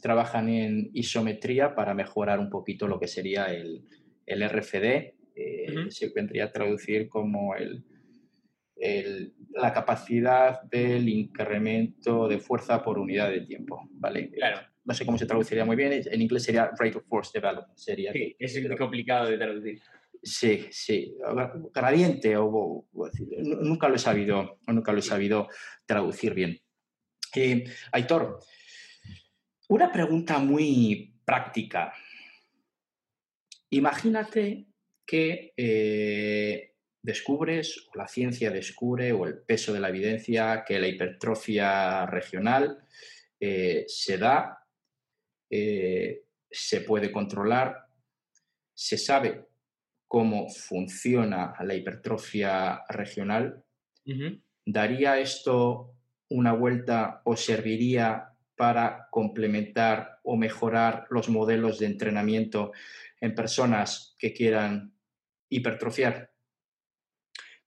trabajan 0.00 0.48
en 0.48 0.90
isometría 0.94 1.74
para 1.74 1.92
mejorar 1.92 2.40
un 2.40 2.48
poquito 2.48 2.88
lo 2.88 2.98
que 2.98 3.08
sería 3.08 3.46
el, 3.46 3.84
RFD. 4.26 5.14
Eh, 5.38 5.90
se 5.90 6.08
vendría 6.14 6.44
a 6.44 6.52
traducir 6.52 7.10
como 7.10 7.54
el, 7.54 7.84
la 9.50 9.72
capacidad 9.72 10.62
del 10.62 11.08
incremento 11.08 12.26
de 12.26 12.38
fuerza 12.38 12.82
por 12.82 12.98
unidad 12.98 13.30
de 13.30 13.42
tiempo. 13.42 13.86
¿vale? 13.92 14.30
Claro. 14.30 14.66
No 14.84 14.94
sé 14.94 15.04
cómo 15.04 15.18
se 15.18 15.26
traduciría 15.26 15.64
muy 15.64 15.74
bien, 15.74 15.92
en 15.92 16.22
inglés 16.22 16.44
sería 16.44 16.70
Rate 16.78 16.98
of 16.98 17.04
Force 17.08 17.32
Development. 17.34 17.76
Sería 17.76 18.12
sí, 18.12 18.36
es 18.38 18.62
muy 18.62 18.76
complicado 18.76 19.28
de 19.28 19.36
traducir. 19.36 19.80
Sí, 20.26 20.66
sí, 20.72 21.16
gradiente, 21.72 22.36
o, 22.36 22.88
nunca 23.38 23.88
lo 23.88 23.94
he 23.94 23.98
sabido, 23.98 24.58
nunca 24.66 24.90
lo 24.90 24.98
he 24.98 25.02
sabido 25.02 25.48
traducir 25.86 26.34
bien. 26.34 26.60
Eh, 27.32 27.62
Aitor, 27.92 28.40
una 29.68 29.92
pregunta 29.92 30.40
muy 30.40 31.14
práctica. 31.24 31.92
Imagínate 33.70 34.66
que 35.06 35.52
eh, 35.56 36.74
descubres, 37.00 37.86
o 37.86 37.96
la 37.96 38.08
ciencia 38.08 38.50
descubre, 38.50 39.12
o 39.12 39.26
el 39.26 39.38
peso 39.42 39.72
de 39.72 39.78
la 39.78 39.90
evidencia, 39.90 40.64
que 40.66 40.80
la 40.80 40.88
hipertrofia 40.88 42.04
regional 42.06 42.84
eh, 43.38 43.84
se 43.86 44.18
da, 44.18 44.58
se 45.48 46.80
puede 46.80 47.12
controlar, 47.12 47.86
se 48.74 48.98
sabe 48.98 49.45
cómo 50.16 50.48
funciona 50.48 51.52
la 51.60 51.74
hipertrofia 51.74 52.80
regional, 52.88 53.62
¿daría 54.64 55.18
esto 55.18 55.92
una 56.30 56.54
vuelta 56.54 57.20
o 57.24 57.36
serviría 57.36 58.30
para 58.56 59.08
complementar 59.10 60.20
o 60.22 60.38
mejorar 60.38 61.06
los 61.10 61.28
modelos 61.28 61.78
de 61.78 61.86
entrenamiento 61.88 62.72
en 63.20 63.34
personas 63.34 64.16
que 64.18 64.32
quieran 64.32 64.94
hipertrofiar? 65.50 66.30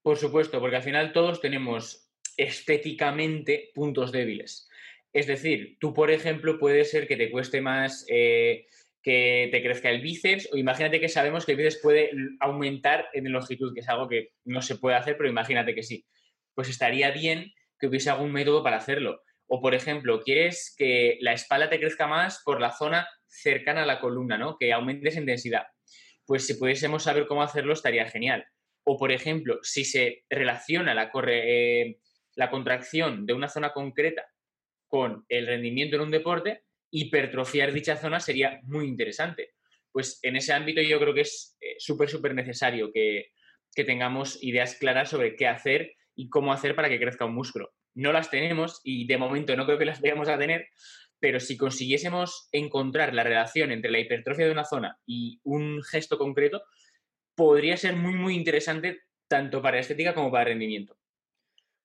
Por 0.02 0.18
supuesto, 0.18 0.60
porque 0.60 0.78
al 0.78 0.82
final 0.82 1.14
todos 1.14 1.42
tenemos 1.42 2.10
estéticamente 2.36 3.70
puntos 3.76 4.12
débiles. 4.12 4.68
Es 5.14 5.28
decir, 5.28 5.78
tú, 5.80 5.94
por 5.94 6.10
ejemplo, 6.10 6.58
puede 6.58 6.84
ser 6.84 7.08
que 7.08 7.16
te 7.16 7.30
cueste 7.30 7.62
más 7.62 8.08
eh, 8.10 8.66
que 9.02 9.50
te 9.52 9.64
crezca 9.64 9.90
el 9.90 10.02
bíceps, 10.02 10.50
o 10.52 10.58
imagínate 10.58 11.00
que 11.00 11.10
sabemos 11.10 11.46
que 11.46 11.54
el 11.54 11.58
bíceps 11.58 11.82
puede 11.82 12.12
aumentar 12.40 13.08
en 13.14 13.32
longitud, 13.32 13.74
que 13.74 13.80
es 13.80 13.90
algo 13.90 14.08
que 14.08 14.34
no 14.46 14.62
se 14.62 14.76
puede 14.76 14.98
hacer, 14.98 15.18
pero 15.18 15.30
imagínate 15.30 15.74
que 15.74 15.84
sí. 15.84 16.06
Pues 16.54 16.70
estaría 16.70 17.12
bien 17.12 17.54
que 17.80 17.88
hubiese 17.88 18.10
algún 18.10 18.32
método 18.32 18.62
para 18.64 18.78
hacerlo. 18.78 19.22
O, 19.48 19.62
por 19.62 19.74
ejemplo, 19.74 20.22
quieres 20.22 20.76
que 20.78 21.18
la 21.22 21.34
espalda 21.34 21.70
te 21.70 21.80
crezca 21.80 22.08
más 22.08 22.42
por 22.44 22.62
la 22.62 22.72
zona 22.72 23.08
cercana 23.28 23.84
a 23.84 23.86
la 23.86 24.00
columna, 24.00 24.38
¿no? 24.38 24.58
Que 24.58 24.74
aumentes 24.74 25.16
intensidad. 25.16 25.64
Pues 26.26 26.46
si 26.46 26.56
pudiésemos 26.56 27.04
saber 27.04 27.26
cómo 27.26 27.42
hacerlo, 27.42 27.74
estaría 27.74 28.06
genial. 28.06 28.46
O, 28.84 28.98
por 28.98 29.12
ejemplo, 29.12 29.60
si 29.64 29.86
se 29.86 30.26
relaciona 30.30 30.94
la, 30.94 31.12
eh, 31.28 31.98
la 32.36 32.50
contracción 32.52 33.26
de 33.26 33.34
una 33.34 33.48
zona 33.48 33.72
concreta 33.72 34.26
con 34.88 35.26
el 35.30 35.48
rendimiento 35.48 35.96
en 35.96 36.04
un 36.04 36.12
deporte, 36.12 36.64
hipertrofiar 36.92 37.72
dicha 37.72 37.98
zona 37.98 38.20
sería 38.20 38.60
muy 38.64 38.86
interesante. 38.88 39.52
Pues 39.92 40.20
en 40.24 40.36
ese 40.36 40.54
ámbito 40.54 40.82
yo 40.82 41.00
creo 41.00 41.14
que 41.14 41.22
es 41.22 41.58
eh, 41.62 41.76
súper, 41.80 42.10
súper 42.10 42.36
necesario 42.36 42.92
que, 42.92 43.28
tengamos 43.86 44.44
ideas 44.44 44.76
claras 44.76 45.10
sobre 45.10 45.38
qué 45.38 45.48
hacer 45.48 45.94
y 46.14 46.28
cómo 46.28 46.52
hacer 46.52 46.76
para 46.76 46.90
que 46.90 47.00
crezca 47.00 47.24
un 47.24 47.34
músculo. 47.34 47.72
No 47.96 48.12
las 48.12 48.30
tenemos 48.30 48.82
y 48.84 49.08
de 49.08 49.18
momento 49.18 49.56
no 49.56 49.66
creo 49.66 49.78
que 49.78 49.86
las 49.86 50.02
vayamos 50.02 50.28
a 50.28 50.38
tener, 50.38 50.68
pero 51.18 51.40
si 51.40 51.56
consiguiésemos 51.56 52.50
encontrar 52.52 53.14
la 53.14 53.24
relación 53.24 53.72
entre 53.72 53.90
la 53.90 54.00
hipertrofia 54.00 54.48
de 54.48 54.52
una 54.52 54.66
zona 54.66 54.98
y 55.06 55.40
un 55.44 55.82
gesto 55.82 56.18
concreto, 56.18 56.62
podría 57.36 57.78
ser 57.78 57.96
muy, 57.96 58.16
muy 58.16 58.36
interesante 58.36 59.04
tanto 59.30 59.62
para 59.62 59.80
estética 59.80 60.14
como 60.14 60.30
para 60.30 60.46
rendimiento. 60.46 60.99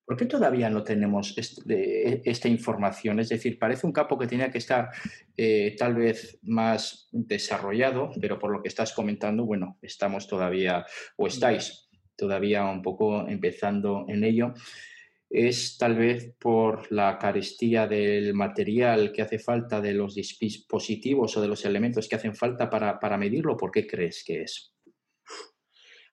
¿Por 0.04 0.18
qué 0.18 0.26
todavía 0.26 0.68
no 0.68 0.84
tenemos 0.84 1.34
esta 1.36 2.48
información? 2.48 3.20
Es 3.20 3.30
decir, 3.30 3.58
parece 3.58 3.86
un 3.86 3.92
campo 3.92 4.18
que 4.18 4.26
tenía 4.26 4.50
que 4.50 4.58
estar 4.58 4.90
eh, 5.34 5.74
tal 5.78 5.94
vez 5.94 6.38
más 6.42 7.08
desarrollado, 7.10 8.10
pero 8.20 8.38
por 8.38 8.50
lo 8.50 8.60
que 8.60 8.68
estás 8.68 8.92
comentando, 8.92 9.46
bueno, 9.46 9.78
estamos 9.80 10.28
todavía, 10.28 10.84
o 11.16 11.26
estáis 11.26 11.88
todavía 12.16 12.64
un 12.64 12.82
poco 12.82 13.26
empezando 13.26 14.04
en 14.08 14.24
ello. 14.24 14.52
Es 15.30 15.78
tal 15.78 15.96
vez 15.96 16.34
por 16.38 16.92
la 16.92 17.18
carestía 17.18 17.86
del 17.86 18.34
material 18.34 19.10
que 19.10 19.22
hace 19.22 19.38
falta, 19.38 19.80
de 19.80 19.94
los 19.94 20.14
dispositivos 20.14 21.34
o 21.36 21.40
de 21.40 21.48
los 21.48 21.64
elementos 21.64 22.08
que 22.08 22.16
hacen 22.16 22.36
falta 22.36 22.68
para, 22.68 23.00
para 23.00 23.16
medirlo. 23.16 23.56
¿Por 23.56 23.70
qué 23.70 23.86
crees 23.86 24.22
que 24.22 24.42
es? 24.42 24.74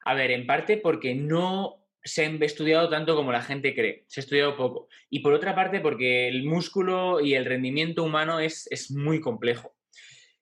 A 0.05 0.15
ver, 0.15 0.31
en 0.31 0.47
parte 0.47 0.77
porque 0.77 1.13
no 1.13 1.80
se 2.03 2.25
ha 2.25 2.29
estudiado 2.45 2.89
tanto 2.89 3.15
como 3.15 3.31
la 3.31 3.41
gente 3.41 3.75
cree, 3.75 4.05
se 4.07 4.19
ha 4.19 4.23
estudiado 4.23 4.57
poco. 4.57 4.87
Y 5.09 5.19
por 5.19 5.33
otra 5.33 5.55
parte, 5.55 5.79
porque 5.79 6.27
el 6.27 6.43
músculo 6.43 7.19
y 7.21 7.35
el 7.35 7.45
rendimiento 7.45 8.03
humano 8.03 8.39
es, 8.39 8.67
muy 8.91 9.21
complejo. 9.21 9.75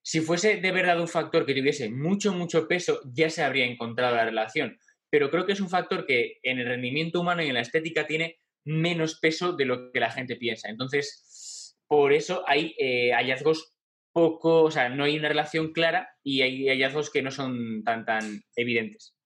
Si 0.01 0.21
fuese 0.21 0.57
de 0.57 0.71
verdad 0.71 0.99
un 0.99 1.07
factor 1.07 1.45
que 1.45 1.53
tuviese 1.53 1.89
mucho, 1.89 2.33
mucho 2.33 2.67
peso, 2.67 3.01
ya 3.13 3.29
se 3.29 3.43
habría 3.43 3.65
encontrado 3.65 4.15
la 4.15 4.25
relación. 4.25 4.79
Pero 5.09 5.29
creo 5.29 5.45
que 5.45 5.53
es 5.53 5.61
un 5.61 5.69
factor 5.69 6.05
que 6.05 6.37
en 6.43 6.59
el 6.59 6.67
rendimiento 6.67 7.19
humano 7.19 7.43
y 7.43 7.47
en 7.47 7.55
la 7.55 7.61
estética 7.61 8.07
tiene 8.07 8.39
menos 8.63 9.19
peso 9.19 9.53
de 9.53 9.65
lo 9.65 9.91
que 9.91 9.99
la 9.99 10.11
gente 10.11 10.35
piensa. 10.35 10.69
Entonces, 10.69 11.75
por 11.87 12.13
eso 12.13 12.43
hay 12.47 12.75
eh, 12.77 13.11
hallazgos 13.11 13.73
poco, 14.13 14.63
o 14.63 14.71
sea, 14.71 14.89
no 14.89 15.03
hay 15.03 15.17
una 15.17 15.29
relación 15.29 15.73
clara 15.73 16.09
y 16.23 16.41
hay 16.41 16.67
hallazgos 16.67 17.09
que 17.09 17.21
no 17.21 17.31
son 17.31 17.83
tan, 17.83 18.05
tan 18.05 18.41
evidentes. 18.55 19.18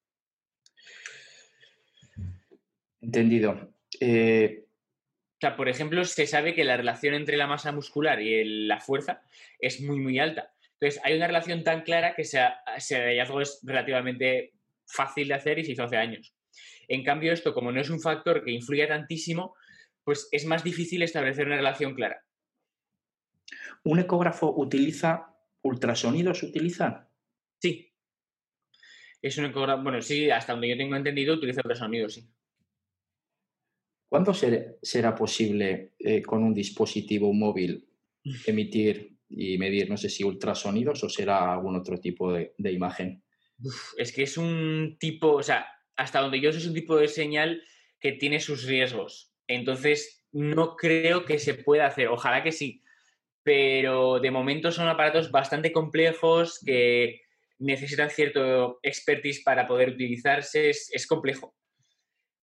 Entendido. 3.04 3.74
Eh, 4.00 4.64
o 4.64 5.38
sea, 5.42 5.58
por 5.58 5.68
ejemplo, 5.68 6.04
se 6.06 6.26
sabe 6.26 6.56
que 6.56 6.64
la 6.64 6.78
relación 6.78 7.14
entre 7.16 7.36
la 7.36 7.48
masa 7.48 7.74
muscular 7.74 8.22
y 8.22 8.66
la 8.66 8.80
fuerza 8.80 9.22
es 9.60 9.82
muy, 9.82 10.00
muy 10.00 10.20
alta. 10.20 10.54
Entonces, 10.80 11.02
hay 11.04 11.18
una 11.18 11.28
relación 11.28 11.64
tan 11.64 11.82
clara 11.82 12.16
que 12.16 12.22
ese 12.22 12.40
hallazgo 12.96 13.42
es 13.42 13.60
relativamente 13.64 14.54
fácil 14.86 15.28
de 15.28 15.34
hacer 15.34 15.60
y 15.60 15.66
se 15.66 15.74
hizo 15.74 15.84
hace 15.84 15.98
años. 15.98 16.34
En 16.88 17.04
cambio, 17.04 17.34
esto, 17.34 17.54
como 17.54 17.72
no 17.72 17.82
es 17.82 17.90
un 17.90 18.00
factor 18.00 18.44
que 18.44 18.52
influya 18.52 18.88
tantísimo, 18.88 19.56
pues 20.06 20.30
es 20.32 20.46
más 20.46 20.64
difícil 20.64 21.02
establecer 21.04 21.46
una 21.48 21.58
relación 21.58 21.96
clara. 21.96 22.24
¿Un 23.84 24.00
ecógrafo 24.00 24.54
utiliza 24.56 25.36
ultrasonidos? 25.62 26.44
¿Utiliza? 26.44 27.10
Sí. 27.62 27.92
Es 29.22 29.38
un 29.38 29.46
ecógrafo, 29.46 29.84
bueno, 29.84 30.02
sí, 30.02 30.30
hasta 30.30 30.54
donde 30.54 30.70
yo 30.70 30.78
tengo 30.78 30.96
entendido, 30.96 31.36
utiliza 31.36 31.62
ultrasonidos, 31.64 32.14
sí. 32.14 32.30
¿Cuándo 34.14 34.32
será 34.36 35.16
posible 35.16 35.94
eh, 35.98 36.22
con 36.22 36.44
un 36.44 36.54
dispositivo 36.54 37.34
móvil 37.34 37.90
emitir 38.46 39.18
y 39.28 39.58
medir, 39.58 39.90
no 39.90 39.98
sé 39.98 40.08
si 40.08 40.24
ultrasonidos 40.24 41.04
o 41.04 41.10
será 41.10 41.52
algún 41.52 41.76
otro 41.76 42.00
tipo 42.00 42.32
de, 42.32 42.54
imagen? 42.60 43.24
es 43.98 44.12
que 44.12 44.22
es 44.22 44.38
un 44.38 44.98
tipo, 45.00 45.32
o 45.32 45.42
sea, 45.42 45.66
hasta 45.96 46.22
donde 46.22 46.40
yo 46.40 46.52
sé 46.52 46.60
es 46.60 46.68
un 46.68 46.76
tipo 46.76 46.96
de 46.96 47.08
señal 47.08 47.64
que 48.00 48.12
tiene 48.12 48.40
sus 48.40 48.66
riesgos. 48.66 49.34
Entonces, 49.48 50.24
no 50.32 50.76
creo 50.76 51.26
que 51.26 51.40
se 51.40 51.56
pueda 51.56 51.88
hacer. 51.88 52.10
Ojalá 52.10 52.44
que 52.44 52.52
sí. 52.52 52.84
Pero 53.42 54.20
de 54.20 54.30
momento 54.30 54.72
son 54.72 54.90
aparatos 54.90 55.32
bastante 55.32 55.72
complejos 55.72 56.60
que 56.64 57.22
necesitan 57.58 58.12
cierto 58.12 58.78
expertise 58.84 59.42
para 59.44 59.66
poder 59.66 59.90
utilizarse. 59.90 60.70
Es, 60.70 61.08
complejo. 61.08 61.56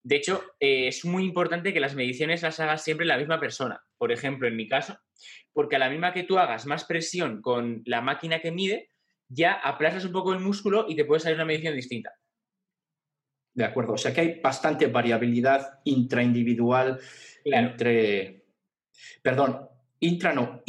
De 0.09 0.15
hecho, 0.15 0.41
eh, 0.59 0.87
es 0.87 1.05
muy 1.05 1.23
importante 1.23 1.71
que 1.71 1.79
las 1.79 1.93
mediciones 1.93 2.41
las 2.41 2.59
hagas 2.59 2.83
siempre 2.83 3.05
la 3.05 3.19
misma 3.19 3.39
persona. 3.39 3.79
Por 3.95 4.11
ejemplo, 4.11 4.47
en 4.47 4.55
mi 4.55 4.67
caso, 4.67 4.97
porque 5.53 5.75
a 5.75 5.79
la 5.79 5.87
misma 5.87 6.13
que 6.13 6.23
tú 6.23 6.39
hagas 6.39 6.65
más 6.65 6.85
presión 6.85 7.43
con 7.43 7.83
la 7.85 8.01
máquina 8.01 8.41
que 8.41 8.51
mide, 8.51 8.89
ya 9.27 9.53
aplastas 9.53 10.05
un 10.05 10.11
poco 10.11 10.33
el 10.33 10.39
músculo 10.39 10.87
y 10.89 10.95
te 10.95 11.05
puede 11.05 11.19
salir 11.19 11.35
una 11.35 11.45
medición 11.45 11.75
distinta. 11.75 12.11
De 13.53 13.63
acuerdo, 13.63 13.93
o 13.93 13.97
sea 13.99 14.11
que 14.11 14.21
hay 14.21 14.39
bastante 14.41 14.87
variabilidad 14.87 15.79
intraindividual 15.83 16.99
entre, 17.45 18.45
perdón, 19.21 19.69
intra 19.99 20.33
no, 20.33 20.63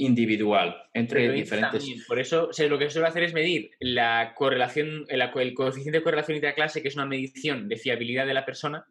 interindividual 0.00 0.88
entre 0.94 1.30
diferentes. 1.30 1.84
Por 2.08 2.18
eso 2.18 2.50
lo 2.68 2.78
que 2.78 2.90
suelo 2.90 3.06
hacer 3.06 3.22
es 3.24 3.34
medir 3.34 3.70
la 3.80 4.32
correlación, 4.34 5.04
el, 5.08 5.54
coeficiente 5.54 5.98
de 5.98 6.02
correlación 6.02 6.36
intraclase, 6.36 6.80
que 6.80 6.88
es 6.88 6.94
una 6.94 7.06
medición 7.06 7.68
de 7.68 7.76
fiabilidad 7.76 8.26
de 8.26 8.34
la 8.34 8.46
persona, 8.46 8.86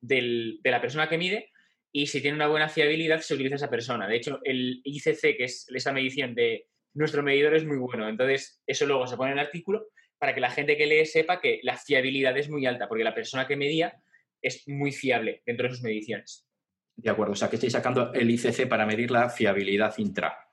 de 0.00 0.58
la 0.64 0.80
persona 0.80 1.08
que 1.08 1.18
mide, 1.18 1.50
y 1.92 2.06
si 2.08 2.20
tiene 2.20 2.36
una 2.36 2.48
buena 2.48 2.68
fiabilidad 2.68 3.20
se 3.20 3.34
utiliza 3.34 3.54
esa 3.54 3.70
persona. 3.70 4.08
De 4.08 4.16
hecho, 4.16 4.40
el 4.44 4.80
ICC, 4.84 5.36
que 5.36 5.44
es 5.44 5.66
esa 5.74 5.92
medición 5.92 6.34
de 6.34 6.66
nuestro 6.94 7.22
medidor, 7.22 7.54
es 7.54 7.64
muy 7.64 7.76
bueno. 7.76 8.08
Entonces, 8.08 8.60
eso 8.66 8.84
luego 8.84 9.06
se 9.06 9.16
pone 9.16 9.32
en 9.32 9.38
el 9.38 9.44
artículo 9.44 9.86
para 10.18 10.34
que 10.34 10.40
la 10.40 10.50
gente 10.50 10.76
que 10.76 10.86
lee 10.86 11.06
sepa 11.06 11.40
que 11.40 11.60
la 11.62 11.76
fiabilidad 11.76 12.36
es 12.36 12.50
muy 12.50 12.66
alta, 12.66 12.88
porque 12.88 13.04
la 13.04 13.14
persona 13.14 13.46
que 13.46 13.56
medía 13.56 13.94
es 14.42 14.66
muy 14.66 14.90
fiable 14.90 15.42
dentro 15.46 15.68
de 15.68 15.74
sus 15.74 15.82
mediciones. 15.82 16.48
De 16.96 17.10
acuerdo, 17.10 17.32
o 17.32 17.36
sea 17.36 17.48
que 17.48 17.56
estoy 17.56 17.70
sacando 17.70 18.12
el 18.12 18.28
ICC 18.28 18.68
para 18.68 18.84
medir 18.84 19.12
la 19.12 19.30
fiabilidad 19.30 19.96
intra. 19.98 20.47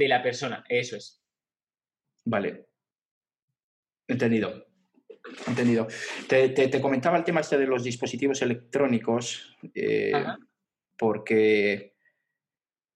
De 0.00 0.08
la 0.08 0.22
persona, 0.22 0.64
eso 0.66 0.96
es. 0.96 1.22
Vale. 2.24 2.68
Entendido. 4.08 4.66
Entendido. 5.46 5.88
Te, 6.26 6.80
comentaba 6.80 7.18
el 7.18 7.24
tema 7.24 7.40
este 7.40 7.58
de 7.58 7.66
los 7.66 7.84
dispositivos 7.84 8.40
electrónicos, 8.40 9.58
eh, 9.74 10.10
porque 10.96 11.96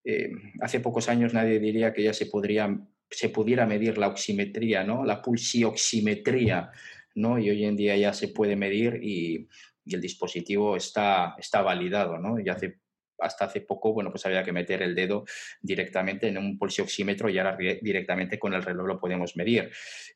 eh, 0.02 0.30
hace 0.62 0.80
pocos 0.80 1.10
años 1.10 1.34
nadie 1.34 1.58
diría 1.58 1.92
que 1.92 2.04
ya 2.04 2.14
se 2.14 2.24
podría 2.24 2.74
se 3.10 3.28
pudiera 3.28 3.66
medir 3.66 3.98
la 3.98 4.08
oximetría, 4.08 4.82
¿no? 4.82 5.04
La 5.04 5.20
pulsioximetría, 5.20 6.70
¿no? 7.16 7.38
Y 7.38 7.50
hoy 7.50 7.66
en 7.66 7.76
día 7.76 7.98
ya 7.98 8.14
se 8.14 8.28
puede 8.28 8.56
medir 8.56 8.98
y, 9.02 9.46
el 9.86 10.00
dispositivo 10.00 10.74
está, 10.74 11.36
está 11.38 11.60
validado, 11.60 12.16
¿no? 12.16 12.40
Y 12.40 12.48
hace, 12.48 12.78
hasta 13.18 13.46
hace 13.46 13.60
poco, 13.60 13.92
bueno, 13.92 14.10
pues 14.10 14.24
había 14.26 14.42
que 14.42 14.52
meter 14.52 14.82
el 14.82 14.94
dedo 14.94 15.24
directamente 15.60 16.28
en 16.28 16.38
un 16.38 16.58
pulsioxímetro 16.58 17.28
y 17.28 17.38
ahora 17.38 17.56
directamente 17.56 18.38
con 18.38 18.54
el 18.54 18.62
reloj 18.62 18.86
lo 18.86 19.00
podemos 19.00 19.36
medir. 19.36 19.70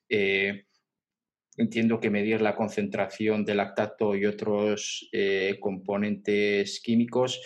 Eh, 0.08 0.64
entiendo 1.56 1.98
que 2.00 2.10
medir 2.10 2.40
la 2.40 2.54
concentración 2.54 3.44
de 3.44 3.54
lactato 3.54 4.14
y 4.14 4.26
otros 4.26 5.08
eh, 5.12 5.58
componentes 5.60 6.80
químicos 6.80 7.40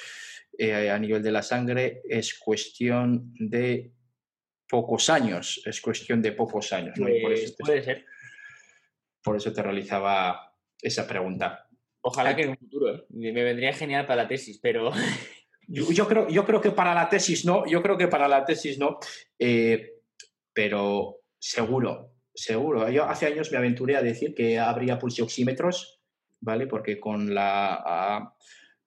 eh, 0.58 0.90
a 0.90 0.98
nivel 0.98 1.22
de 1.22 1.32
la 1.32 1.42
sangre 1.42 2.02
es 2.08 2.38
cuestión 2.38 3.32
de 3.34 3.92
pocos 4.68 5.08
años, 5.10 5.62
es 5.64 5.80
cuestión 5.80 6.20
de 6.22 6.32
pocos 6.32 6.72
años. 6.72 6.94
por 6.98 7.32
eso 7.32 7.54
te, 7.56 7.64
puede 7.64 7.82
ser. 7.82 8.04
Por 9.22 9.36
eso 9.36 9.52
te 9.52 9.62
realizaba 9.62 10.54
esa 10.80 11.06
pregunta. 11.06 11.68
Ojalá 12.02 12.36
que 12.36 12.42
en 12.42 12.50
un 12.50 12.56
futuro, 12.56 12.94
¿eh? 12.94 13.04
me 13.10 13.44
vendría 13.44 13.72
genial 13.72 14.06
para 14.06 14.22
la 14.22 14.28
tesis, 14.28 14.58
pero... 14.58 14.90
Yo, 15.68 16.06
creo, 16.08 16.28
yo 16.28 16.44
creo 16.44 16.60
que 16.60 16.70
para 16.70 16.94
la 16.94 17.08
tesis 17.08 17.44
no, 17.44 17.64
yo 17.66 17.82
creo 17.82 17.96
que 17.96 18.08
para 18.08 18.28
la 18.28 18.44
tesis 18.44 18.78
no, 18.78 18.98
eh, 19.38 19.94
pero 20.52 21.20
seguro, 21.38 22.14
seguro. 22.34 22.88
Yo 22.90 23.04
hace 23.04 23.26
años 23.26 23.50
me 23.52 23.58
aventuré 23.58 23.96
a 23.96 24.02
decir 24.02 24.34
que 24.34 24.58
habría 24.58 24.98
pulsioxímetros, 24.98 26.00
¿vale? 26.40 26.66
Porque 26.66 26.98
con 26.98 27.32
la 27.34 28.32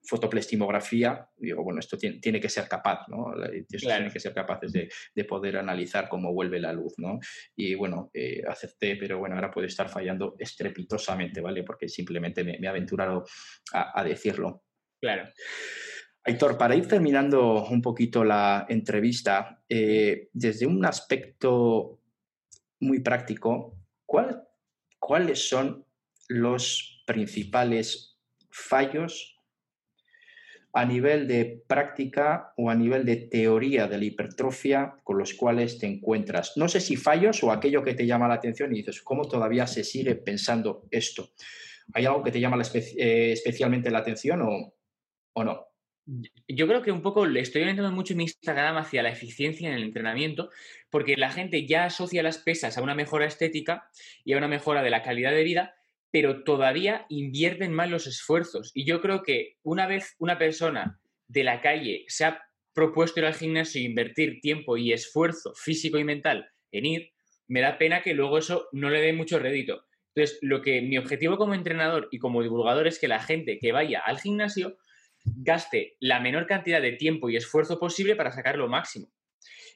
fotoplestimografía, 0.06 1.28
digo, 1.36 1.62
bueno, 1.62 1.80
esto 1.80 1.98
tiene, 1.98 2.40
que 2.40 2.48
ser 2.48 2.68
capaz, 2.68 3.08
¿no? 3.08 3.34
Tiene 3.68 4.12
que 4.12 4.20
ser 4.20 4.32
capaces 4.32 4.72
de, 4.72 5.24
poder 5.24 5.56
analizar 5.56 6.08
cómo 6.08 6.32
vuelve 6.32 6.60
la 6.60 6.72
luz, 6.72 6.94
¿no? 6.98 7.18
Y 7.56 7.74
bueno, 7.74 8.10
eh, 8.14 8.42
acepté, 8.48 8.96
pero 8.96 9.18
bueno, 9.18 9.34
ahora 9.34 9.50
puede 9.50 9.66
estar 9.66 9.88
fallando 9.88 10.36
estrepitosamente, 10.38 11.40
¿vale? 11.40 11.64
Porque 11.64 11.88
simplemente 11.88 12.44
me, 12.44 12.58
he 12.60 12.68
aventurado 12.68 13.24
a, 13.72 14.04
decirlo. 14.04 14.62
Claro. 15.00 15.28
Aitor, 16.26 16.58
para 16.58 16.74
ir 16.74 16.88
terminando 16.88 17.66
un 17.66 17.80
poquito 17.80 18.24
la 18.24 18.66
entrevista, 18.68 19.62
eh, 19.68 20.28
desde 20.32 20.66
un 20.66 20.84
aspecto 20.84 22.00
muy 22.80 23.00
práctico, 23.00 23.76
¿cuáles 24.98 25.48
son 25.48 25.84
los 26.28 27.04
principales 27.06 28.18
fallos 28.50 29.36
a 30.72 30.84
nivel 30.84 31.26
de 31.26 31.64
práctica 31.66 32.52
o 32.58 32.68
a 32.68 32.74
nivel 32.74 33.06
de 33.06 33.16
teoría 33.16 33.86
de 33.86 33.96
la 33.96 34.04
hipertrofia 34.04 34.96
con 35.04 35.16
los 35.16 35.32
cuales 35.32 35.78
te 35.78 35.86
encuentras. 35.86 36.52
No 36.56 36.68
sé 36.68 36.80
si 36.80 36.96
fallos 36.96 37.42
o 37.42 37.50
aquello 37.50 37.82
que 37.82 37.94
te 37.94 38.06
llama 38.06 38.28
la 38.28 38.34
atención 38.34 38.72
y 38.72 38.78
dices, 38.78 39.00
¿cómo 39.00 39.26
todavía 39.26 39.66
se 39.66 39.84
sigue 39.84 40.16
pensando 40.16 40.86
esto? 40.90 41.30
¿Hay 41.94 42.04
algo 42.04 42.22
que 42.22 42.30
te 42.30 42.40
llama 42.40 42.60
eh, 42.74 43.32
especialmente 43.32 43.90
la 43.90 44.00
atención 44.00 44.42
o, 44.42 45.44
no? 45.44 45.75
Yo 46.48 46.68
creo 46.68 46.82
que 46.82 46.92
un 46.92 47.02
poco 47.02 47.26
le 47.26 47.40
estoy 47.40 47.62
orientando 47.62 47.90
mucho 47.90 48.14
mi 48.14 48.24
Instagram 48.24 48.76
hacia 48.76 49.02
la 49.02 49.10
eficiencia 49.10 49.68
en 49.68 49.74
el 49.74 49.82
entrenamiento, 49.82 50.50
porque 50.88 51.16
la 51.16 51.32
gente 51.32 51.66
ya 51.66 51.84
asocia 51.84 52.22
las 52.22 52.38
pesas 52.38 52.78
a 52.78 52.82
una 52.82 52.94
mejora 52.94 53.26
estética 53.26 53.90
y 54.24 54.32
a 54.32 54.38
una 54.38 54.46
mejora 54.46 54.82
de 54.82 54.90
la 54.90 55.02
calidad 55.02 55.32
de 55.32 55.42
vida, 55.42 55.74
pero 56.12 56.44
todavía 56.44 57.06
invierten 57.08 57.72
mal 57.72 57.90
los 57.90 58.06
esfuerzos. 58.06 58.70
Y 58.72 58.84
yo 58.84 59.00
creo 59.00 59.22
que 59.22 59.56
una 59.62 59.86
vez 59.86 60.14
una 60.18 60.38
persona 60.38 61.00
de 61.26 61.42
la 61.42 61.60
calle 61.60 62.04
se 62.06 62.24
ha 62.24 62.40
propuesto 62.72 63.20
ir 63.20 63.26
al 63.26 63.34
gimnasio 63.34 63.80
e 63.80 63.84
invertir 63.84 64.40
tiempo 64.40 64.76
y 64.76 64.92
esfuerzo 64.92 65.54
físico 65.54 65.98
y 65.98 66.04
mental 66.04 66.48
en 66.70 66.86
ir, 66.86 67.12
me 67.48 67.60
da 67.60 67.78
pena 67.78 68.02
que 68.02 68.14
luego 68.14 68.38
eso 68.38 68.68
no 68.72 68.90
le 68.90 69.00
dé 69.00 69.12
mucho 69.12 69.38
rédito. 69.38 69.84
Entonces, 70.14 70.38
lo 70.40 70.62
que 70.62 70.80
mi 70.82 70.98
objetivo 70.98 71.36
como 71.36 71.54
entrenador 71.54 72.08
y 72.10 72.18
como 72.18 72.42
divulgador 72.42 72.86
es 72.86 72.98
que 72.98 73.08
la 73.08 73.20
gente 73.20 73.58
que 73.58 73.72
vaya 73.72 74.00
al 74.00 74.18
gimnasio 74.18 74.76
gaste 75.36 75.96
la 76.00 76.20
menor 76.20 76.46
cantidad 76.46 76.80
de 76.80 76.92
tiempo 76.92 77.28
y 77.28 77.36
esfuerzo 77.36 77.78
posible 77.78 78.16
para 78.16 78.32
sacar 78.32 78.56
lo 78.56 78.68
máximo. 78.68 79.08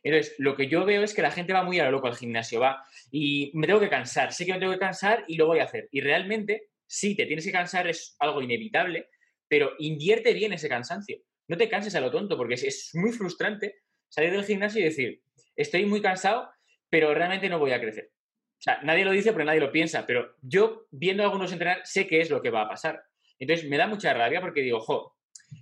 Entonces, 0.03 0.35
lo 0.39 0.57
que 0.57 0.69
yo 0.69 0.85
veo 0.85 1.03
es 1.03 1.13
que 1.13 1.23
la 1.23 1.31
gente 1.31 1.53
va 1.53 1.63
muy 1.63 1.79
a 1.79 1.85
lo 1.85 1.93
loco 1.93 2.07
al 2.07 2.17
gimnasio, 2.17 2.61
va 2.61 2.85
y 3.11 3.51
me 3.55 3.67
tengo 3.67 3.81
que 3.81 3.91
cansar, 3.91 4.33
sé 4.33 4.47
que 4.47 4.53
me 4.53 4.59
tengo 4.59 4.73
que 4.73 4.79
cansar 4.79 5.25
y 5.29 5.37
lo 5.37 5.47
voy 5.47 5.59
a 5.59 5.65
hacer. 5.65 5.89
Y 5.91 6.01
realmente, 6.01 6.69
sí, 6.87 7.15
te 7.15 7.27
tienes 7.27 7.45
que 7.45 7.53
cansar, 7.53 7.87
es 7.87 8.17
algo 8.19 8.41
inevitable, 8.41 9.09
pero 9.47 9.73
invierte 9.79 10.33
bien 10.33 10.53
ese 10.53 10.69
cansancio. 10.69 11.19
No 11.49 11.57
te 11.57 11.69
canses 11.69 11.95
a 11.95 12.01
lo 12.01 12.11
tonto, 12.11 12.37
porque 12.37 12.55
es, 12.55 12.91
muy 12.95 13.13
frustrante 13.13 13.83
salir 14.09 14.33
del 14.33 14.45
gimnasio 14.45 14.81
y 14.81 14.85
decir, 14.85 15.23
estoy 15.57 15.85
muy 15.85 16.01
cansado, 16.01 16.51
pero 16.89 17.13
realmente 17.13 17.49
no 17.49 17.59
voy 17.59 17.73
a 17.73 17.81
crecer. 17.81 18.11
O 18.13 18.63
sea, 18.63 18.81
nadie 18.83 19.05
lo 19.05 19.11
dice, 19.11 19.33
pero 19.33 19.45
nadie 19.45 19.61
lo 19.61 19.73
piensa, 19.73 20.07
pero 20.07 20.37
yo 20.43 20.87
viendo 20.91 21.23
a 21.23 21.27
algunos 21.27 21.53
entrenar 21.53 21.81
sé 21.85 22.07
qué 22.07 22.21
es 22.21 22.31
lo 22.31 22.43
que 22.43 22.51
va 22.51 22.63
a 22.63 22.69
pasar. 22.69 23.03
Entonces 23.39 23.69
me 23.69 23.77
da 23.77 23.87
mucha 23.87 24.13
rabia 24.13 24.41
porque 24.41 24.61
digo, 24.61 24.81
jo, 24.81 25.17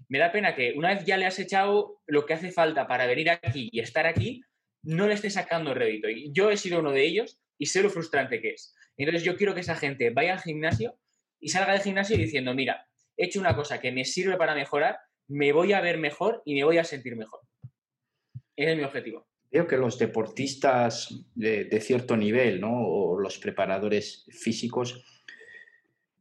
me 0.08 0.18
da 0.18 0.32
pena 0.32 0.54
que 0.54 0.74
una 0.76 0.94
vez 0.94 1.04
ya 1.04 1.16
le 1.16 1.26
has 1.26 1.38
echado 1.38 2.00
lo 2.06 2.26
que 2.26 2.34
hace 2.34 2.50
falta 2.50 2.86
para 2.86 3.06
venir 3.06 3.30
aquí 3.30 3.68
y 3.72 3.80
estar 3.80 4.06
aquí, 4.06 4.42
no 4.82 5.06
le 5.06 5.14
esté 5.14 5.30
sacando 5.30 5.74
rédito. 5.74 6.08
Y 6.08 6.32
yo 6.32 6.50
he 6.50 6.56
sido 6.56 6.80
uno 6.80 6.92
de 6.92 7.04
ellos 7.04 7.38
y 7.58 7.66
sé 7.66 7.82
lo 7.82 7.90
frustrante 7.90 8.40
que 8.40 8.50
es. 8.50 8.74
Entonces 8.96 9.22
yo 9.22 9.36
quiero 9.36 9.54
que 9.54 9.60
esa 9.60 9.76
gente 9.76 10.10
vaya 10.10 10.34
al 10.34 10.40
gimnasio 10.40 10.98
y 11.40 11.48
salga 11.48 11.72
del 11.72 11.82
gimnasio 11.82 12.16
diciendo, 12.16 12.54
mira, 12.54 12.86
he 13.16 13.26
hecho 13.26 13.40
una 13.40 13.54
cosa 13.54 13.80
que 13.80 13.92
me 13.92 14.04
sirve 14.04 14.36
para 14.36 14.54
mejorar, 14.54 14.98
me 15.28 15.52
voy 15.52 15.72
a 15.72 15.80
ver 15.80 15.98
mejor 15.98 16.42
y 16.44 16.54
me 16.54 16.64
voy 16.64 16.78
a 16.78 16.84
sentir 16.84 17.16
mejor. 17.16 17.40
Ese 18.56 18.72
es 18.72 18.76
mi 18.76 18.84
objetivo. 18.84 19.28
Veo 19.50 19.66
que 19.66 19.76
los 19.76 19.98
deportistas 19.98 21.24
de, 21.34 21.64
de 21.64 21.80
cierto 21.80 22.16
nivel, 22.16 22.60
¿no? 22.60 22.72
O 22.72 23.18
los 23.18 23.38
preparadores 23.38 24.26
físicos, 24.30 25.17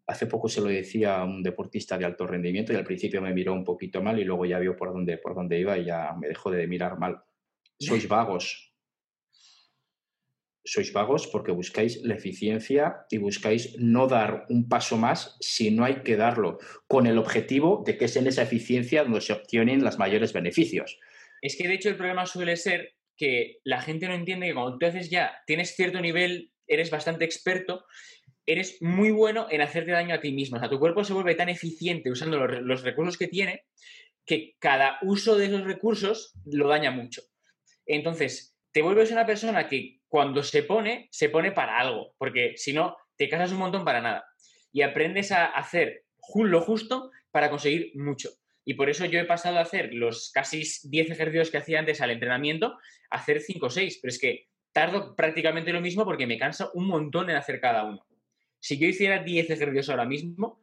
hace 0.07 0.25
poco 0.25 0.47
se 0.47 0.61
lo 0.61 0.67
decía 0.67 1.17
a 1.17 1.25
un 1.25 1.43
deportista 1.43 1.97
de 1.97 2.05
alto 2.05 2.25
rendimiento 2.25 2.71
y 2.71 2.77
al 2.77 2.85
principio 2.85 3.21
me 3.21 3.33
miró 3.33 3.53
un 3.53 3.65
poquito 3.65 4.01
mal 4.01 4.17
y 4.19 4.23
luego 4.23 4.45
ya 4.45 4.57
vio 4.57 4.75
por 4.75 4.93
dónde, 4.93 5.17
por 5.17 5.35
dónde 5.35 5.59
iba 5.59 5.77
y 5.77 5.85
ya 5.85 6.13
me 6.13 6.29
dejó 6.29 6.49
de 6.49 6.65
mirar 6.65 6.97
mal. 6.97 7.21
sois 7.79 8.07
vagos. 8.07 8.73
Sois 10.63 10.91
vagos 10.91 11.27
porque 11.27 11.51
buscáis 11.51 12.01
la 12.03 12.15
eficiencia 12.15 13.05
y 13.09 13.17
buscáis 13.17 13.77
no 13.79 14.07
dar 14.07 14.45
un 14.49 14.67
paso 14.67 14.97
más 14.97 15.37
si 15.39 15.71
no 15.71 15.85
hay 15.85 16.03
que 16.03 16.17
darlo, 16.17 16.57
con 16.87 17.07
el 17.07 17.17
objetivo 17.17 17.83
de 17.85 17.97
que 17.97 18.05
es 18.05 18.15
en 18.17 18.27
esa 18.27 18.43
eficiencia 18.43 19.03
donde 19.03 19.21
se 19.21 19.33
obtienen 19.33 19.83
los 19.83 19.97
mayores 19.97 20.33
beneficios. 20.33 20.99
Es 21.41 21.55
que 21.57 21.67
de 21.67 21.75
hecho 21.75 21.89
el 21.89 21.95
problema 21.95 22.25
suele 22.25 22.57
ser 22.57 22.95
que 23.15 23.59
la 23.63 23.81
gente 23.81 24.07
no 24.07 24.13
entiende 24.13 24.47
que 24.47 24.53
cuando 24.53 24.77
tú 24.77 24.85
haces 24.85 25.09
ya, 25.09 25.41
tienes 25.45 25.75
cierto 25.75 26.01
nivel, 26.01 26.51
eres 26.67 26.91
bastante 26.91 27.23
experto, 27.23 27.85
eres 28.47 28.81
muy 28.81 29.11
bueno 29.11 29.47
en 29.51 29.61
hacerte 29.61 29.91
daño 29.91 30.15
a 30.15 30.21
ti 30.21 30.31
mismo. 30.31 30.57
O 30.57 30.59
sea, 30.59 30.69
tu 30.69 30.79
cuerpo 30.79 31.03
se 31.03 31.13
vuelve 31.13 31.35
tan 31.35 31.49
eficiente 31.49 32.09
usando 32.09 32.47
los, 32.47 32.81
recursos 32.81 33.17
que 33.17 33.27
tiene 33.27 33.65
que 34.25 34.55
cada 34.59 34.97
uso 35.03 35.37
de 35.37 35.45
esos 35.45 35.63
recursos 35.63 36.33
lo 36.45 36.67
daña 36.69 36.89
mucho. 36.91 37.21
Entonces, 37.85 38.57
te 38.71 38.81
vuelves 38.81 39.11
una 39.11 39.25
persona 39.25 39.67
que 39.67 39.99
cuando 40.07 40.43
se 40.43 40.63
pone, 40.63 41.07
se 41.11 41.29
pone 41.29 41.51
para 41.51 41.77
algo, 41.77 42.13
porque 42.17 42.53
si 42.55 42.73
no, 42.73 42.95
te 43.17 43.29
casas 43.29 43.51
un 43.51 43.59
montón 43.59 43.85
para 43.85 44.01
nada. 44.01 44.25
Y 44.71 44.81
aprendes 44.81 45.31
a 45.31 45.45
hacer 45.45 46.03
lo 46.35 46.61
justo 46.61 47.11
para 47.31 47.49
conseguir 47.49 47.91
mucho. 47.95 48.29
Y 48.65 48.73
por 48.73 48.89
eso 48.89 49.05
yo 49.05 49.19
he 49.19 49.25
pasado 49.25 49.59
a 49.59 49.61
hacer 49.61 49.93
los 49.93 50.29
casi 50.33 50.63
10 50.83 51.11
ejercicios 51.11 51.51
que 51.51 51.57
hacía 51.57 51.79
antes 51.79 52.01
al 52.01 52.11
entrenamiento, 52.11 52.77
a 53.09 53.17
hacer 53.17 53.39
5 53.39 53.65
o 53.65 53.69
6. 53.69 53.99
Pero 54.01 54.09
es 54.09 54.19
que 54.19 54.47
tardo 54.73 55.15
prácticamente 55.15 55.71
lo 55.71 55.79
mismo 55.79 56.03
porque 56.03 56.27
me 56.27 56.37
cansa 56.37 56.69
un 56.73 56.87
montón 56.87 57.29
en 57.29 57.37
hacer 57.37 57.61
cada 57.61 57.85
uno. 57.85 58.05
Si 58.59 58.77
yo 58.77 58.87
hiciera 58.87 59.23
10 59.23 59.49
ejercicios 59.49 59.89
ahora 59.89 60.05
mismo, 60.05 60.61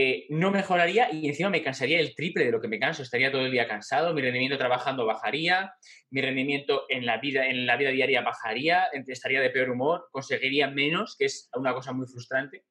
eh, 0.00 0.26
no 0.30 0.52
mejoraría 0.52 1.12
y 1.12 1.26
encima 1.26 1.50
me 1.50 1.60
cansaría 1.60 1.98
el 1.98 2.14
triple 2.14 2.44
de 2.44 2.52
lo 2.52 2.60
que 2.60 2.68
me 2.68 2.78
canso. 2.78 3.02
Estaría 3.02 3.32
todo 3.32 3.44
el 3.44 3.50
día 3.50 3.66
cansado, 3.66 4.14
mi 4.14 4.22
rendimiento 4.22 4.56
trabajando 4.56 5.04
bajaría, 5.04 5.72
mi 6.10 6.20
rendimiento 6.20 6.84
en 6.88 7.04
la 7.04 7.18
vida, 7.18 7.48
en 7.48 7.66
la 7.66 7.76
vida 7.76 7.90
diaria 7.90 8.22
bajaría, 8.22 8.86
estaría 9.08 9.40
de 9.40 9.50
peor 9.50 9.70
humor, 9.70 10.06
conseguiría 10.12 10.70
menos, 10.70 11.16
que 11.18 11.24
es 11.24 11.50
una 11.54 11.74
cosa 11.74 11.92
muy 11.92 12.06
frustrante. 12.06 12.64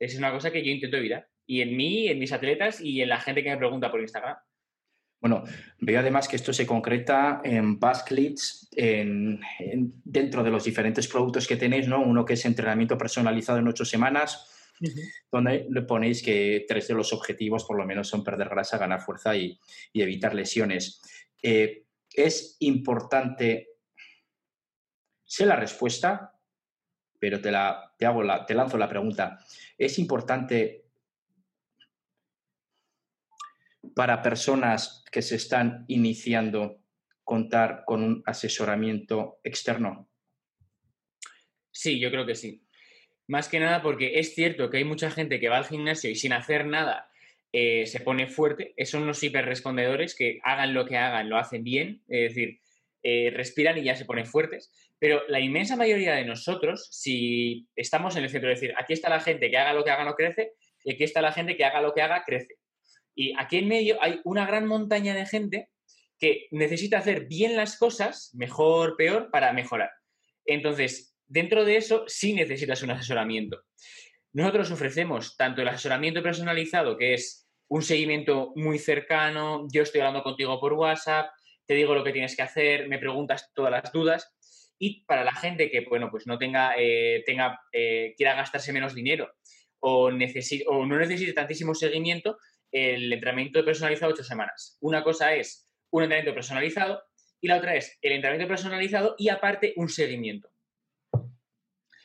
Es 0.00 0.18
una 0.18 0.32
cosa 0.32 0.50
que 0.50 0.64
yo 0.64 0.72
intento 0.72 0.96
evitar. 0.96 1.28
Y 1.46 1.60
en 1.60 1.76
mí, 1.76 2.08
en 2.08 2.18
mis 2.18 2.32
atletas 2.32 2.80
y 2.80 3.02
en 3.02 3.10
la 3.10 3.20
gente 3.20 3.44
que 3.44 3.50
me 3.50 3.58
pregunta 3.58 3.92
por 3.92 4.00
Instagram. 4.00 4.36
Bueno, 5.22 5.44
veo 5.78 6.00
además 6.00 6.26
que 6.26 6.34
esto 6.34 6.52
se 6.52 6.66
concreta 6.66 7.40
en 7.44 7.78
Basklits, 7.78 8.68
en, 8.72 9.40
dentro 10.02 10.42
de 10.42 10.50
los 10.50 10.64
diferentes 10.64 11.06
productos 11.06 11.46
que 11.46 11.56
tenéis, 11.56 11.86
¿no? 11.86 12.02
Uno 12.02 12.24
que 12.24 12.32
es 12.32 12.44
entrenamiento 12.44 12.98
personalizado 12.98 13.60
en 13.60 13.68
ocho 13.68 13.84
semanas, 13.84 14.74
donde 15.30 15.68
le 15.70 15.82
ponéis 15.82 16.24
que 16.24 16.64
tres 16.66 16.88
de 16.88 16.94
los 16.94 17.12
objetivos 17.12 17.64
por 17.64 17.78
lo 17.78 17.86
menos 17.86 18.08
son 18.08 18.24
perder 18.24 18.48
grasa, 18.48 18.78
ganar 18.78 19.00
fuerza 19.00 19.36
y, 19.36 19.56
evitar 19.94 20.34
lesiones. 20.34 21.00
Eh, 21.40 21.84
es 22.12 22.56
importante, 22.58 23.76
sé 25.24 25.46
la 25.46 25.54
respuesta, 25.54 26.36
pero 27.20 27.40
te, 27.40 27.52
la, 27.52 27.94
te, 27.96 28.06
hago 28.06 28.24
la, 28.24 28.44
te 28.44 28.54
lanzo 28.54 28.76
la 28.76 28.88
pregunta. 28.88 29.38
¿Es 29.78 30.00
importante 30.00 30.81
para 33.94 34.22
personas 34.22 35.04
que 35.10 35.22
se 35.22 35.36
están 35.36 35.84
iniciando 35.88 36.80
contar 37.24 37.84
con 37.86 38.02
un 38.02 38.22
asesoramiento 38.26 39.40
externo? 39.44 40.08
Sí, 41.70 41.98
yo 41.98 42.10
creo 42.10 42.26
que 42.26 42.34
sí. 42.34 42.66
Más 43.28 43.48
que 43.48 43.60
nada 43.60 43.82
porque 43.82 44.18
es 44.18 44.34
cierto 44.34 44.68
que 44.70 44.78
hay 44.78 44.84
mucha 44.84 45.10
gente 45.10 45.40
que 45.40 45.48
va 45.48 45.58
al 45.58 45.64
gimnasio 45.64 46.10
y 46.10 46.16
sin 46.16 46.32
hacer 46.32 46.66
nada 46.66 47.08
eh, 47.52 47.86
se 47.86 48.00
pone 48.00 48.28
fuerte. 48.28 48.74
Son 48.84 49.02
unos 49.02 49.22
hiperrespondedores 49.22 50.14
que 50.14 50.40
hagan 50.42 50.74
lo 50.74 50.86
que 50.86 50.96
hagan, 50.96 51.28
lo 51.28 51.38
hacen 51.38 51.62
bien, 51.64 52.02
es 52.08 52.34
decir, 52.34 52.60
eh, 53.02 53.30
respiran 53.34 53.76
y 53.78 53.84
ya 53.84 53.96
se 53.96 54.04
ponen 54.04 54.26
fuertes. 54.26 54.72
Pero 54.98 55.22
la 55.28 55.40
inmensa 55.40 55.76
mayoría 55.76 56.14
de 56.14 56.24
nosotros, 56.24 56.88
si 56.90 57.66
estamos 57.74 58.16
en 58.16 58.24
el 58.24 58.30
centro, 58.30 58.50
es 58.50 58.60
decir, 58.60 58.74
aquí 58.78 58.92
está 58.92 59.08
la 59.08 59.20
gente 59.20 59.50
que 59.50 59.58
haga 59.58 59.72
lo 59.72 59.84
que 59.84 59.90
haga 59.90 60.04
no 60.04 60.14
crece 60.14 60.52
y 60.84 60.94
aquí 60.94 61.04
está 61.04 61.20
la 61.20 61.32
gente 61.32 61.56
que 61.56 61.64
haga 61.64 61.80
lo 61.80 61.92
que 61.92 62.02
haga 62.02 62.22
crece. 62.24 62.56
Y 63.14 63.34
aquí 63.38 63.58
en 63.58 63.68
medio 63.68 64.02
hay 64.02 64.20
una 64.24 64.46
gran 64.46 64.66
montaña 64.66 65.14
de 65.14 65.26
gente 65.26 65.68
que 66.18 66.46
necesita 66.50 66.98
hacer 66.98 67.26
bien 67.26 67.56
las 67.56 67.76
cosas, 67.76 68.30
mejor, 68.34 68.96
peor, 68.96 69.30
para 69.30 69.52
mejorar. 69.52 69.90
Entonces, 70.44 71.16
dentro 71.26 71.64
de 71.64 71.76
eso 71.76 72.04
sí 72.06 72.32
necesitas 72.32 72.82
un 72.82 72.92
asesoramiento. 72.92 73.62
Nosotros 74.32 74.70
ofrecemos 74.70 75.36
tanto 75.36 75.62
el 75.62 75.68
asesoramiento 75.68 76.22
personalizado, 76.22 76.96
que 76.96 77.14
es 77.14 77.48
un 77.68 77.82
seguimiento 77.82 78.52
muy 78.54 78.78
cercano, 78.78 79.66
yo 79.72 79.82
estoy 79.82 80.00
hablando 80.00 80.22
contigo 80.22 80.60
por 80.60 80.74
WhatsApp, 80.74 81.30
te 81.66 81.74
digo 81.74 81.94
lo 81.94 82.04
que 82.04 82.12
tienes 82.12 82.36
que 82.36 82.42
hacer, 82.42 82.88
me 82.88 82.98
preguntas 82.98 83.50
todas 83.54 83.70
las 83.70 83.92
dudas. 83.92 84.34
Y 84.78 85.04
para 85.04 85.24
la 85.24 85.32
gente 85.32 85.70
que, 85.70 85.84
bueno, 85.88 86.10
pues 86.10 86.26
no 86.26 86.38
tenga, 86.38 86.74
eh, 86.76 87.22
tenga 87.24 87.60
eh, 87.72 88.14
quiera 88.16 88.34
gastarse 88.34 88.72
menos 88.72 88.94
dinero 88.94 89.32
o, 89.80 90.04
o 90.06 90.86
no 90.86 90.98
necesite 90.98 91.32
tantísimo 91.32 91.74
seguimiento, 91.74 92.38
el 92.72 93.12
entrenamiento 93.12 93.64
personalizado 93.64 94.12
ocho 94.12 94.24
semanas. 94.24 94.78
Una 94.80 95.04
cosa 95.04 95.34
es 95.34 95.70
un 95.90 96.02
entrenamiento 96.02 96.34
personalizado 96.34 97.02
y 97.40 97.48
la 97.48 97.58
otra 97.58 97.76
es 97.76 97.98
el 98.02 98.12
entrenamiento 98.12 98.48
personalizado 98.48 99.14
y 99.18 99.28
aparte 99.28 99.74
un 99.76 99.88
seguimiento. 99.88 100.48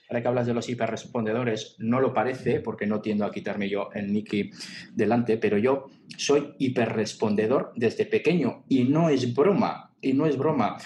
Ahora 0.09 0.21
que 0.21 0.27
hablas 0.27 0.47
de 0.47 0.53
los 0.53 0.69
hiperrespondedores, 0.69 1.75
no 1.79 1.99
lo 1.99 2.13
parece, 2.13 2.61
porque 2.61 2.87
no 2.87 3.01
tiendo 3.01 3.25
a 3.25 3.31
quitarme 3.31 3.67
yo 3.67 3.89
el 3.93 4.11
Nicky 4.13 4.51
delante, 4.93 5.37
pero 5.37 5.57
yo 5.57 5.89
soy 6.17 6.55
hiperrespondedor 6.59 7.73
desde 7.75 8.05
pequeño 8.05 8.63
y 8.69 8.85
no 8.85 9.09
es 9.09 9.33
broma, 9.33 9.93
y 10.01 10.13
no 10.13 10.25
es 10.25 10.37
broma. 10.37 10.77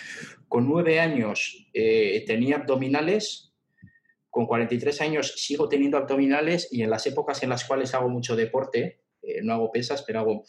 Con 0.48 0.68
nueve 0.68 1.00
años 1.00 1.68
eh, 1.74 2.24
tenía 2.26 2.58
abdominales, 2.58 3.54
con 4.30 4.48
43 4.48 5.02
años 5.02 5.34
sigo 5.36 5.70
teniendo 5.70 5.98
abdominales 5.98 6.68
y 6.72 6.82
en 6.82 6.90
las 6.90 7.06
épocas 7.06 7.44
en 7.44 7.50
las 7.50 7.66
cuales 7.66 7.94
hago 7.94 8.10
mucho 8.10 8.36
deporte, 8.36 9.02
eh, 9.22 9.42
no 9.44 9.54
hago 9.54 9.72
pesas, 9.72 10.04
pero 10.04 10.20
hago 10.20 10.44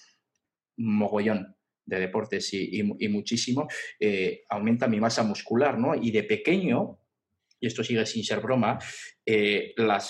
mogollón 0.77 1.57
de 1.85 2.01
deportes 2.01 2.53
y, 2.55 2.83
muchísimo, 3.09 3.69
eh, 3.99 4.45
aumenta 4.49 4.87
mi 4.87 5.01
masa 5.01 5.23
muscular, 5.23 5.79
¿no? 5.79 5.95
Y 5.95 6.11
de 6.11 6.23
pequeño 6.23 7.03
y 7.63 7.69
esto 7.69 7.85
sigue 7.85 8.05
sin 8.05 8.25
ser 8.25 8.41
broma, 8.41 8.79
eh, 9.25 9.73
la 9.77 10.03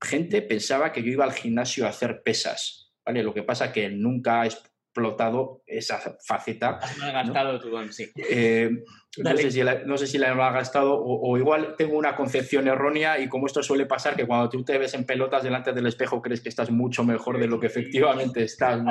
gente 0.00 0.40
pensaba 0.40 0.92
que 0.92 1.02
yo 1.02 1.10
iba 1.10 1.24
al 1.24 1.32
gimnasio 1.32 1.84
a 1.84 1.90
hacer 1.90 2.22
pesas. 2.22 2.94
¿vale? 3.04 3.24
Lo 3.24 3.34
que 3.34 3.42
pasa 3.42 3.72
que 3.72 3.90
nunca 3.90 4.46
explotado 4.90 5.62
esa 5.66 6.00
faceta. 6.26 6.78
Has 6.82 6.98
gastado 6.98 7.60
tu 7.60 7.70
don, 7.70 7.92
sí. 7.92 8.10
Eh, 8.28 8.70
no, 9.18 9.36
sé 9.36 9.50
si 9.52 9.62
la, 9.62 9.84
no, 9.84 9.96
sé 9.96 10.08
si 10.08 10.18
la, 10.18 10.32
ha 10.32 10.52
gastado 10.52 11.00
o, 11.00 11.38
igual 11.38 11.76
tengo 11.78 11.96
una 11.96 12.16
concepción 12.16 12.66
errónea 12.66 13.20
y 13.20 13.28
como 13.28 13.46
esto 13.46 13.62
suele 13.62 13.86
pasar, 13.86 14.16
que 14.16 14.26
cuando 14.26 14.48
tú 14.48 14.64
te 14.64 14.78
ves 14.78 14.94
en 14.94 15.04
pelotas 15.04 15.44
delante 15.44 15.72
del 15.72 15.86
espejo 15.86 16.20
crees 16.20 16.40
que 16.40 16.48
estás 16.48 16.70
mucho 16.70 17.04
mejor 17.04 17.38
de 17.38 17.46
lo 17.46 17.60
que 17.60 17.68
efectivamente 17.68 18.42
estás. 18.42 18.82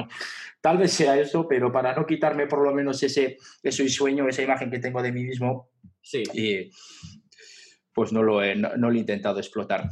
Tal 0.61 0.77
vez 0.77 0.93
sea 0.93 1.19
eso, 1.19 1.47
pero 1.49 1.69
para 1.71 1.93
no 1.93 2.05
quitarme 2.05 2.47
por 2.47 2.63
lo 2.63 2.73
menos 2.73 3.03
ese, 3.03 3.37
ese 3.61 3.89
sueño, 3.89 4.27
esa 4.29 4.41
imagen 4.41 4.71
que 4.71 4.79
tengo 4.79 5.01
de 5.01 5.11
mí 5.11 5.23
mismo, 5.23 5.69
sí. 6.01 6.23
Eh, 6.33 6.69
pues 7.93 8.13
no 8.13 8.23
lo 8.23 8.41
he, 8.41 8.55
no, 8.55 8.89
he 8.89 8.97
intentado 8.97 9.39
explotar. 9.39 9.89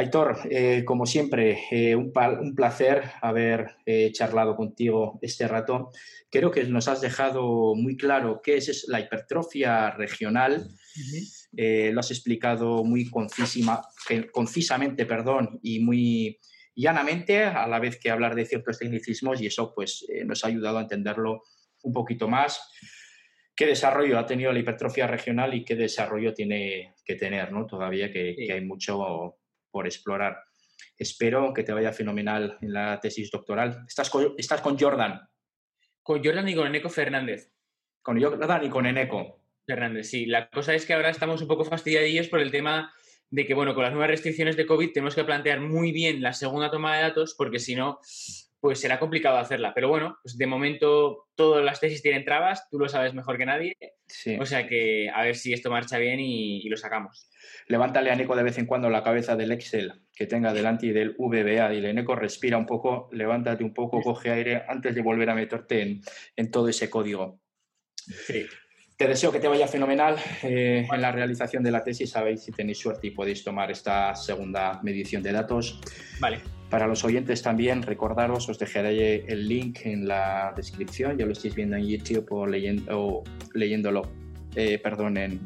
Aitor, 0.00 0.38
eh, 0.50 0.82
como 0.84 1.04
siempre, 1.04 1.58
eh, 1.70 1.94
un, 1.94 2.10
placer 2.54 3.02
haber 3.20 3.76
eh, 3.84 4.10
charlado 4.12 4.56
contigo 4.56 5.18
este 5.20 5.46
rato. 5.46 5.90
Creo 6.30 6.50
que 6.50 6.64
nos 6.64 6.88
has 6.88 7.02
dejado 7.02 7.74
muy 7.74 7.98
claro 7.98 8.40
qué 8.42 8.56
es, 8.56 8.86
la 8.88 9.00
hipertrofia 9.00 9.90
regional. 9.90 10.66
lo 11.52 12.00
has 12.00 12.10
explicado 12.10 12.82
muy 12.82 13.10
concisima, 13.10 13.82
concisamente 14.32 15.04
perdón, 15.04 15.60
y 15.62 15.80
muy 15.80 16.38
llanamente, 16.74 17.44
a 17.44 17.66
la 17.66 17.78
vez 17.78 17.98
que 18.00 18.10
hablar 18.10 18.34
de 18.34 18.46
ciertos 18.46 18.78
tecnicismos, 18.78 19.42
y 19.42 19.46
eso 19.46 19.74
pues, 19.74 20.06
nos 20.24 20.44
ha 20.44 20.48
ayudado 20.48 20.78
a 20.78 20.82
entenderlo 20.82 21.42
un 21.82 21.92
poquito 21.92 22.26
más 22.26 22.60
qué 23.60 23.66
desarrollo 23.66 24.18
ha 24.18 24.24
tenido 24.24 24.54
la 24.54 24.60
hipertrofia 24.60 25.06
regional 25.06 25.52
y 25.52 25.66
qué 25.66 25.76
desarrollo 25.76 26.32
tiene 26.32 26.94
que 27.04 27.16
tener, 27.16 27.52
¿no? 27.52 27.66
Todavía 27.66 28.10
que, 28.10 28.34
hay 28.50 28.64
mucho 28.64 29.39
por 29.70 29.86
explorar. 29.86 30.44
Espero 30.96 31.52
que 31.54 31.62
te 31.62 31.72
vaya 31.72 31.92
fenomenal 31.92 32.58
en 32.60 32.72
la 32.72 33.00
tesis 33.00 33.30
doctoral. 33.30 33.84
¿Estás 33.86 34.10
con, 34.10 34.34
estás 34.36 34.60
con 34.60 34.78
Jordan? 34.78 35.20
Con 36.02 36.22
Jordan 36.24 36.48
y 36.48 36.54
con 36.54 36.66
Eneco 36.66 36.88
Fernández. 36.88 37.52
Con 38.02 38.20
Jordan 38.20 38.64
y 38.64 38.70
con 38.70 38.86
Eneco. 38.86 39.40
Fernández, 39.66 40.08
sí. 40.10 40.26
La 40.26 40.48
cosa 40.50 40.74
es 40.74 40.84
que 40.84 40.94
ahora 40.94 41.10
estamos 41.10 41.40
un 41.42 41.48
poco 41.48 41.64
fastidiadillos 41.64 42.28
por 42.28 42.40
el 42.40 42.50
tema 42.50 42.92
de 43.30 43.46
que, 43.46 43.54
bueno, 43.54 43.74
con 43.74 43.84
las 43.84 43.92
nuevas 43.92 44.10
restricciones 44.10 44.56
de 44.56 44.66
COVID 44.66 44.92
tenemos 44.92 45.14
que 45.14 45.24
plantear 45.24 45.60
muy 45.60 45.92
bien 45.92 46.20
la 46.20 46.32
segunda 46.32 46.70
toma 46.70 46.96
de 46.96 47.02
datos 47.02 47.34
porque 47.36 47.60
si 47.60 47.76
no, 47.76 48.00
pues 48.60 48.78
será 48.78 48.98
complicado 48.98 49.38
hacerla. 49.38 49.72
Pero 49.74 49.88
bueno, 49.88 50.18
pues 50.22 50.36
de 50.36 50.46
momento 50.46 51.28
todas 51.34 51.64
las 51.64 51.80
tesis 51.80 52.02
tienen 52.02 52.24
trabas, 52.24 52.68
tú 52.68 52.78
lo 52.78 52.88
sabes 52.88 53.14
mejor 53.14 53.38
que 53.38 53.46
nadie. 53.46 53.76
O 54.38 54.44
sea 54.44 54.66
que 54.66 55.08
a 55.08 55.22
ver 55.22 55.36
si 55.36 55.52
esto 55.52 55.70
marcha 55.70 55.98
bien 55.98 56.20
y, 56.20 56.68
lo 56.68 56.76
sacamos. 56.76 57.28
Levántale 57.68 58.10
a 58.10 58.16
Neko 58.16 58.36
de 58.36 58.42
vez 58.42 58.58
en 58.58 58.66
cuando 58.66 58.90
la 58.90 59.02
cabeza 59.02 59.34
del 59.36 59.52
Excel 59.52 60.02
que 60.14 60.26
tenga 60.26 60.52
delante 60.52 60.86
y 60.86 60.92
del 60.92 61.16
VBA. 61.18 61.70
Dile, 61.70 61.94
Neko, 61.94 62.14
respira 62.14 62.58
un 62.58 62.66
poco, 62.66 63.08
levántate 63.12 63.64
un 63.64 63.72
poco, 63.72 64.02
coge 64.02 64.30
aire 64.30 64.62
antes 64.68 64.94
de 64.94 65.02
volver 65.02 65.30
a 65.30 65.34
meterte 65.34 66.00
en, 66.36 66.50
todo 66.50 66.68
ese 66.68 66.90
código. 66.90 67.40
Sí. 68.26 68.46
te 68.96 69.08
deseo 69.08 69.32
que 69.32 69.40
te 69.40 69.48
vaya 69.48 69.68
fenomenal 69.68 70.16
eh, 70.42 70.86
en 70.90 71.00
la 71.00 71.12
realización 71.12 71.62
de 71.62 71.70
la 71.70 71.82
tesis. 71.82 72.10
Sabéis 72.10 72.42
si 72.44 72.52
tenéis 72.52 72.78
suerte 72.78 73.06
y 73.06 73.12
podéis 73.12 73.42
tomar 73.42 73.70
esta 73.70 74.14
segunda 74.14 74.80
medición 74.82 75.22
de 75.22 75.32
datos. 75.32 75.80
Vale. 76.20 76.59
Para 76.70 76.86
los 76.86 77.04
oyentes 77.04 77.42
también, 77.42 77.82
recordaros, 77.82 78.48
os 78.48 78.56
dejaré 78.56 79.24
el 79.26 79.48
link 79.48 79.80
en 79.82 80.06
la 80.06 80.52
descripción, 80.56 81.18
ya 81.18 81.26
lo 81.26 81.32
estáis 81.32 81.56
viendo 81.56 81.76
en 81.76 81.84
YouTube 81.84 82.26
o, 82.30 82.46
leyéndolo, 82.46 84.02
eh, 84.54 84.78
perdón, 84.78 85.16
en, 85.16 85.40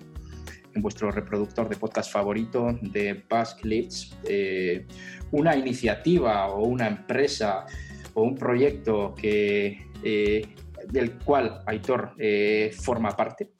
vuestro 0.76 1.10
reproductor 1.10 1.68
de 1.68 1.76
podcast 1.76 2.12
favorito 2.12 2.78
de 2.82 3.22
Basque 3.28 3.66
Leads, 3.66 4.18
eh, 4.28 4.84
una 5.30 5.56
iniciativa 5.56 6.48
o 6.48 6.66
una 6.66 6.88
empresa 6.88 7.64
o 8.12 8.22
un 8.22 8.34
proyecto 8.34 9.14
que 9.14 9.86
del 10.90 11.18
cual 11.18 11.62
Aitor 11.66 12.14
eh, 12.18 12.74
forma 12.78 13.10
parte. 13.10 13.52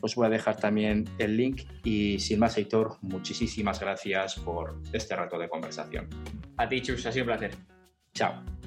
Os 0.00 0.14
voy 0.14 0.26
a 0.26 0.30
dejar 0.30 0.56
también 0.56 1.04
el 1.18 1.36
link 1.36 1.62
y 1.84 2.18
sin 2.18 2.38
más, 2.38 2.56
Aitor, 2.56 2.98
muchísimas 3.02 3.80
gracias 3.80 4.36
por 4.36 4.80
este 4.92 5.16
rato 5.16 5.38
de 5.38 5.48
conversación. 5.48 6.08
A 6.56 6.68
ti, 6.68 6.80
Chus, 6.80 7.06
ha 7.06 7.12
sido 7.12 7.24
un 7.24 7.28
placer. 7.28 7.54
Chao. 8.14 8.61